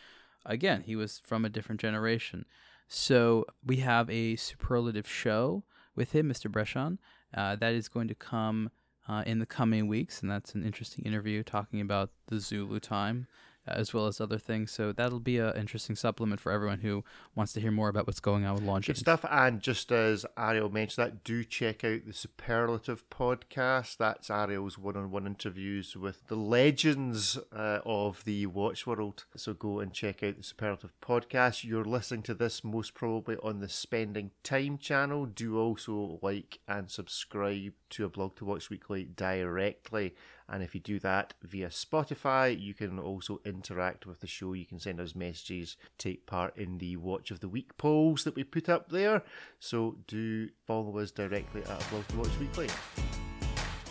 again, 0.43 0.81
he 0.81 0.95
was 0.95 1.21
from 1.23 1.45
a 1.45 1.49
different 1.49 1.79
generation. 1.79 2.45
So 2.87 3.45
we 3.63 3.77
have 3.77 4.09
a 4.09 4.37
superlative 4.37 5.07
show 5.07 5.65
with 5.95 6.13
him, 6.13 6.27
Mr. 6.27 6.51
Breschan. 6.51 6.97
Uh, 7.31 7.55
that 7.57 7.73
is 7.73 7.89
going 7.89 8.07
to 8.07 8.15
come 8.15 8.71
uh, 9.07 9.23
in 9.27 9.37
the 9.37 9.45
coming 9.45 9.87
weeks, 9.87 10.21
and 10.21 10.31
that's 10.31 10.55
an 10.55 10.65
interesting 10.65 11.05
interview 11.05 11.43
talking 11.43 11.79
about 11.79 12.09
the 12.27 12.39
Zulu 12.39 12.79
time 12.79 13.27
as 13.67 13.93
well 13.93 14.07
as 14.07 14.19
other 14.21 14.37
things. 14.37 14.71
So 14.71 14.91
that'll 14.91 15.19
be 15.19 15.37
an 15.37 15.55
interesting 15.55 15.95
supplement 15.95 16.39
for 16.39 16.51
everyone 16.51 16.79
who 16.79 17.03
wants 17.35 17.53
to 17.53 17.59
hear 17.59 17.71
more 17.71 17.89
about 17.89 18.07
what's 18.07 18.19
going 18.19 18.45
on 18.45 18.55
with 18.55 18.63
Longines. 18.63 18.87
Good 18.87 18.97
stuff. 18.97 19.25
And 19.29 19.61
just 19.61 19.91
as 19.91 20.25
Ariel 20.37 20.69
mentioned 20.69 21.05
that, 21.05 21.23
do 21.23 21.43
check 21.43 21.83
out 21.83 22.05
the 22.05 22.13
Superlative 22.13 23.09
podcast. 23.09 23.97
That's 23.97 24.29
Ariel's 24.29 24.77
one-on-one 24.77 25.27
interviews 25.27 25.95
with 25.95 26.27
the 26.27 26.35
legends 26.35 27.37
uh, 27.55 27.79
of 27.85 28.23
the 28.25 28.45
watch 28.47 28.87
world. 28.87 29.25
So 29.35 29.53
go 29.53 29.79
and 29.79 29.93
check 29.93 30.23
out 30.23 30.37
the 30.37 30.43
Superlative 30.43 30.93
podcast. 31.01 31.63
You're 31.63 31.85
listening 31.85 32.23
to 32.23 32.33
this 32.33 32.63
most 32.63 32.93
probably 32.93 33.37
on 33.43 33.59
the 33.59 33.69
Spending 33.69 34.31
Time 34.43 34.77
channel. 34.77 35.25
Do 35.25 35.57
also 35.57 36.19
like 36.21 36.59
and 36.67 36.89
subscribe 36.89 37.73
to 37.91 38.05
a 38.05 38.09
blog 38.09 38.35
to 38.37 38.45
watch 38.45 38.69
weekly 38.69 39.05
directly. 39.05 40.15
And 40.49 40.63
if 40.63 40.73
you 40.73 40.79
do 40.79 40.97
that 40.99 41.33
via 41.43 41.67
Spotify, 41.67 42.57
you 42.57 42.73
can 42.73 42.99
also 42.99 43.41
interact 43.45 44.05
with 44.05 44.21
the 44.21 44.27
show. 44.27 44.53
You 44.53 44.65
can 44.65 44.79
send 44.79 44.99
us 44.99 45.13
messages, 45.13 45.75
take 45.97 46.25
part 46.25 46.55
in 46.57 46.77
the 46.77 46.95
Watch 46.95 47.31
of 47.31 47.41
the 47.41 47.49
Week 47.49 47.77
polls 47.77 48.23
that 48.23 48.35
we 48.35 48.43
put 48.45 48.69
up 48.69 48.89
there. 48.89 49.23
So 49.59 49.97
do 50.07 50.49
follow 50.65 50.99
us 50.99 51.11
directly 51.11 51.61
at 51.63 51.89
Blog 51.89 52.07
to 52.07 52.17
Watch 52.17 52.39
Weekly. 52.39 52.69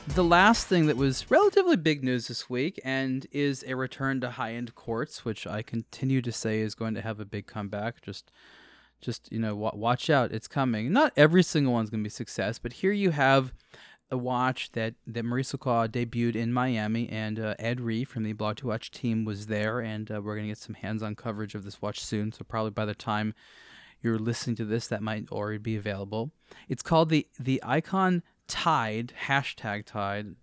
The 0.08 0.24
last 0.24 0.66
thing 0.68 0.86
that 0.86 0.96
was 0.96 1.30
relatively 1.30 1.76
big 1.76 2.02
news 2.02 2.28
this 2.28 2.48
week 2.48 2.80
and 2.84 3.26
is 3.32 3.64
a 3.66 3.74
return 3.74 4.20
to 4.20 4.30
high-end 4.30 4.74
quartz, 4.74 5.24
which 5.24 5.46
I 5.46 5.62
continue 5.62 6.22
to 6.22 6.32
say 6.32 6.60
is 6.60 6.74
going 6.74 6.94
to 6.94 7.02
have 7.02 7.20
a 7.20 7.24
big 7.24 7.46
comeback. 7.46 8.00
Just 8.02 8.30
just 9.00 9.30
you 9.30 9.38
know 9.38 9.54
watch 9.54 10.08
out 10.08 10.32
it's 10.32 10.48
coming 10.48 10.90
not 10.90 11.12
every 11.18 11.42
single 11.42 11.70
one's 11.70 11.90
going 11.90 12.02
to 12.02 12.04
be 12.04 12.10
success 12.10 12.58
but 12.58 12.72
here 12.72 12.92
you 12.92 13.10
have 13.10 13.52
a 14.10 14.16
watch 14.16 14.72
that 14.72 14.94
that 15.06 15.24
Maurice 15.24 15.52
Lacroix 15.52 15.88
debuted 15.88 16.36
in 16.36 16.52
Miami, 16.52 17.08
and 17.08 17.38
uh, 17.38 17.54
Ed 17.58 17.80
Ree 17.80 18.04
from 18.04 18.22
the 18.22 18.32
Blog 18.32 18.56
to 18.58 18.66
Watch 18.68 18.90
team 18.90 19.24
was 19.24 19.46
there, 19.46 19.80
and 19.80 20.10
uh, 20.10 20.20
we're 20.22 20.36
gonna 20.36 20.48
get 20.48 20.58
some 20.58 20.74
hands-on 20.74 21.14
coverage 21.16 21.54
of 21.54 21.64
this 21.64 21.82
watch 21.82 22.00
soon. 22.00 22.32
So 22.32 22.44
probably 22.44 22.70
by 22.70 22.84
the 22.84 22.94
time 22.94 23.34
you're 24.02 24.18
listening 24.18 24.56
to 24.56 24.64
this, 24.64 24.86
that 24.88 25.02
might 25.02 25.30
already 25.30 25.58
be 25.58 25.76
available. 25.76 26.30
It's 26.68 26.82
called 26.82 27.08
the 27.08 27.26
the 27.38 27.60
AIKON 27.64 28.22
Tide 28.48 29.12
hashtag 29.26 29.86
Tide. 29.86 30.36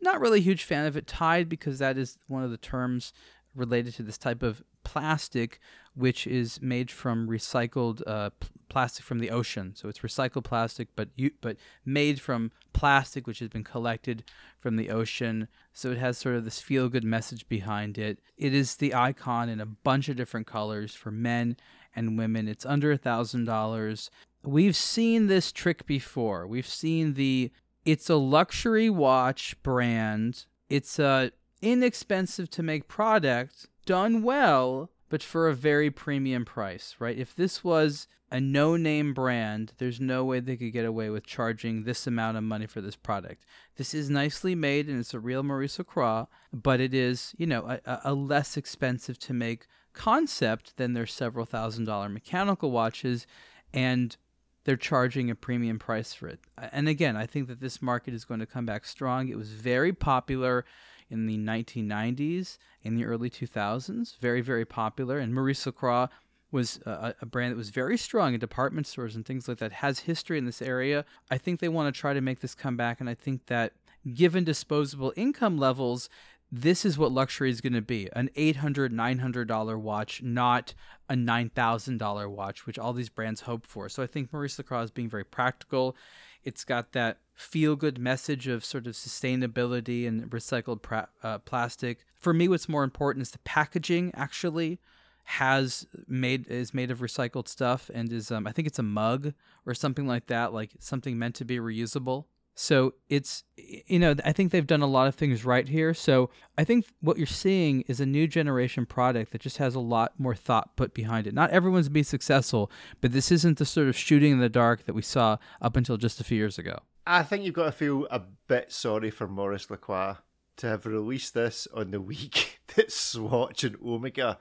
Not 0.00 0.20
really 0.20 0.38
a 0.38 0.42
huge 0.42 0.64
fan 0.64 0.86
of 0.86 0.96
it, 0.96 1.06
Tide, 1.06 1.48
because 1.48 1.78
that 1.78 1.98
is 1.98 2.18
one 2.28 2.42
of 2.42 2.50
the 2.50 2.56
terms 2.56 3.12
related 3.54 3.94
to 3.94 4.02
this 4.02 4.18
type 4.18 4.42
of 4.42 4.62
plastic, 4.84 5.60
which 5.94 6.26
is 6.26 6.60
made 6.62 6.90
from 6.90 7.28
recycled 7.28 8.02
uh, 8.06 8.30
plastic 8.68 9.04
from 9.04 9.18
the 9.18 9.30
ocean. 9.30 9.74
So 9.76 9.88
it's 9.88 9.98
recycled 10.00 10.44
plastic, 10.44 10.88
but 10.96 11.08
you, 11.16 11.32
but 11.40 11.56
made 11.84 12.20
from 12.20 12.50
plastic 12.72 13.26
which 13.26 13.40
has 13.40 13.48
been 13.48 13.64
collected 13.64 14.24
from 14.58 14.76
the 14.76 14.90
ocean. 14.90 15.48
So 15.72 15.90
it 15.90 15.98
has 15.98 16.18
sort 16.18 16.36
of 16.36 16.44
this 16.44 16.60
feel 16.60 16.88
good 16.88 17.04
message 17.04 17.48
behind 17.48 17.98
it. 17.98 18.18
It 18.36 18.54
is 18.54 18.76
the 18.76 18.90
AIKON 18.90 19.48
in 19.48 19.60
a 19.60 19.66
bunch 19.66 20.08
of 20.08 20.16
different 20.16 20.46
colors 20.46 20.94
for 20.94 21.10
men 21.10 21.56
and 21.94 22.18
women. 22.18 22.48
It's 22.48 22.66
under 22.66 22.92
a 22.92 22.96
thousand 22.98 23.44
dollars. 23.44 24.10
We've 24.42 24.76
seen 24.76 25.26
this 25.26 25.52
trick 25.52 25.86
before. 25.86 26.46
We've 26.46 26.66
seen 26.66 27.14
the 27.14 27.50
it's 27.84 28.08
a 28.08 28.16
luxury 28.16 28.88
watch 28.88 29.60
brand. 29.62 30.46
It's 30.70 30.98
a 30.98 31.32
inexpensive 31.60 32.50
to 32.50 32.62
make 32.62 32.88
product 32.88 33.66
done 33.84 34.22
well, 34.22 34.90
but 35.08 35.22
for 35.22 35.48
a 35.48 35.54
very 35.54 35.90
premium 35.90 36.44
price, 36.44 36.96
right? 36.98 37.18
If 37.18 37.34
this 37.34 37.62
was 37.62 38.08
a 38.30 38.40
no 38.40 38.76
name 38.76 39.12
brand, 39.12 39.74
there's 39.76 40.00
no 40.00 40.24
way 40.24 40.40
they 40.40 40.56
could 40.56 40.72
get 40.72 40.86
away 40.86 41.10
with 41.10 41.26
charging 41.26 41.84
this 41.84 42.06
amount 42.06 42.38
of 42.38 42.42
money 42.42 42.66
for 42.66 42.80
this 42.80 42.96
product. 42.96 43.44
This 43.76 43.92
is 43.92 44.08
nicely 44.08 44.54
made 44.54 44.88
and 44.88 44.98
it's 44.98 45.12
a 45.12 45.20
real 45.20 45.42
Maurice 45.42 45.78
Lacroix, 45.78 46.24
but 46.50 46.80
it 46.80 46.94
is, 46.94 47.34
you 47.36 47.46
know, 47.46 47.78
a, 47.84 48.00
a 48.04 48.14
less 48.14 48.56
expensive 48.56 49.18
to 49.20 49.34
make 49.34 49.66
concept 49.92 50.78
than 50.78 50.94
their 50.94 51.06
several 51.06 51.44
thousand 51.44 51.84
dollar 51.84 52.08
mechanical 52.08 52.70
watches. 52.70 53.26
And 53.74 54.16
they're 54.64 54.76
charging 54.76 55.30
a 55.30 55.34
premium 55.34 55.78
price 55.78 56.14
for 56.14 56.28
it. 56.28 56.40
And 56.56 56.88
again, 56.88 57.16
I 57.16 57.26
think 57.26 57.48
that 57.48 57.60
this 57.60 57.82
market 57.82 58.14
is 58.14 58.24
going 58.24 58.40
to 58.40 58.46
come 58.46 58.64
back 58.64 58.86
strong. 58.86 59.28
It 59.28 59.36
was 59.36 59.50
very 59.50 59.92
popular 59.92 60.64
in 61.12 61.26
the 61.26 61.38
1990s, 61.38 62.58
in 62.82 62.96
the 62.96 63.04
early 63.04 63.30
2000s, 63.30 64.18
very, 64.18 64.40
very 64.40 64.64
popular. 64.64 65.18
And 65.18 65.34
Maurice 65.34 65.66
Lacroix 65.66 66.08
was 66.50 66.80
a, 66.84 67.14
a, 67.20 67.26
brand 67.26 67.52
that 67.52 67.56
was 67.56 67.70
very 67.70 67.96
strong 67.96 68.34
in 68.34 68.40
department 68.40 68.86
stores 68.86 69.16
and 69.16 69.24
things 69.24 69.48
like 69.48 69.58
that, 69.58 69.72
has 69.72 70.00
history 70.00 70.38
in 70.38 70.44
this 70.44 70.60
area. 70.60 71.04
I 71.30 71.38
think 71.38 71.60
they 71.60 71.68
want 71.68 71.94
to 71.94 71.98
try 71.98 72.12
to 72.12 72.20
make 72.20 72.40
this 72.40 72.54
come 72.54 72.76
back. 72.76 73.00
And 73.00 73.08
I 73.08 73.14
think 73.14 73.46
that 73.46 73.72
given 74.14 74.44
disposable 74.44 75.12
income 75.16 75.56
levels, 75.56 76.10
this 76.54 76.84
is 76.84 76.98
what 76.98 77.10
luxury 77.10 77.48
is 77.48 77.62
going 77.62 77.72
to 77.72 77.80
be 77.80 78.10
an 78.12 78.28
$800 78.36 78.90
$900 78.90 79.76
watch 79.78 80.22
not 80.22 80.74
a 81.08 81.14
$9000 81.14 82.30
watch 82.30 82.66
which 82.66 82.78
all 82.78 82.92
these 82.92 83.08
brands 83.08 83.40
hope 83.40 83.66
for 83.66 83.88
so 83.88 84.02
i 84.02 84.06
think 84.06 84.30
maurice 84.30 84.58
lacroix 84.58 84.82
is 84.82 84.90
being 84.90 85.08
very 85.08 85.24
practical 85.24 85.96
it's 86.44 86.64
got 86.64 86.92
that 86.92 87.18
feel 87.34 87.76
good 87.76 87.98
message 87.98 88.46
of 88.48 88.64
sort 88.64 88.86
of 88.86 88.94
sustainability 88.94 90.06
and 90.06 90.30
recycled 90.30 90.82
pra- 90.82 91.08
uh, 91.22 91.38
plastic. 91.38 92.04
For 92.18 92.32
me, 92.32 92.48
what's 92.48 92.68
more 92.68 92.84
important 92.84 93.22
is 93.22 93.30
the 93.30 93.38
packaging 93.40 94.12
actually 94.14 94.80
has 95.24 95.86
made 96.08 96.48
is 96.48 96.74
made 96.74 96.90
of 96.90 96.98
recycled 96.98 97.46
stuff 97.46 97.90
and 97.94 98.12
is 98.12 98.30
um, 98.30 98.46
I 98.46 98.52
think 98.52 98.66
it's 98.66 98.78
a 98.78 98.82
mug 98.82 99.34
or 99.66 99.74
something 99.74 100.06
like 100.06 100.26
that, 100.26 100.52
like 100.52 100.72
something 100.80 101.18
meant 101.18 101.36
to 101.36 101.44
be 101.44 101.58
reusable. 101.58 102.24
So 102.54 102.94
it's 103.08 103.44
you 103.56 103.98
know 103.98 104.14
I 104.24 104.32
think 104.32 104.52
they've 104.52 104.66
done 104.66 104.82
a 104.82 104.86
lot 104.86 105.06
of 105.06 105.14
things 105.14 105.44
right 105.44 105.68
here. 105.68 105.94
So 105.94 106.30
I 106.58 106.64
think 106.64 106.86
what 107.00 107.16
you're 107.16 107.26
seeing 107.26 107.82
is 107.82 108.00
a 108.00 108.06
new 108.06 108.26
generation 108.26 108.84
product 108.84 109.32
that 109.32 109.40
just 109.40 109.56
has 109.56 109.74
a 109.74 109.80
lot 109.80 110.12
more 110.18 110.34
thought 110.34 110.76
put 110.76 110.92
behind 110.92 111.26
it. 111.26 111.34
Not 111.34 111.50
everyone's 111.50 111.88
be 111.88 112.02
successful, 112.02 112.70
but 113.00 113.12
this 113.12 113.32
isn't 113.32 113.58
the 113.58 113.64
sort 113.64 113.88
of 113.88 113.96
shooting 113.96 114.32
in 114.32 114.38
the 114.38 114.48
dark 114.48 114.84
that 114.84 114.94
we 114.94 115.02
saw 115.02 115.38
up 115.60 115.76
until 115.76 115.96
just 115.96 116.20
a 116.20 116.24
few 116.24 116.36
years 116.36 116.58
ago. 116.58 116.78
I 117.06 117.22
think 117.22 117.44
you've 117.44 117.54
got 117.54 117.64
to 117.66 117.72
feel 117.72 118.06
a 118.10 118.20
bit 118.46 118.70
sorry 118.70 119.10
for 119.10 119.26
Maurice 119.26 119.70
Lacroix 119.70 120.18
to 120.58 120.68
have 120.68 120.86
released 120.86 121.34
this 121.34 121.66
on 121.74 121.90
the 121.90 122.00
week 122.12 122.60
that 122.76 122.92
Swatch 122.92 123.64
and 123.64 123.76
Omega 123.84 124.38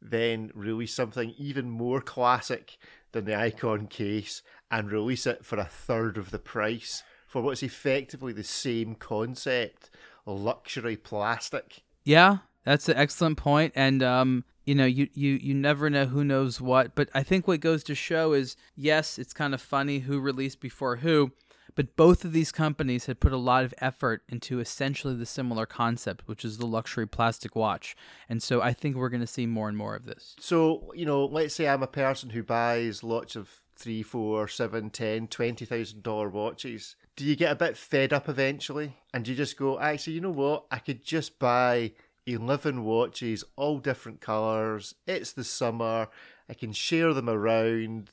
then 0.00 0.50
release 0.54 0.94
something 0.94 1.34
even 1.38 1.70
more 1.70 2.00
classic 2.00 2.76
than 3.12 3.24
the 3.24 3.32
AIKON 3.32 3.88
case 3.88 4.42
and 4.70 4.90
release 4.90 5.26
it 5.26 5.44
for 5.44 5.58
a 5.58 5.64
third 5.64 6.18
of 6.18 6.30
the 6.30 6.38
price 6.38 7.04
for 7.32 7.40
what's 7.40 7.62
effectively 7.62 8.30
the 8.34 8.44
same 8.44 8.94
concept 8.94 9.88
luxury 10.26 10.98
plastic. 10.98 11.82
Yeah, 12.04 12.38
that's 12.62 12.90
an 12.90 12.98
excellent 12.98 13.38
point. 13.38 13.72
And, 13.74 14.02
um, 14.02 14.44
you 14.66 14.74
know, 14.74 14.84
you, 14.84 15.08
you, 15.14 15.32
you 15.40 15.54
never 15.54 15.88
know 15.88 16.04
who 16.04 16.24
knows 16.24 16.60
what. 16.60 16.94
But 16.94 17.08
I 17.14 17.22
think 17.22 17.48
what 17.48 17.60
goes 17.60 17.82
to 17.84 17.94
show 17.94 18.34
is 18.34 18.54
yes, 18.76 19.18
it's 19.18 19.32
kind 19.32 19.54
of 19.54 19.62
funny 19.62 20.00
who 20.00 20.20
released 20.20 20.60
before 20.60 20.96
who, 20.96 21.32
but 21.74 21.96
both 21.96 22.26
of 22.26 22.32
these 22.34 22.52
companies 22.52 23.06
had 23.06 23.18
put 23.18 23.32
a 23.32 23.38
lot 23.38 23.64
of 23.64 23.72
effort 23.78 24.22
into 24.28 24.60
essentially 24.60 25.14
the 25.14 25.24
similar 25.24 25.64
concept, 25.64 26.28
which 26.28 26.44
is 26.44 26.58
the 26.58 26.66
luxury 26.66 27.06
plastic 27.06 27.56
watch. 27.56 27.96
And 28.28 28.42
so 28.42 28.60
I 28.60 28.74
think 28.74 28.94
we're 28.94 29.08
going 29.08 29.22
to 29.22 29.26
see 29.26 29.46
more 29.46 29.70
and 29.70 29.78
more 29.78 29.96
of 29.96 30.04
this. 30.04 30.36
So, 30.38 30.92
you 30.94 31.06
know, 31.06 31.24
let's 31.24 31.54
say 31.54 31.66
I'm 31.66 31.82
a 31.82 31.86
person 31.86 32.28
who 32.28 32.42
buys 32.42 33.02
lots 33.02 33.36
of 33.36 33.62
three, 33.74 34.02
four, 34.02 34.48
seven, 34.48 34.90
ten, 34.90 35.28
twenty 35.28 35.64
thousand 35.64 36.02
dollar 36.02 36.28
watches. 36.28 36.94
Do 37.16 37.24
you 37.24 37.36
get 37.36 37.52
a 37.52 37.56
bit 37.56 37.76
fed 37.76 38.12
up 38.12 38.28
eventually? 38.28 38.96
And 39.12 39.26
you 39.28 39.34
just 39.34 39.56
go, 39.56 39.78
actually, 39.78 40.14
you 40.14 40.20
know 40.20 40.30
what? 40.30 40.64
I 40.70 40.78
could 40.78 41.04
just 41.04 41.38
buy 41.38 41.92
11 42.26 42.84
watches, 42.84 43.44
all 43.56 43.78
different 43.78 44.20
colours. 44.20 44.94
It's 45.06 45.32
the 45.32 45.44
summer. 45.44 46.08
I 46.48 46.54
can 46.54 46.72
share 46.72 47.12
them 47.12 47.28
around 47.28 48.10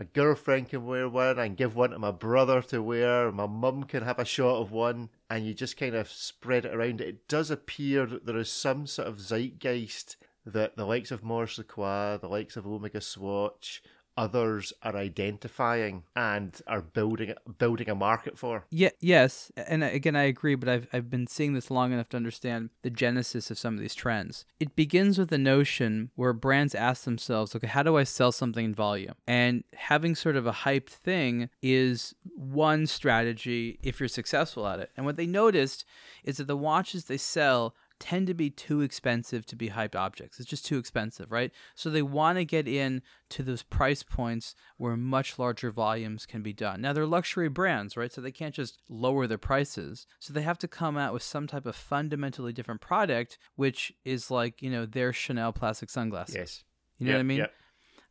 my 0.00 0.06
girlfriend 0.14 0.70
can 0.70 0.86
wear 0.86 1.10
one 1.10 1.38
and 1.38 1.58
give 1.58 1.76
one 1.76 1.90
to 1.90 1.98
my 1.98 2.10
brother 2.10 2.62
to 2.62 2.82
wear. 2.82 3.30
My 3.30 3.44
mum 3.44 3.84
can 3.84 4.02
have 4.02 4.18
a 4.18 4.24
shot 4.24 4.56
of 4.58 4.72
one, 4.72 5.10
and 5.28 5.44
you 5.44 5.52
just 5.52 5.76
kind 5.76 5.94
of 5.94 6.08
spread 6.08 6.64
it 6.64 6.74
around. 6.74 7.02
It 7.02 7.28
does 7.28 7.50
appear 7.50 8.06
that 8.06 8.24
there 8.24 8.38
is 8.38 8.50
some 8.50 8.86
sort 8.86 9.08
of 9.08 9.20
zeitgeist 9.20 10.16
that 10.46 10.76
the 10.76 10.86
likes 10.86 11.10
of 11.10 11.22
Maurice 11.22 11.58
Lacroix, 11.58 12.16
the 12.18 12.30
likes 12.30 12.56
of 12.56 12.66
Omega 12.66 13.02
Swatch, 13.02 13.82
others 14.16 14.72
are 14.82 14.96
identifying 14.96 16.04
and 16.14 16.60
are 16.66 16.82
building 16.82 17.34
building 17.58 17.88
a 17.88 17.94
market 17.94 18.38
for. 18.38 18.66
Yeah, 18.70 18.90
yes, 19.00 19.50
and 19.56 19.82
again 19.82 20.16
I 20.16 20.24
agree, 20.24 20.54
but 20.54 20.68
I've 20.68 20.86
I've 20.92 21.10
been 21.10 21.26
seeing 21.26 21.54
this 21.54 21.70
long 21.70 21.92
enough 21.92 22.08
to 22.10 22.16
understand 22.16 22.70
the 22.82 22.90
genesis 22.90 23.50
of 23.50 23.58
some 23.58 23.74
of 23.74 23.80
these 23.80 23.94
trends. 23.94 24.44
It 24.58 24.76
begins 24.76 25.18
with 25.18 25.32
a 25.32 25.38
notion 25.38 26.10
where 26.16 26.32
brands 26.32 26.74
ask 26.74 27.04
themselves, 27.04 27.54
okay, 27.54 27.66
how 27.66 27.82
do 27.82 27.96
I 27.96 28.04
sell 28.04 28.32
something 28.32 28.64
in 28.64 28.74
volume? 28.74 29.14
And 29.26 29.64
having 29.74 30.14
sort 30.14 30.36
of 30.36 30.46
a 30.46 30.52
hyped 30.52 30.90
thing 30.90 31.48
is 31.62 32.14
one 32.34 32.86
strategy 32.86 33.78
if 33.82 34.00
you're 34.00 34.08
successful 34.08 34.66
at 34.66 34.80
it. 34.80 34.90
And 34.96 35.06
what 35.06 35.16
they 35.16 35.26
noticed 35.26 35.84
is 36.24 36.36
that 36.36 36.46
the 36.46 36.56
watches 36.56 37.04
they 37.04 37.16
sell 37.16 37.74
tend 38.00 38.26
to 38.26 38.34
be 38.34 38.50
too 38.50 38.80
expensive 38.80 39.46
to 39.46 39.54
be 39.54 39.68
hyped 39.68 39.94
objects. 39.94 40.40
It's 40.40 40.48
just 40.48 40.64
too 40.64 40.78
expensive, 40.78 41.30
right? 41.30 41.52
So 41.74 41.90
they 41.90 42.02
want 42.02 42.38
to 42.38 42.44
get 42.44 42.66
in 42.66 43.02
to 43.28 43.42
those 43.42 43.62
price 43.62 44.02
points 44.02 44.54
where 44.78 44.96
much 44.96 45.38
larger 45.38 45.70
volumes 45.70 46.26
can 46.26 46.42
be 46.42 46.54
done. 46.54 46.80
Now 46.80 46.92
they're 46.94 47.06
luxury 47.06 47.48
brands, 47.48 47.96
right? 47.96 48.10
So 48.10 48.20
they 48.20 48.32
can't 48.32 48.54
just 48.54 48.78
lower 48.88 49.26
their 49.26 49.38
prices. 49.38 50.06
So 50.18 50.32
they 50.32 50.42
have 50.42 50.58
to 50.58 50.68
come 50.68 50.96
out 50.96 51.12
with 51.12 51.22
some 51.22 51.46
type 51.46 51.66
of 51.66 51.76
fundamentally 51.76 52.52
different 52.52 52.80
product, 52.80 53.38
which 53.54 53.92
is 54.04 54.30
like, 54.30 54.60
you 54.62 54.70
know, 54.70 54.86
their 54.86 55.12
Chanel 55.12 55.52
plastic 55.52 55.90
sunglasses. 55.90 56.34
Yes. 56.34 56.64
You 56.98 57.06
know 57.06 57.12
Yep, 57.12 57.16
what 57.18 57.20
I 57.20 57.24
mean? 57.24 57.38
yep. 57.38 57.52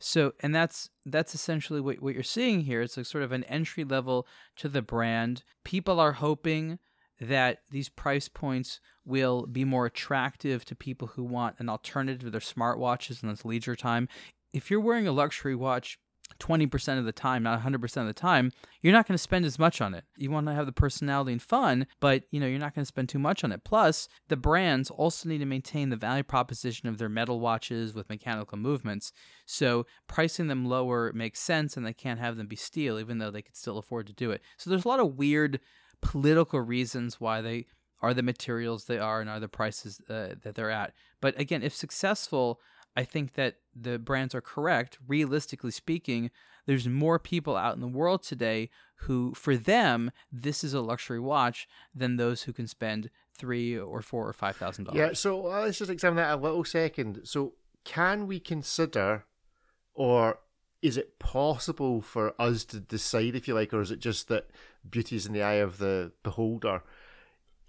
So, 0.01 0.33
and 0.39 0.55
that's 0.55 0.89
that's 1.05 1.35
essentially 1.35 1.81
what 1.81 2.01
what 2.01 2.13
you're 2.13 2.23
seeing 2.23 2.61
here. 2.61 2.81
It's 2.81 2.95
like 2.95 3.05
sort 3.05 3.23
of 3.23 3.33
an 3.33 3.43
entry 3.45 3.83
level 3.83 4.25
to 4.57 4.69
the 4.69 4.81
brand. 4.81 5.43
People 5.65 5.99
are 5.99 6.13
hoping 6.13 6.79
that 7.19 7.59
these 7.69 7.89
price 7.89 8.29
points 8.29 8.79
will 9.09 9.45
be 9.45 9.65
more 9.65 9.87
attractive 9.87 10.63
to 10.65 10.75
people 10.75 11.09
who 11.09 11.23
want 11.23 11.55
an 11.59 11.67
alternative 11.67 12.21
to 12.21 12.29
their 12.29 12.39
smartwatches 12.39 13.21
and 13.21 13.31
this 13.31 13.43
leisure 13.43 13.75
time. 13.75 14.07
If 14.53 14.71
you're 14.71 14.79
wearing 14.79 15.07
a 15.07 15.11
luxury 15.11 15.55
watch 15.55 15.99
20% 16.39 16.99
of 16.99 17.05
the 17.05 17.11
time, 17.11 17.43
not 17.43 17.61
100% 17.61 17.97
of 17.97 18.07
the 18.07 18.13
time, 18.13 18.51
you're 18.81 18.93
not 18.93 19.07
going 19.07 19.15
to 19.15 19.21
spend 19.21 19.45
as 19.45 19.59
much 19.59 19.81
on 19.81 19.93
it. 19.93 20.05
You 20.15 20.31
want 20.31 20.47
to 20.47 20.53
have 20.53 20.65
the 20.65 20.71
personality 20.71 21.31
and 21.31 21.41
fun, 21.41 21.87
but 21.99 22.23
you 22.31 22.39
know, 22.39 22.47
you're 22.47 22.59
not 22.59 22.75
going 22.75 22.83
to 22.83 22.87
spend 22.87 23.09
too 23.09 23.19
much 23.19 23.43
on 23.43 23.51
it. 23.51 23.63
Plus, 23.63 24.07
the 24.29 24.37
brands 24.37 24.89
also 24.89 25.27
need 25.27 25.39
to 25.39 25.45
maintain 25.45 25.89
the 25.89 25.95
value 25.95 26.23
proposition 26.23 26.87
of 26.87 26.97
their 26.97 27.09
metal 27.09 27.39
watches 27.39 27.93
with 27.93 28.09
mechanical 28.09 28.57
movements. 28.57 29.11
So, 29.45 29.85
pricing 30.07 30.47
them 30.47 30.65
lower 30.65 31.11
makes 31.13 31.39
sense 31.39 31.75
and 31.75 31.85
they 31.85 31.93
can't 31.93 32.19
have 32.19 32.37
them 32.37 32.47
be 32.47 32.55
steel 32.55 32.99
even 32.99 33.17
though 33.17 33.31
they 33.31 33.41
could 33.41 33.57
still 33.57 33.77
afford 33.77 34.07
to 34.07 34.13
do 34.13 34.31
it. 34.31 34.41
So, 34.57 34.69
there's 34.69 34.85
a 34.85 34.89
lot 34.89 34.99
of 34.99 35.17
weird 35.17 35.59
political 36.01 36.61
reasons 36.61 37.19
why 37.19 37.41
they 37.41 37.65
are 38.01 38.13
the 38.13 38.23
materials 38.23 38.85
they 38.85 38.99
are 38.99 39.21
and 39.21 39.29
are 39.29 39.39
the 39.39 39.47
prices 39.47 40.01
uh, 40.09 40.35
that 40.43 40.55
they're 40.55 40.71
at. 40.71 40.93
But 41.21 41.39
again, 41.39 41.63
if 41.63 41.73
successful, 41.75 42.59
I 42.95 43.03
think 43.03 43.33
that 43.33 43.55
the 43.75 43.99
brands 43.99 44.33
are 44.33 44.41
correct. 44.41 44.97
Realistically 45.07 45.71
speaking, 45.71 46.31
there's 46.65 46.87
more 46.87 47.19
people 47.19 47.55
out 47.55 47.75
in 47.75 47.81
the 47.81 47.87
world 47.87 48.23
today 48.23 48.69
who, 49.03 49.33
for 49.33 49.57
them, 49.57 50.11
this 50.31 50.63
is 50.63 50.73
a 50.73 50.81
luxury 50.81 51.19
watch 51.19 51.67
than 51.93 52.17
those 52.17 52.43
who 52.43 52.53
can 52.53 52.67
spend 52.67 53.09
three 53.37 53.77
or 53.77 54.01
four 54.01 54.27
or 54.27 54.33
five 54.33 54.57
thousand 54.57 54.85
dollars. 54.85 54.97
Yeah, 54.97 55.13
so 55.13 55.47
uh, 55.47 55.61
let's 55.61 55.77
just 55.77 55.89
examine 55.89 56.17
that 56.17 56.33
a 56.33 56.41
little 56.41 56.65
second. 56.65 57.21
So, 57.23 57.53
can 57.85 58.27
we 58.27 58.39
consider, 58.39 59.25
or 59.93 60.39
is 60.81 60.97
it 60.97 61.19
possible 61.19 62.01
for 62.01 62.33
us 62.39 62.65
to 62.65 62.79
decide, 62.79 63.35
if 63.35 63.47
you 63.47 63.53
like, 63.53 63.73
or 63.73 63.81
is 63.81 63.91
it 63.91 63.99
just 63.99 64.27
that 64.27 64.49
beauty 64.89 65.15
is 65.15 65.25
in 65.25 65.33
the 65.33 65.43
eye 65.43 65.53
of 65.53 65.77
the 65.77 66.11
beholder? 66.23 66.83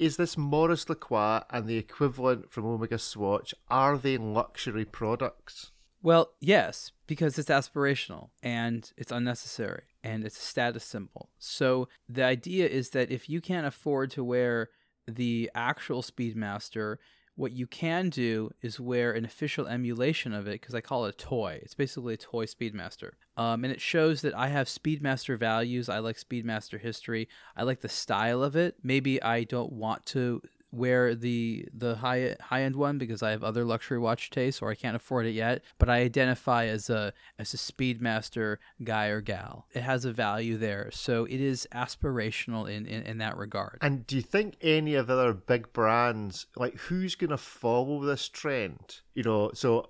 Is 0.00 0.16
this 0.16 0.38
Maurice 0.38 0.88
Lacroix 0.88 1.42
and 1.50 1.66
the 1.66 1.76
equivalent 1.76 2.50
from 2.50 2.64
Omega 2.64 2.96
Swatch, 2.96 3.54
are 3.68 3.98
they 3.98 4.16
luxury 4.16 4.86
products? 4.86 5.72
Well, 6.02 6.30
yes, 6.40 6.92
because 7.06 7.38
it's 7.38 7.50
aspirational 7.50 8.30
and 8.42 8.90
it's 8.96 9.12
unnecessary 9.12 9.82
and 10.02 10.24
it's 10.24 10.38
a 10.38 10.40
status 10.40 10.84
symbol. 10.84 11.28
So 11.38 11.90
the 12.08 12.24
idea 12.24 12.66
is 12.66 12.90
that 12.90 13.10
if 13.10 13.28
you 13.28 13.42
can't 13.42 13.66
afford 13.66 14.10
to 14.12 14.24
wear 14.24 14.70
the 15.06 15.50
actual 15.54 16.00
Speedmaster, 16.00 16.96
what 17.40 17.52
you 17.52 17.66
can 17.66 18.10
do 18.10 18.50
is 18.60 18.78
wear 18.78 19.12
an 19.12 19.24
official 19.24 19.66
emulation 19.66 20.34
of 20.34 20.46
it 20.46 20.60
because 20.60 20.74
I 20.74 20.82
call 20.82 21.06
it 21.06 21.14
a 21.14 21.16
toy. 21.16 21.58
It's 21.62 21.74
basically 21.74 22.12
a 22.12 22.18
toy 22.18 22.44
Speedmaster. 22.44 23.12
Um, 23.38 23.64
and 23.64 23.72
it 23.72 23.80
shows 23.80 24.20
that 24.20 24.36
I 24.36 24.48
have 24.48 24.66
Speedmaster 24.66 25.38
values. 25.38 25.88
I 25.88 26.00
like 26.00 26.16
Speedmaster 26.16 26.78
history. 26.78 27.28
I 27.56 27.62
like 27.62 27.80
the 27.80 27.88
style 27.88 28.42
of 28.42 28.56
it. 28.56 28.76
Maybe 28.82 29.22
I 29.22 29.44
don't 29.44 29.72
want 29.72 30.04
to 30.06 30.42
wear 30.72 31.14
the 31.14 31.66
the 31.72 31.96
high 31.96 32.36
high 32.40 32.62
end 32.62 32.76
one 32.76 32.98
because 32.98 33.22
I 33.22 33.30
have 33.30 33.42
other 33.42 33.64
luxury 33.64 33.98
watch 33.98 34.30
tastes 34.30 34.62
or 34.62 34.70
I 34.70 34.74
can't 34.74 34.96
afford 34.96 35.26
it 35.26 35.32
yet. 35.32 35.62
But 35.78 35.88
I 35.88 36.00
identify 36.00 36.66
as 36.66 36.90
a 36.90 37.12
as 37.38 37.54
a 37.54 37.56
Speedmaster 37.56 38.56
guy 38.82 39.06
or 39.06 39.20
gal. 39.20 39.66
It 39.72 39.82
has 39.82 40.04
a 40.04 40.12
value 40.12 40.56
there, 40.56 40.90
so 40.92 41.24
it 41.24 41.40
is 41.40 41.66
aspirational 41.74 42.68
in 42.70 42.86
in, 42.86 43.02
in 43.02 43.18
that 43.18 43.36
regard. 43.36 43.78
And 43.80 44.06
do 44.06 44.16
you 44.16 44.22
think 44.22 44.56
any 44.60 44.94
of 44.94 45.06
the 45.06 45.14
other 45.14 45.32
big 45.32 45.72
brands, 45.72 46.46
like 46.56 46.76
who's 46.76 47.14
going 47.14 47.30
to 47.30 47.38
follow 47.38 48.00
this 48.04 48.28
trend? 48.28 49.00
You 49.14 49.24
know, 49.24 49.50
so 49.54 49.88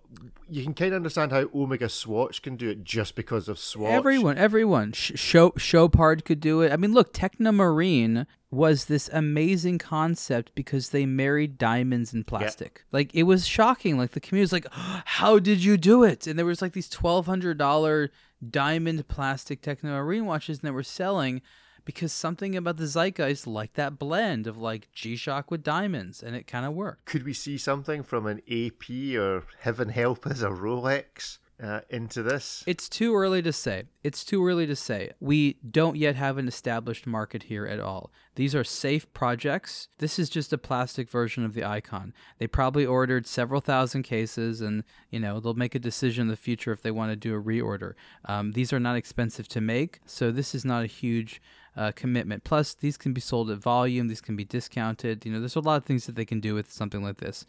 you 0.49 0.62
can 0.62 0.73
kind 0.73 0.93
of 0.93 0.97
understand 0.97 1.31
how 1.31 1.45
Omega 1.55 1.91
Swatch 1.91 2.41
can 2.41 2.57
do 2.57 2.71
it 2.71 2.85
just 2.85 3.14
because 3.14 3.49
of 3.49 3.59
Swatch. 3.59 3.93
Everyone, 3.93 4.39
everyone. 4.39 4.93
Sh- 4.93 5.12
Show 5.14 5.51
Chopard 5.59 6.25
could 6.25 6.41
do 6.41 6.62
it. 6.62 6.73
I 6.73 6.77
mean, 6.77 6.95
look, 6.95 7.12
Technomarine 7.12 8.27
was 8.51 8.87
this 8.87 9.11
amazing 9.12 9.79
concept 9.79 10.53
because 10.55 10.89
they 10.89 11.05
married 11.07 11.59
diamonds 11.59 12.12
and 12.12 12.27
plastic. 12.27 12.85
Like 12.93 13.14
it 13.14 13.25
was 13.25 13.47
shocking. 13.47 13.99
Like 13.99 14.12
the 14.12 14.21
community 14.21 14.45
was 14.45 14.53
like, 14.53 14.66
"How 14.73 15.39
did 15.39 15.62
you 15.62 15.77
do 15.77 16.03
it?" 16.03 16.27
And 16.27 16.39
there 16.39 16.47
was 16.47 16.62
like 16.62 16.73
these 16.73 16.89
twelve 16.89 17.27
hundred 17.27 17.59
dollar 17.59 18.11
diamond 18.49 19.07
plastic 19.07 19.61
Technomarine 19.61 20.25
watches, 20.25 20.59
and 20.59 20.66
they 20.66 20.73
were 20.73 20.83
selling 20.83 21.43
because 21.85 22.12
something 22.12 22.57
about 22.57 22.76
the 22.76 22.87
zeitgeist 22.87 23.47
liked 23.47 23.74
that 23.74 23.99
blend 23.99 24.47
of 24.47 24.57
like 24.57 24.91
G 24.93 25.16
Shock 25.16 25.51
with 25.51 25.62
diamonds, 25.62 26.22
and 26.22 26.37
it 26.37 26.47
kind 26.47 26.66
of 26.66 26.72
worked. 26.72 27.05
Could 27.05 27.24
we 27.24 27.35
see 27.35 27.59
something 27.59 28.03
from 28.03 28.26
an 28.26 28.41
AP 28.51 29.16
or 29.16 29.45
heaven 29.59 29.89
help 29.89 30.26
us 30.26 30.43
a 30.43 30.49
Rolex 30.51 31.39
uh, 31.63 31.81
into 31.91 32.23
this? 32.23 32.65
It's 32.67 32.89
too 32.89 33.15
early 33.15 33.43
to 33.43 33.53
say. 33.53 33.85
It's 34.03 34.25
too 34.25 34.47
early 34.47 34.67
to 34.67 34.77
say. 34.77 35.11
We 35.21 35.57
don't 35.69 35.97
yet 35.97 36.17
have 36.17 36.39
an 36.39 36.49
established 36.49 37.07
market 37.07 37.45
here 37.45 37.67
at 37.67 37.81
all. 37.81 38.11
These 38.35 38.55
are 38.55 38.65
safe 38.65 39.13
projects. 39.13 39.89
This 39.99 40.19
is 40.19 40.31
just 40.31 40.53
a 40.53 40.59
plastic 40.59 41.11
version 41.11 41.45
of 41.45 41.55
the 41.55 41.61
AIKON. 41.61 42.13
They 42.39 42.47
probably 42.47 42.87
ordered 42.87 43.27
several 43.27 43.61
thousand 43.61 44.05
cases, 44.05 44.61
and 44.61 44.85
you 45.11 45.21
know 45.21 45.41
they'll 45.41 45.55
make 45.55 45.75
a 45.75 45.81
decision 45.81 46.23
in 46.23 46.29
the 46.29 46.37
future 46.37 46.73
if 46.73 46.83
they 46.83 46.91
want 46.91 47.13
to 47.13 47.17
do 47.17 47.35
a 47.35 47.43
reorder. 47.43 47.95
Um, 48.25 48.53
these 48.53 48.73
are 48.73 48.81
not 48.81 48.97
expensive 48.97 49.49
to 49.49 49.61
make, 49.61 50.01
so 50.07 50.31
this 50.31 50.55
is 50.55 50.65
not 50.65 50.85
a 50.85 50.87
huge 50.87 51.43
uh, 51.77 51.93
commitment. 51.93 52.45
Plus, 52.45 52.75
these 52.75 52.97
can 52.97 53.13
be 53.13 53.21
sold 53.21 53.51
at 53.51 53.59
volume. 53.59 54.09
These 54.09 54.21
can 54.21 54.37
be 54.37 54.45
discounted. 54.45 55.25
You 55.25 55.33
know, 55.33 55.41
there's 55.41 55.57
a 55.57 55.61
lot 55.61 55.77
of 55.77 55.85
things 55.85 56.07
that 56.07 56.15
they 56.15 56.25
can 56.25 56.41
do 56.41 56.55
with 56.55 56.73
something 56.73 57.03
like 57.03 57.19
this. 57.19 57.47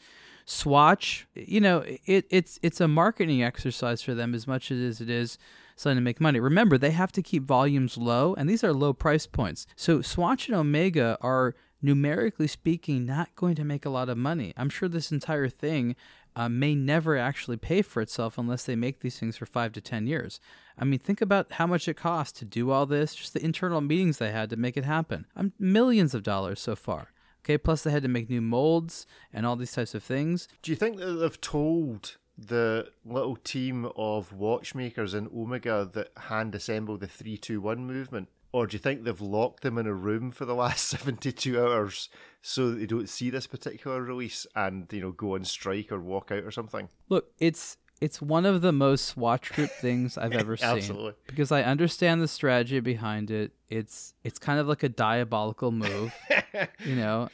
Swatch, 0.51 1.27
you 1.33 1.61
know, 1.61 1.83
it, 2.05 2.25
it's 2.29 2.59
it's 2.61 2.81
a 2.81 2.87
marketing 2.87 3.41
exercise 3.41 4.01
for 4.01 4.13
them 4.13 4.35
as 4.35 4.45
much 4.45 4.69
as 4.69 4.99
it 4.99 5.09
is 5.09 5.37
something 5.77 5.95
to 5.95 6.01
make 6.01 6.19
money. 6.19 6.39
Remember, 6.39 6.77
they 6.77 6.91
have 6.91 7.11
to 7.13 7.21
keep 7.21 7.43
volumes 7.43 7.97
low, 7.97 8.33
and 8.35 8.49
these 8.49 8.63
are 8.63 8.73
low 8.73 8.91
price 8.91 9.25
points. 9.25 9.65
So 9.75 10.01
Swatch 10.01 10.47
and 10.47 10.57
Omega 10.57 11.17
are 11.21 11.55
numerically 11.81 12.47
speaking 12.47 13.05
not 13.05 13.33
going 13.35 13.55
to 13.55 13.63
make 13.63 13.85
a 13.85 13.89
lot 13.89 14.09
of 14.09 14.17
money. 14.17 14.53
I'm 14.57 14.69
sure 14.69 14.89
this 14.89 15.11
entire 15.11 15.47
thing 15.47 15.95
uh, 16.35 16.49
may 16.49 16.75
never 16.75 17.17
actually 17.17 17.57
pay 17.57 17.81
for 17.81 18.01
itself 18.01 18.37
unless 18.37 18.65
they 18.65 18.75
make 18.75 18.99
these 18.99 19.17
things 19.19 19.37
for 19.37 19.45
five 19.45 19.71
to 19.73 19.81
ten 19.81 20.05
years. 20.05 20.39
I 20.77 20.83
mean, 20.85 20.99
think 20.99 21.21
about 21.21 21.53
how 21.53 21.67
much 21.67 21.87
it 21.87 21.95
costs 21.95 22.37
to 22.39 22.45
do 22.45 22.71
all 22.71 22.85
this, 22.85 23.15
just 23.15 23.33
the 23.33 23.43
internal 23.43 23.81
meetings 23.81 24.17
they 24.17 24.31
had 24.31 24.49
to 24.49 24.57
make 24.57 24.75
it 24.75 24.85
happen. 24.85 25.25
Um, 25.35 25.53
millions 25.57 26.13
of 26.13 26.23
dollars 26.23 26.59
so 26.59 26.75
far. 26.75 27.10
Okay, 27.43 27.57
plus 27.57 27.83
they 27.83 27.91
had 27.91 28.03
to 28.03 28.09
make 28.09 28.29
new 28.29 28.41
molds 28.41 29.05
and 29.33 29.45
all 29.45 29.55
these 29.55 29.71
types 29.71 29.95
of 29.95 30.03
things. 30.03 30.47
Do 30.61 30.71
you 30.71 30.75
think 30.75 30.97
that 30.97 31.13
they've 31.13 31.41
told 31.41 32.17
the 32.37 32.89
little 33.05 33.35
team 33.35 33.89
of 33.95 34.33
watchmakers 34.33 35.13
in 35.13 35.27
Omega 35.35 35.89
that 35.93 36.11
hand 36.17 36.55
assemble 36.55 36.97
the 36.97 37.07
321 37.07 37.85
movement? 37.85 38.29
Or 38.53 38.67
do 38.67 38.75
you 38.75 38.79
think 38.79 39.03
they've 39.03 39.21
locked 39.21 39.63
them 39.63 39.77
in 39.77 39.87
a 39.87 39.93
room 39.93 40.29
for 40.29 40.45
the 40.45 40.55
last 40.55 40.87
72 40.89 41.59
hours 41.59 42.09
so 42.41 42.69
that 42.69 42.75
they 42.79 42.85
don't 42.85 43.09
see 43.09 43.29
this 43.29 43.47
particular 43.47 44.01
release 44.01 44.45
and, 44.55 44.91
you 44.91 45.01
know, 45.01 45.11
go 45.11 45.35
on 45.35 45.45
strike 45.45 45.91
or 45.91 45.99
walk 45.99 46.31
out 46.31 46.43
or 46.43 46.51
something? 46.51 46.89
Look, 47.09 47.31
it's 47.39 47.77
it's 48.01 48.19
one 48.19 48.45
of 48.47 48.61
the 48.61 48.71
most 48.71 49.05
Swatch 49.05 49.53
Group 49.53 49.69
things 49.79 50.17
I've 50.17 50.33
ever 50.33 50.57
seen. 50.57 50.69
Absolutely. 50.69 51.13
Because 51.27 51.51
I 51.51 51.61
understand 51.61 52.21
the 52.21 52.27
strategy 52.27 52.79
behind 52.79 53.31
it. 53.31 53.53
It's 53.69 54.15
it's 54.23 54.39
kind 54.39 54.59
of 54.59 54.67
like 54.67 54.83
a 54.83 54.89
diabolical 54.89 55.71
move. 55.71 56.13
you 56.85 56.95
know. 56.95 57.29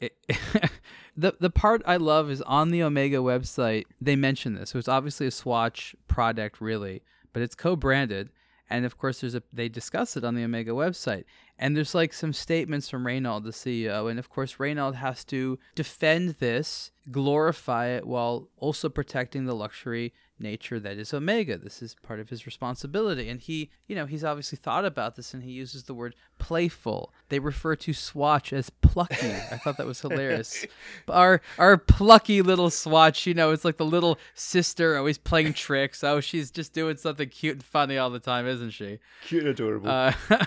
It, 0.00 0.16
the 1.16 1.34
the 1.38 1.50
part 1.50 1.82
I 1.84 1.96
love 1.96 2.30
is 2.30 2.40
on 2.42 2.70
the 2.70 2.82
Omega 2.82 3.18
website. 3.18 3.84
They 4.00 4.16
mention 4.16 4.54
this, 4.54 4.70
so 4.70 4.78
it's 4.78 4.88
obviously 4.88 5.26
a 5.26 5.30
Swatch 5.30 5.94
product, 6.06 6.60
really, 6.60 7.02
but 7.32 7.42
it's 7.42 7.56
co-branded, 7.56 8.30
and 8.70 8.84
of 8.84 8.96
course, 8.96 9.20
there's 9.20 9.34
a 9.34 9.42
they 9.52 9.68
discuss 9.68 10.16
it 10.16 10.24
on 10.24 10.36
the 10.36 10.44
Omega 10.44 10.70
website, 10.70 11.24
and 11.58 11.76
there's 11.76 11.94
like 11.94 12.12
some 12.12 12.32
statements 12.32 12.88
from 12.88 13.04
Raynald, 13.04 13.44
the 13.44 13.50
CEO, 13.50 14.10
and 14.10 14.18
of 14.18 14.30
course, 14.30 14.56
Raynald 14.56 14.94
has 14.96 15.24
to 15.26 15.58
defend 15.74 16.36
this, 16.38 16.92
glorify 17.10 17.88
it, 17.88 18.06
while 18.06 18.48
also 18.58 18.88
protecting 18.88 19.44
the 19.44 19.54
luxury 19.54 20.12
nature 20.40 20.78
that 20.80 20.98
is 20.98 21.12
Omega. 21.12 21.58
This 21.58 21.82
is 21.82 21.96
part 22.02 22.20
of 22.20 22.28
his 22.28 22.46
responsibility. 22.46 23.28
And 23.28 23.40
he, 23.40 23.70
you 23.86 23.96
know, 23.96 24.06
he's 24.06 24.24
obviously 24.24 24.56
thought 24.56 24.84
about 24.84 25.16
this 25.16 25.34
and 25.34 25.42
he 25.42 25.50
uses 25.50 25.84
the 25.84 25.94
word 25.94 26.14
playful. 26.38 27.12
They 27.28 27.38
refer 27.38 27.76
to 27.76 27.92
Swatch 27.92 28.52
as 28.52 28.70
plucky. 28.70 29.32
I 29.50 29.58
thought 29.58 29.76
that 29.78 29.86
was 29.86 30.00
hilarious. 30.00 30.64
Our 31.08 31.40
our 31.58 31.76
plucky 31.76 32.42
little 32.42 32.70
Swatch, 32.70 33.26
you 33.26 33.34
know, 33.34 33.50
it's 33.50 33.64
like 33.64 33.76
the 33.76 33.84
little 33.84 34.18
sister 34.34 34.96
always 34.96 35.18
playing 35.18 35.54
tricks. 35.54 36.04
Oh, 36.04 36.20
she's 36.20 36.50
just 36.50 36.72
doing 36.72 36.96
something 36.96 37.28
cute 37.28 37.54
and 37.54 37.64
funny 37.64 37.98
all 37.98 38.10
the 38.10 38.18
time, 38.18 38.46
isn't 38.46 38.70
she? 38.70 38.98
Cute 39.26 39.42
and 39.42 39.50
adorable. 39.50 39.88
Uh, 39.88 40.12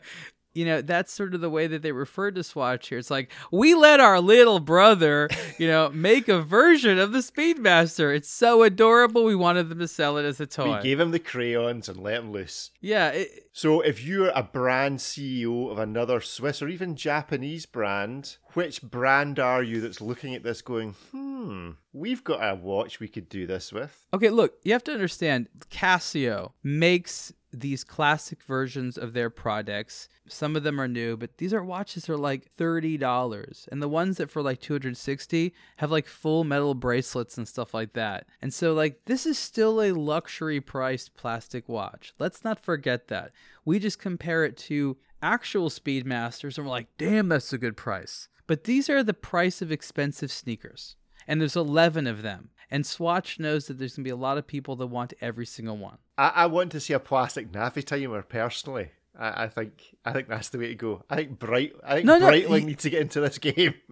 you 0.56 0.64
know, 0.64 0.80
that's 0.80 1.12
sort 1.12 1.34
of 1.34 1.42
the 1.42 1.50
way 1.50 1.66
that 1.66 1.82
they 1.82 1.92
refer 1.92 2.30
to 2.30 2.42
Swatch 2.42 2.88
here. 2.88 2.96
It's 2.96 3.10
like, 3.10 3.30
we 3.52 3.74
let 3.74 4.00
our 4.00 4.20
little 4.20 4.58
brother, 4.58 5.28
you 5.58 5.66
know, 5.66 5.90
make 5.90 6.28
a 6.28 6.40
version 6.40 6.98
of 6.98 7.12
the 7.12 7.18
Speedmaster. 7.18 8.16
It's 8.16 8.30
so 8.30 8.62
adorable. 8.62 9.24
We 9.24 9.34
wanted 9.34 9.68
them 9.68 9.80
to 9.80 9.88
sell 9.88 10.16
it 10.16 10.24
as 10.24 10.40
a 10.40 10.46
toy. 10.46 10.78
We 10.78 10.82
gave 10.82 10.98
him 10.98 11.10
the 11.10 11.18
crayons 11.18 11.90
and 11.90 11.98
let 11.98 12.14
him 12.14 12.32
loose. 12.32 12.70
yeah. 12.80 13.10
It, 13.10 13.50
So, 13.52 13.82
if 13.82 14.02
you're 14.02 14.30
a 14.30 14.42
brand 14.42 14.98
CEO 15.00 15.70
of 15.70 15.78
another 15.78 16.22
Swiss 16.22 16.62
or 16.62 16.68
even 16.68 16.96
Japanese 16.96 17.66
brand, 17.66 18.38
which 18.54 18.80
brand 18.80 19.38
are 19.38 19.62
you 19.62 19.82
that's 19.82 20.00
looking 20.00 20.34
at 20.34 20.42
this 20.42 20.62
going, 20.62 20.94
hmm, 21.10 21.72
we've 21.92 22.24
got 22.24 22.40
a 22.40 22.54
watch 22.54 22.98
we 22.98 23.08
could 23.08 23.28
do 23.28 23.46
this 23.46 23.74
with? 23.74 24.06
Okay, 24.14 24.30
look, 24.30 24.54
you 24.64 24.72
have 24.72 24.84
to 24.84 24.92
understand 24.92 25.48
Casio 25.70 26.52
makes 26.62 27.32
these 27.60 27.84
classic 27.84 28.42
versions 28.42 28.98
of 28.98 29.12
their 29.12 29.30
products. 29.30 30.08
Some 30.28 30.56
of 30.56 30.62
them 30.62 30.80
are 30.80 30.88
new, 30.88 31.16
but 31.16 31.38
these 31.38 31.54
are 31.54 31.64
watches 31.64 32.04
that 32.04 32.12
are 32.12 32.16
like 32.16 32.54
$30. 32.56 33.68
And 33.68 33.82
the 33.82 33.88
ones 33.88 34.18
that 34.18 34.30
for 34.30 34.42
like 34.42 34.60
260 34.60 35.54
have 35.76 35.90
like 35.90 36.06
full 36.06 36.44
metal 36.44 36.74
bracelets 36.74 37.38
and 37.38 37.46
stuff 37.48 37.74
like 37.74 37.92
that. 37.94 38.26
And 38.42 38.52
so 38.52 38.74
like 38.74 39.04
this 39.06 39.26
is 39.26 39.38
still 39.38 39.80
a 39.82 39.92
luxury 39.92 40.60
priced 40.60 41.14
plastic 41.14 41.68
watch. 41.68 42.12
Let's 42.18 42.44
not 42.44 42.60
forget 42.60 43.08
that. 43.08 43.32
We 43.64 43.78
just 43.78 43.98
compare 43.98 44.44
it 44.44 44.56
to 44.58 44.96
actual 45.22 45.70
Speedmasters 45.70 46.58
and 46.58 46.66
we're 46.66 46.72
like, 46.72 46.88
"Damn, 46.98 47.28
that's 47.28 47.52
a 47.52 47.58
good 47.58 47.76
price." 47.76 48.28
But 48.46 48.64
these 48.64 48.88
are 48.88 49.02
the 49.02 49.14
price 49.14 49.60
of 49.60 49.72
expensive 49.72 50.30
sneakers. 50.30 50.96
And 51.26 51.40
there's 51.40 51.56
11 51.56 52.06
of 52.06 52.22
them. 52.22 52.50
And 52.70 52.84
Swatch 52.84 53.38
knows 53.38 53.66
that 53.66 53.78
there's 53.78 53.96
going 53.96 54.04
to 54.04 54.08
be 54.08 54.12
a 54.12 54.16
lot 54.16 54.38
of 54.38 54.46
people 54.46 54.76
that 54.76 54.86
want 54.86 55.14
every 55.20 55.46
single 55.46 55.76
one. 55.76 55.98
I, 56.18 56.28
I 56.28 56.46
want 56.46 56.72
to 56.72 56.80
see 56.80 56.92
a 56.92 56.98
plastic 56.98 57.52
Navitimer 57.52 58.28
personally. 58.28 58.90
I, 59.18 59.44
I 59.44 59.48
think 59.48 59.96
I 60.04 60.12
think 60.12 60.28
that's 60.28 60.50
the 60.50 60.58
way 60.58 60.68
to 60.68 60.74
go. 60.74 61.02
I 61.08 61.16
think 61.16 61.38
Bright 61.38 61.74
I 61.84 61.94
think 61.94 62.06
No, 62.06 62.18
no, 62.18 62.26
Breitling 62.26 62.60
he- 62.60 62.66
needs 62.66 62.82
to 62.82 62.90
get 62.90 63.02
into 63.02 63.20
this 63.20 63.38
game. 63.38 63.74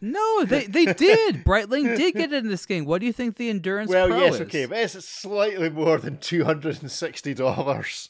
No, 0.00 0.44
they 0.44 0.66
they 0.66 0.86
did. 0.86 1.44
Breitling 1.44 1.96
did 1.96 2.14
get 2.14 2.32
in 2.32 2.48
this 2.48 2.66
game. 2.66 2.84
What 2.84 3.00
do 3.00 3.06
you 3.06 3.12
think 3.12 3.36
the 3.36 3.50
Endurance 3.50 3.90
well, 3.90 4.08
Pro 4.08 4.18
yes, 4.20 4.34
is? 4.34 4.40
okay, 4.42 4.66
but 4.66 4.78
it's 4.78 5.04
slightly 5.04 5.70
more 5.70 5.98
than 5.98 6.18
two 6.18 6.44
hundred 6.44 6.80
and 6.82 6.90
sixty 6.90 7.34
dollars. 7.34 8.08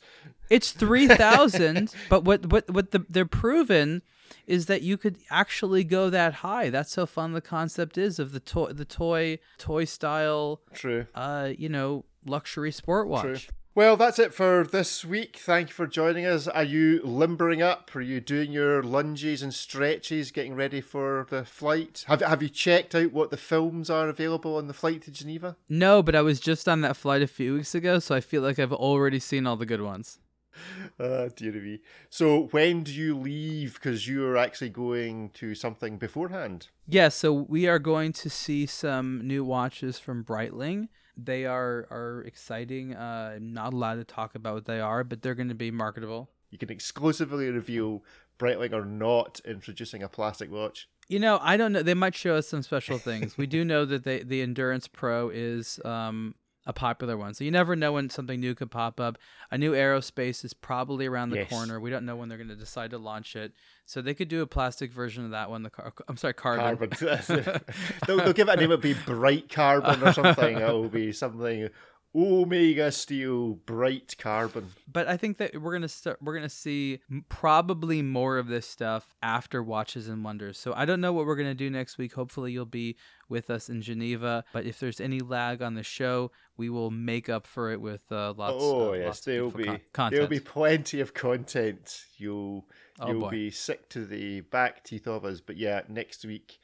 It's 0.51 0.73
3000, 0.73 1.95
but 2.11 2.25
what 2.25 2.47
what 2.47 2.71
what 2.71 2.91
the, 2.91 3.05
they're 3.09 3.25
proven 3.25 4.03
is 4.47 4.67
that 4.67 4.83
you 4.83 4.97
could 4.97 5.19
actually 5.31 5.85
go 5.85 6.11
that 6.11 6.35
high. 6.35 6.71
That's 6.71 6.95
how 6.95 7.07
fun 7.07 7.33
the 7.33 7.41
concept 7.41 7.99
is 7.99 8.19
of 8.19 8.33
the 8.33 8.41
toy 8.41 8.73
the 8.73 8.85
toy 8.85 9.39
toy 9.59 9.85
style 9.85 10.61
True. 10.73 11.07
uh, 11.15 11.51
you 11.57 11.69
know, 11.69 12.05
luxury 12.25 12.73
sport 12.73 13.09
watch. 13.09 13.23
True. 13.23 13.55
Well, 13.77 13.97
that's 13.97 14.21
it 14.21 14.33
for 14.33 14.65
this 14.65 15.05
week. 15.05 15.37
Thank 15.37 15.71
you 15.71 15.75
for 15.75 15.89
joining 15.89 16.25
us. 16.25 16.47
Are 16.47 16.63
you 16.63 17.01
limbering 17.03 17.61
up? 17.61 17.91
Are 17.97 18.01
you 18.01 18.21
doing 18.21 18.53
your 18.53 18.85
lunges 18.85 19.43
and 19.43 19.53
stretches, 19.53 20.31
getting 20.31 20.55
ready 20.55 20.81
for 20.81 21.27
the 21.29 21.45
flight? 21.45 22.05
Have 22.07 22.21
Have 22.21 22.41
you 22.41 22.49
checked 22.49 22.95
out 22.95 23.13
what 23.13 23.31
the 23.33 23.37
films 23.37 23.91
are 23.91 24.09
available 24.09 24.59
on 24.59 24.69
the 24.69 24.75
flight 24.75 25.03
to 25.03 25.11
Geneva? 25.11 25.57
No, 25.69 26.05
but 26.05 26.15
I 26.15 26.23
was 26.23 26.39
just 26.39 26.69
on 26.69 26.83
that 26.83 26.97
flight 26.97 27.21
a 27.21 27.27
few 27.27 27.55
weeks 27.55 27.75
ago, 27.75 27.99
so 27.99 28.15
I 28.15 28.21
feel 28.21 28.43
like 28.43 28.61
I've 28.61 28.73
already 28.73 29.19
seen 29.19 29.45
all 29.45 29.57
the 29.57 29.67
good 29.67 29.83
ones. 29.83 30.21
Ah, 31.01 31.29
dear 31.35 31.53
me. 31.53 31.81
So, 32.09 32.49
when 32.53 32.85
do 32.85 32.93
you 32.93 33.19
leave? 33.19 33.75
Because 33.75 34.07
you 34.07 34.27
are 34.27 34.37
actually 34.37 34.71
going 34.71 35.31
to 35.31 35.55
something 35.55 35.99
beforehand. 35.99 36.69
Yeah, 36.87 37.09
so 37.09 37.33
we 37.33 37.67
are 37.67 37.79
going 37.79 38.13
to 38.13 38.31
see 38.31 38.67
some 38.67 39.27
new 39.27 39.45
watches 39.45 39.99
from 39.99 40.25
Breitling. 40.25 40.89
They 41.17 41.47
are 41.47 41.87
are 41.91 42.23
exciting. 42.27 42.95
Uh, 42.95 43.35
I'm 43.37 43.53
not 43.53 43.73
allowed 43.73 43.97
to 43.97 44.05
talk 44.05 44.35
about 44.35 44.55
what 44.55 44.65
they 44.67 44.81
are, 44.81 45.05
but 45.05 45.23
they're 45.23 45.35
going 45.35 45.49
to 45.49 45.55
be 45.55 45.71
marketable. 45.71 46.31
You 46.51 46.59
can 46.59 46.71
exclusively 46.71 47.49
reveal 47.49 48.05
Breitling 48.39 48.73
are 48.73 48.85
not 48.85 49.41
introducing 49.45 50.03
a 50.03 50.09
plastic 50.09 50.51
watch. 50.51 50.89
You 51.09 51.19
know, 51.19 51.39
I 51.43 51.57
don't 51.57 51.73
know. 51.73 51.83
They 51.83 51.95
might 51.95 52.15
show 52.15 52.37
us 52.37 52.49
some 52.49 52.63
special 52.63 52.99
things. 52.99 53.37
we 53.37 53.47
do 53.47 53.65
know 53.65 53.85
that 53.85 54.05
they, 54.05 54.23
the 54.23 54.41
Endurance 54.43 54.89
Pro 54.89 55.29
is 55.29 55.79
um, 55.85 56.35
a 56.67 56.73
popular 56.73 57.17
one, 57.17 57.35
so 57.35 57.45
you 57.45 57.51
never 57.51 57.77
know 57.77 57.93
when 57.93 58.09
something 58.09 58.41
new 58.41 58.55
could 58.55 58.71
pop 58.71 58.99
up. 58.99 59.19
A 59.51 59.59
new 59.59 59.73
aerospace 59.73 60.45
is 60.45 60.55
probably 60.55 61.07
around 61.07 61.31
the 61.31 61.37
Yes. 61.37 61.51
corner. 61.51 61.79
We 61.79 61.91
don't 61.91 62.07
know 62.07 62.17
when 62.17 62.29
they're 62.29 62.39
going 62.39 62.49
to 62.49 62.57
decide 62.57 62.91
to 62.93 62.99
launch 62.99 63.37
it, 63.37 63.53
so 63.85 64.01
they 64.01 64.15
could 64.15 64.29
do 64.29 64.41
a 64.41 64.47
plastic 64.47 64.91
version 64.93 65.25
of 65.25 65.31
that 65.33 65.51
one. 65.51 65.63
The 65.63 65.71
car- 65.71 65.93
I'm 66.09 66.17
sorry, 66.17 66.35
carbon. 66.35 66.89
Carbon. 66.89 66.91
they'll, 68.07 68.17
they'll 68.17 68.33
give 68.33 68.49
it 68.49 68.53
a 68.53 68.57
name. 68.57 68.65
It'll 68.73 68.79
be 68.79 68.95
Bright 68.95 69.49
Carbon 69.51 70.03
or 70.03 70.13
something. 70.13 70.57
It'll 70.59 70.89
be 70.89 71.13
something 71.13 71.69
Omega 72.17 72.93
Steel 72.93 73.55
Bright 73.67 74.15
Carbon. 74.19 74.73
but 74.91 75.09
I 75.09 75.17
think 75.17 75.39
that 75.39 75.61
we're 75.61 75.73
gonna 75.73 75.89
start. 75.89 76.19
We're 76.23 76.35
gonna 76.35 76.49
see 76.49 77.01
probably 77.29 78.03
more 78.03 78.39
of 78.39 78.47
this 78.47 78.67
stuff 78.67 79.15
after 79.23 79.63
Watches 79.63 80.09
and 80.09 80.23
Wonders. 80.25 80.59
So 80.59 80.73
I 80.77 80.85
don't 80.85 81.01
know 81.01 81.13
what 81.13 81.27
we're 81.27 81.35
gonna 81.37 81.55
do 81.55 81.71
next 81.71 81.99
week. 81.99 82.13
Hopefully 82.15 82.53
you'll 82.53 82.67
be 82.67 82.97
with 83.29 83.51
us 83.51 83.69
in 83.69 83.83
Geneva. 83.83 84.45
But 84.53 84.65
if 84.65 84.79
there's 84.79 85.01
any 85.01 85.21
lag 85.21 85.61
on 85.63 85.75
the 85.75 85.83
show, 85.83 86.31
we 86.57 86.71
will 86.71 86.91
make 86.91 87.29
up 87.29 87.47
for 87.47 87.73
it 87.73 87.81
with 87.81 88.03
uh, 88.13 88.33
lots. 88.35 88.57
Oh 88.61 88.91
uh, 88.91 88.93
yes, 88.93 89.07
lots 89.07 89.21
there'll 89.23 89.51
be 89.51 89.65
con- 89.65 89.81
content. 89.93 90.13
there'll 90.13 90.29
be 90.29 90.41
plenty 90.41 91.01
of 91.01 91.15
content. 91.15 92.05
You'll 92.17 92.67
Oh, 93.01 93.09
you'll 93.09 93.21
boy. 93.23 93.31
be 93.31 93.51
sick 93.51 93.89
to 93.89 94.05
the 94.07 94.43
back 94.43 94.85
teeth 94.85 95.09
of 95.09 95.25
us. 95.25 95.41
But 95.41 95.57
yeah, 95.57 95.83
next 95.89 96.25
week. 96.25 96.61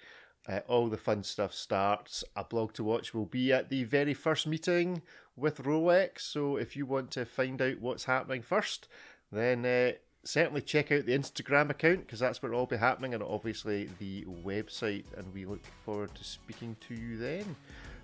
Uh, 0.49 0.61
all 0.69 0.89
the 0.89 0.97
fun 0.97 1.23
stuff 1.23 1.53
starts. 1.53 2.25
A 2.35 2.43
blog 2.43 2.73
to 2.73 2.83
watch 2.83 3.13
will 3.13 3.27
be 3.27 3.53
at 3.53 3.69
the 3.69 3.85
very 3.85 4.15
first 4.15 4.47
meeting 4.47 5.03
with 5.41 5.63
Rolex. 5.63 6.21
So 6.21 6.57
if 6.57 6.77
you 6.77 6.87
want 6.87 7.11
to 7.13 7.25
find 7.25 7.61
out 7.61 7.81
what's 7.81 8.05
happening 8.05 8.43
first, 8.43 8.89
then 9.33 9.65
uh, 9.65 9.93
certainly 10.25 10.61
check 10.61 10.93
out 10.93 11.07
the 11.07 11.19
Instagram 11.19 11.71
account 11.71 12.01
because 12.01 12.21
that's 12.21 12.43
where 12.43 12.53
it'll 12.53 12.61
all 12.61 12.67
be 12.67 12.77
happening, 12.77 13.15
and 13.15 13.23
obviously 13.23 13.89
the 13.99 14.25
website. 14.45 15.05
And 15.17 15.33
we 15.33 15.45
look 15.47 15.63
forward 15.85 16.15
to 16.15 16.25
speaking 16.25 16.77
to 16.89 16.95
you 16.95 17.17
then. 17.17 17.57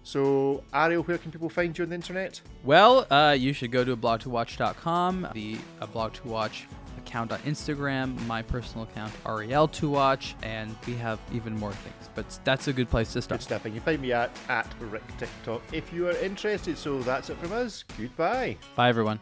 So 0.03 0.63
Ariel, 0.73 1.03
where 1.03 1.19
can 1.19 1.33
people 1.33 1.49
find 1.49 1.77
you 1.77 1.85
on 1.85 1.91
the 1.91 1.97
internet? 1.97 2.41
Well, 2.65 3.07
uh, 3.11 3.37
you 3.37 3.53
should 3.53 3.73
go 3.73 3.85
to 3.85 3.97
blog2watch.com, 3.97 5.29
the 5.35 5.59
uh, 5.81 5.87
blog 5.87 6.13
to 6.15 6.29
watch 6.29 6.67
account 7.07 7.33
on 7.33 7.39
Instagram, 7.41 8.21
my 8.27 8.43
personal 8.43 8.85
account 8.85 9.13
Ariel 9.27 9.69
to 9.69 9.89
watch, 9.89 10.35
and 10.43 10.75
we 10.87 10.95
have 10.97 11.19
even 11.33 11.59
more 11.59 11.73
things. 11.73 12.11
But 12.15 12.39
that's 12.45 12.69
a 12.69 12.73
good 12.73 12.91
place 12.91 13.09
to 13.13 13.15
Good 13.19 13.23
start. 13.23 13.43
stuff. 13.43 13.65
And 13.65 13.75
you 13.75 13.81
can 13.81 13.93
find 13.93 14.03
me 14.03 14.13
at 14.13 14.31
at 14.49 14.67
Rick 14.81 15.05
TikTok 15.19 15.63
if 15.73 15.93
you 15.93 16.09
are 16.09 16.17
interested. 16.19 16.77
So 16.79 17.01
that's 17.03 17.31
it 17.31 17.37
from 17.39 17.53
us. 17.53 17.85
Goodbye. 17.99 18.57
Bye, 18.75 18.89
everyone. 18.89 19.21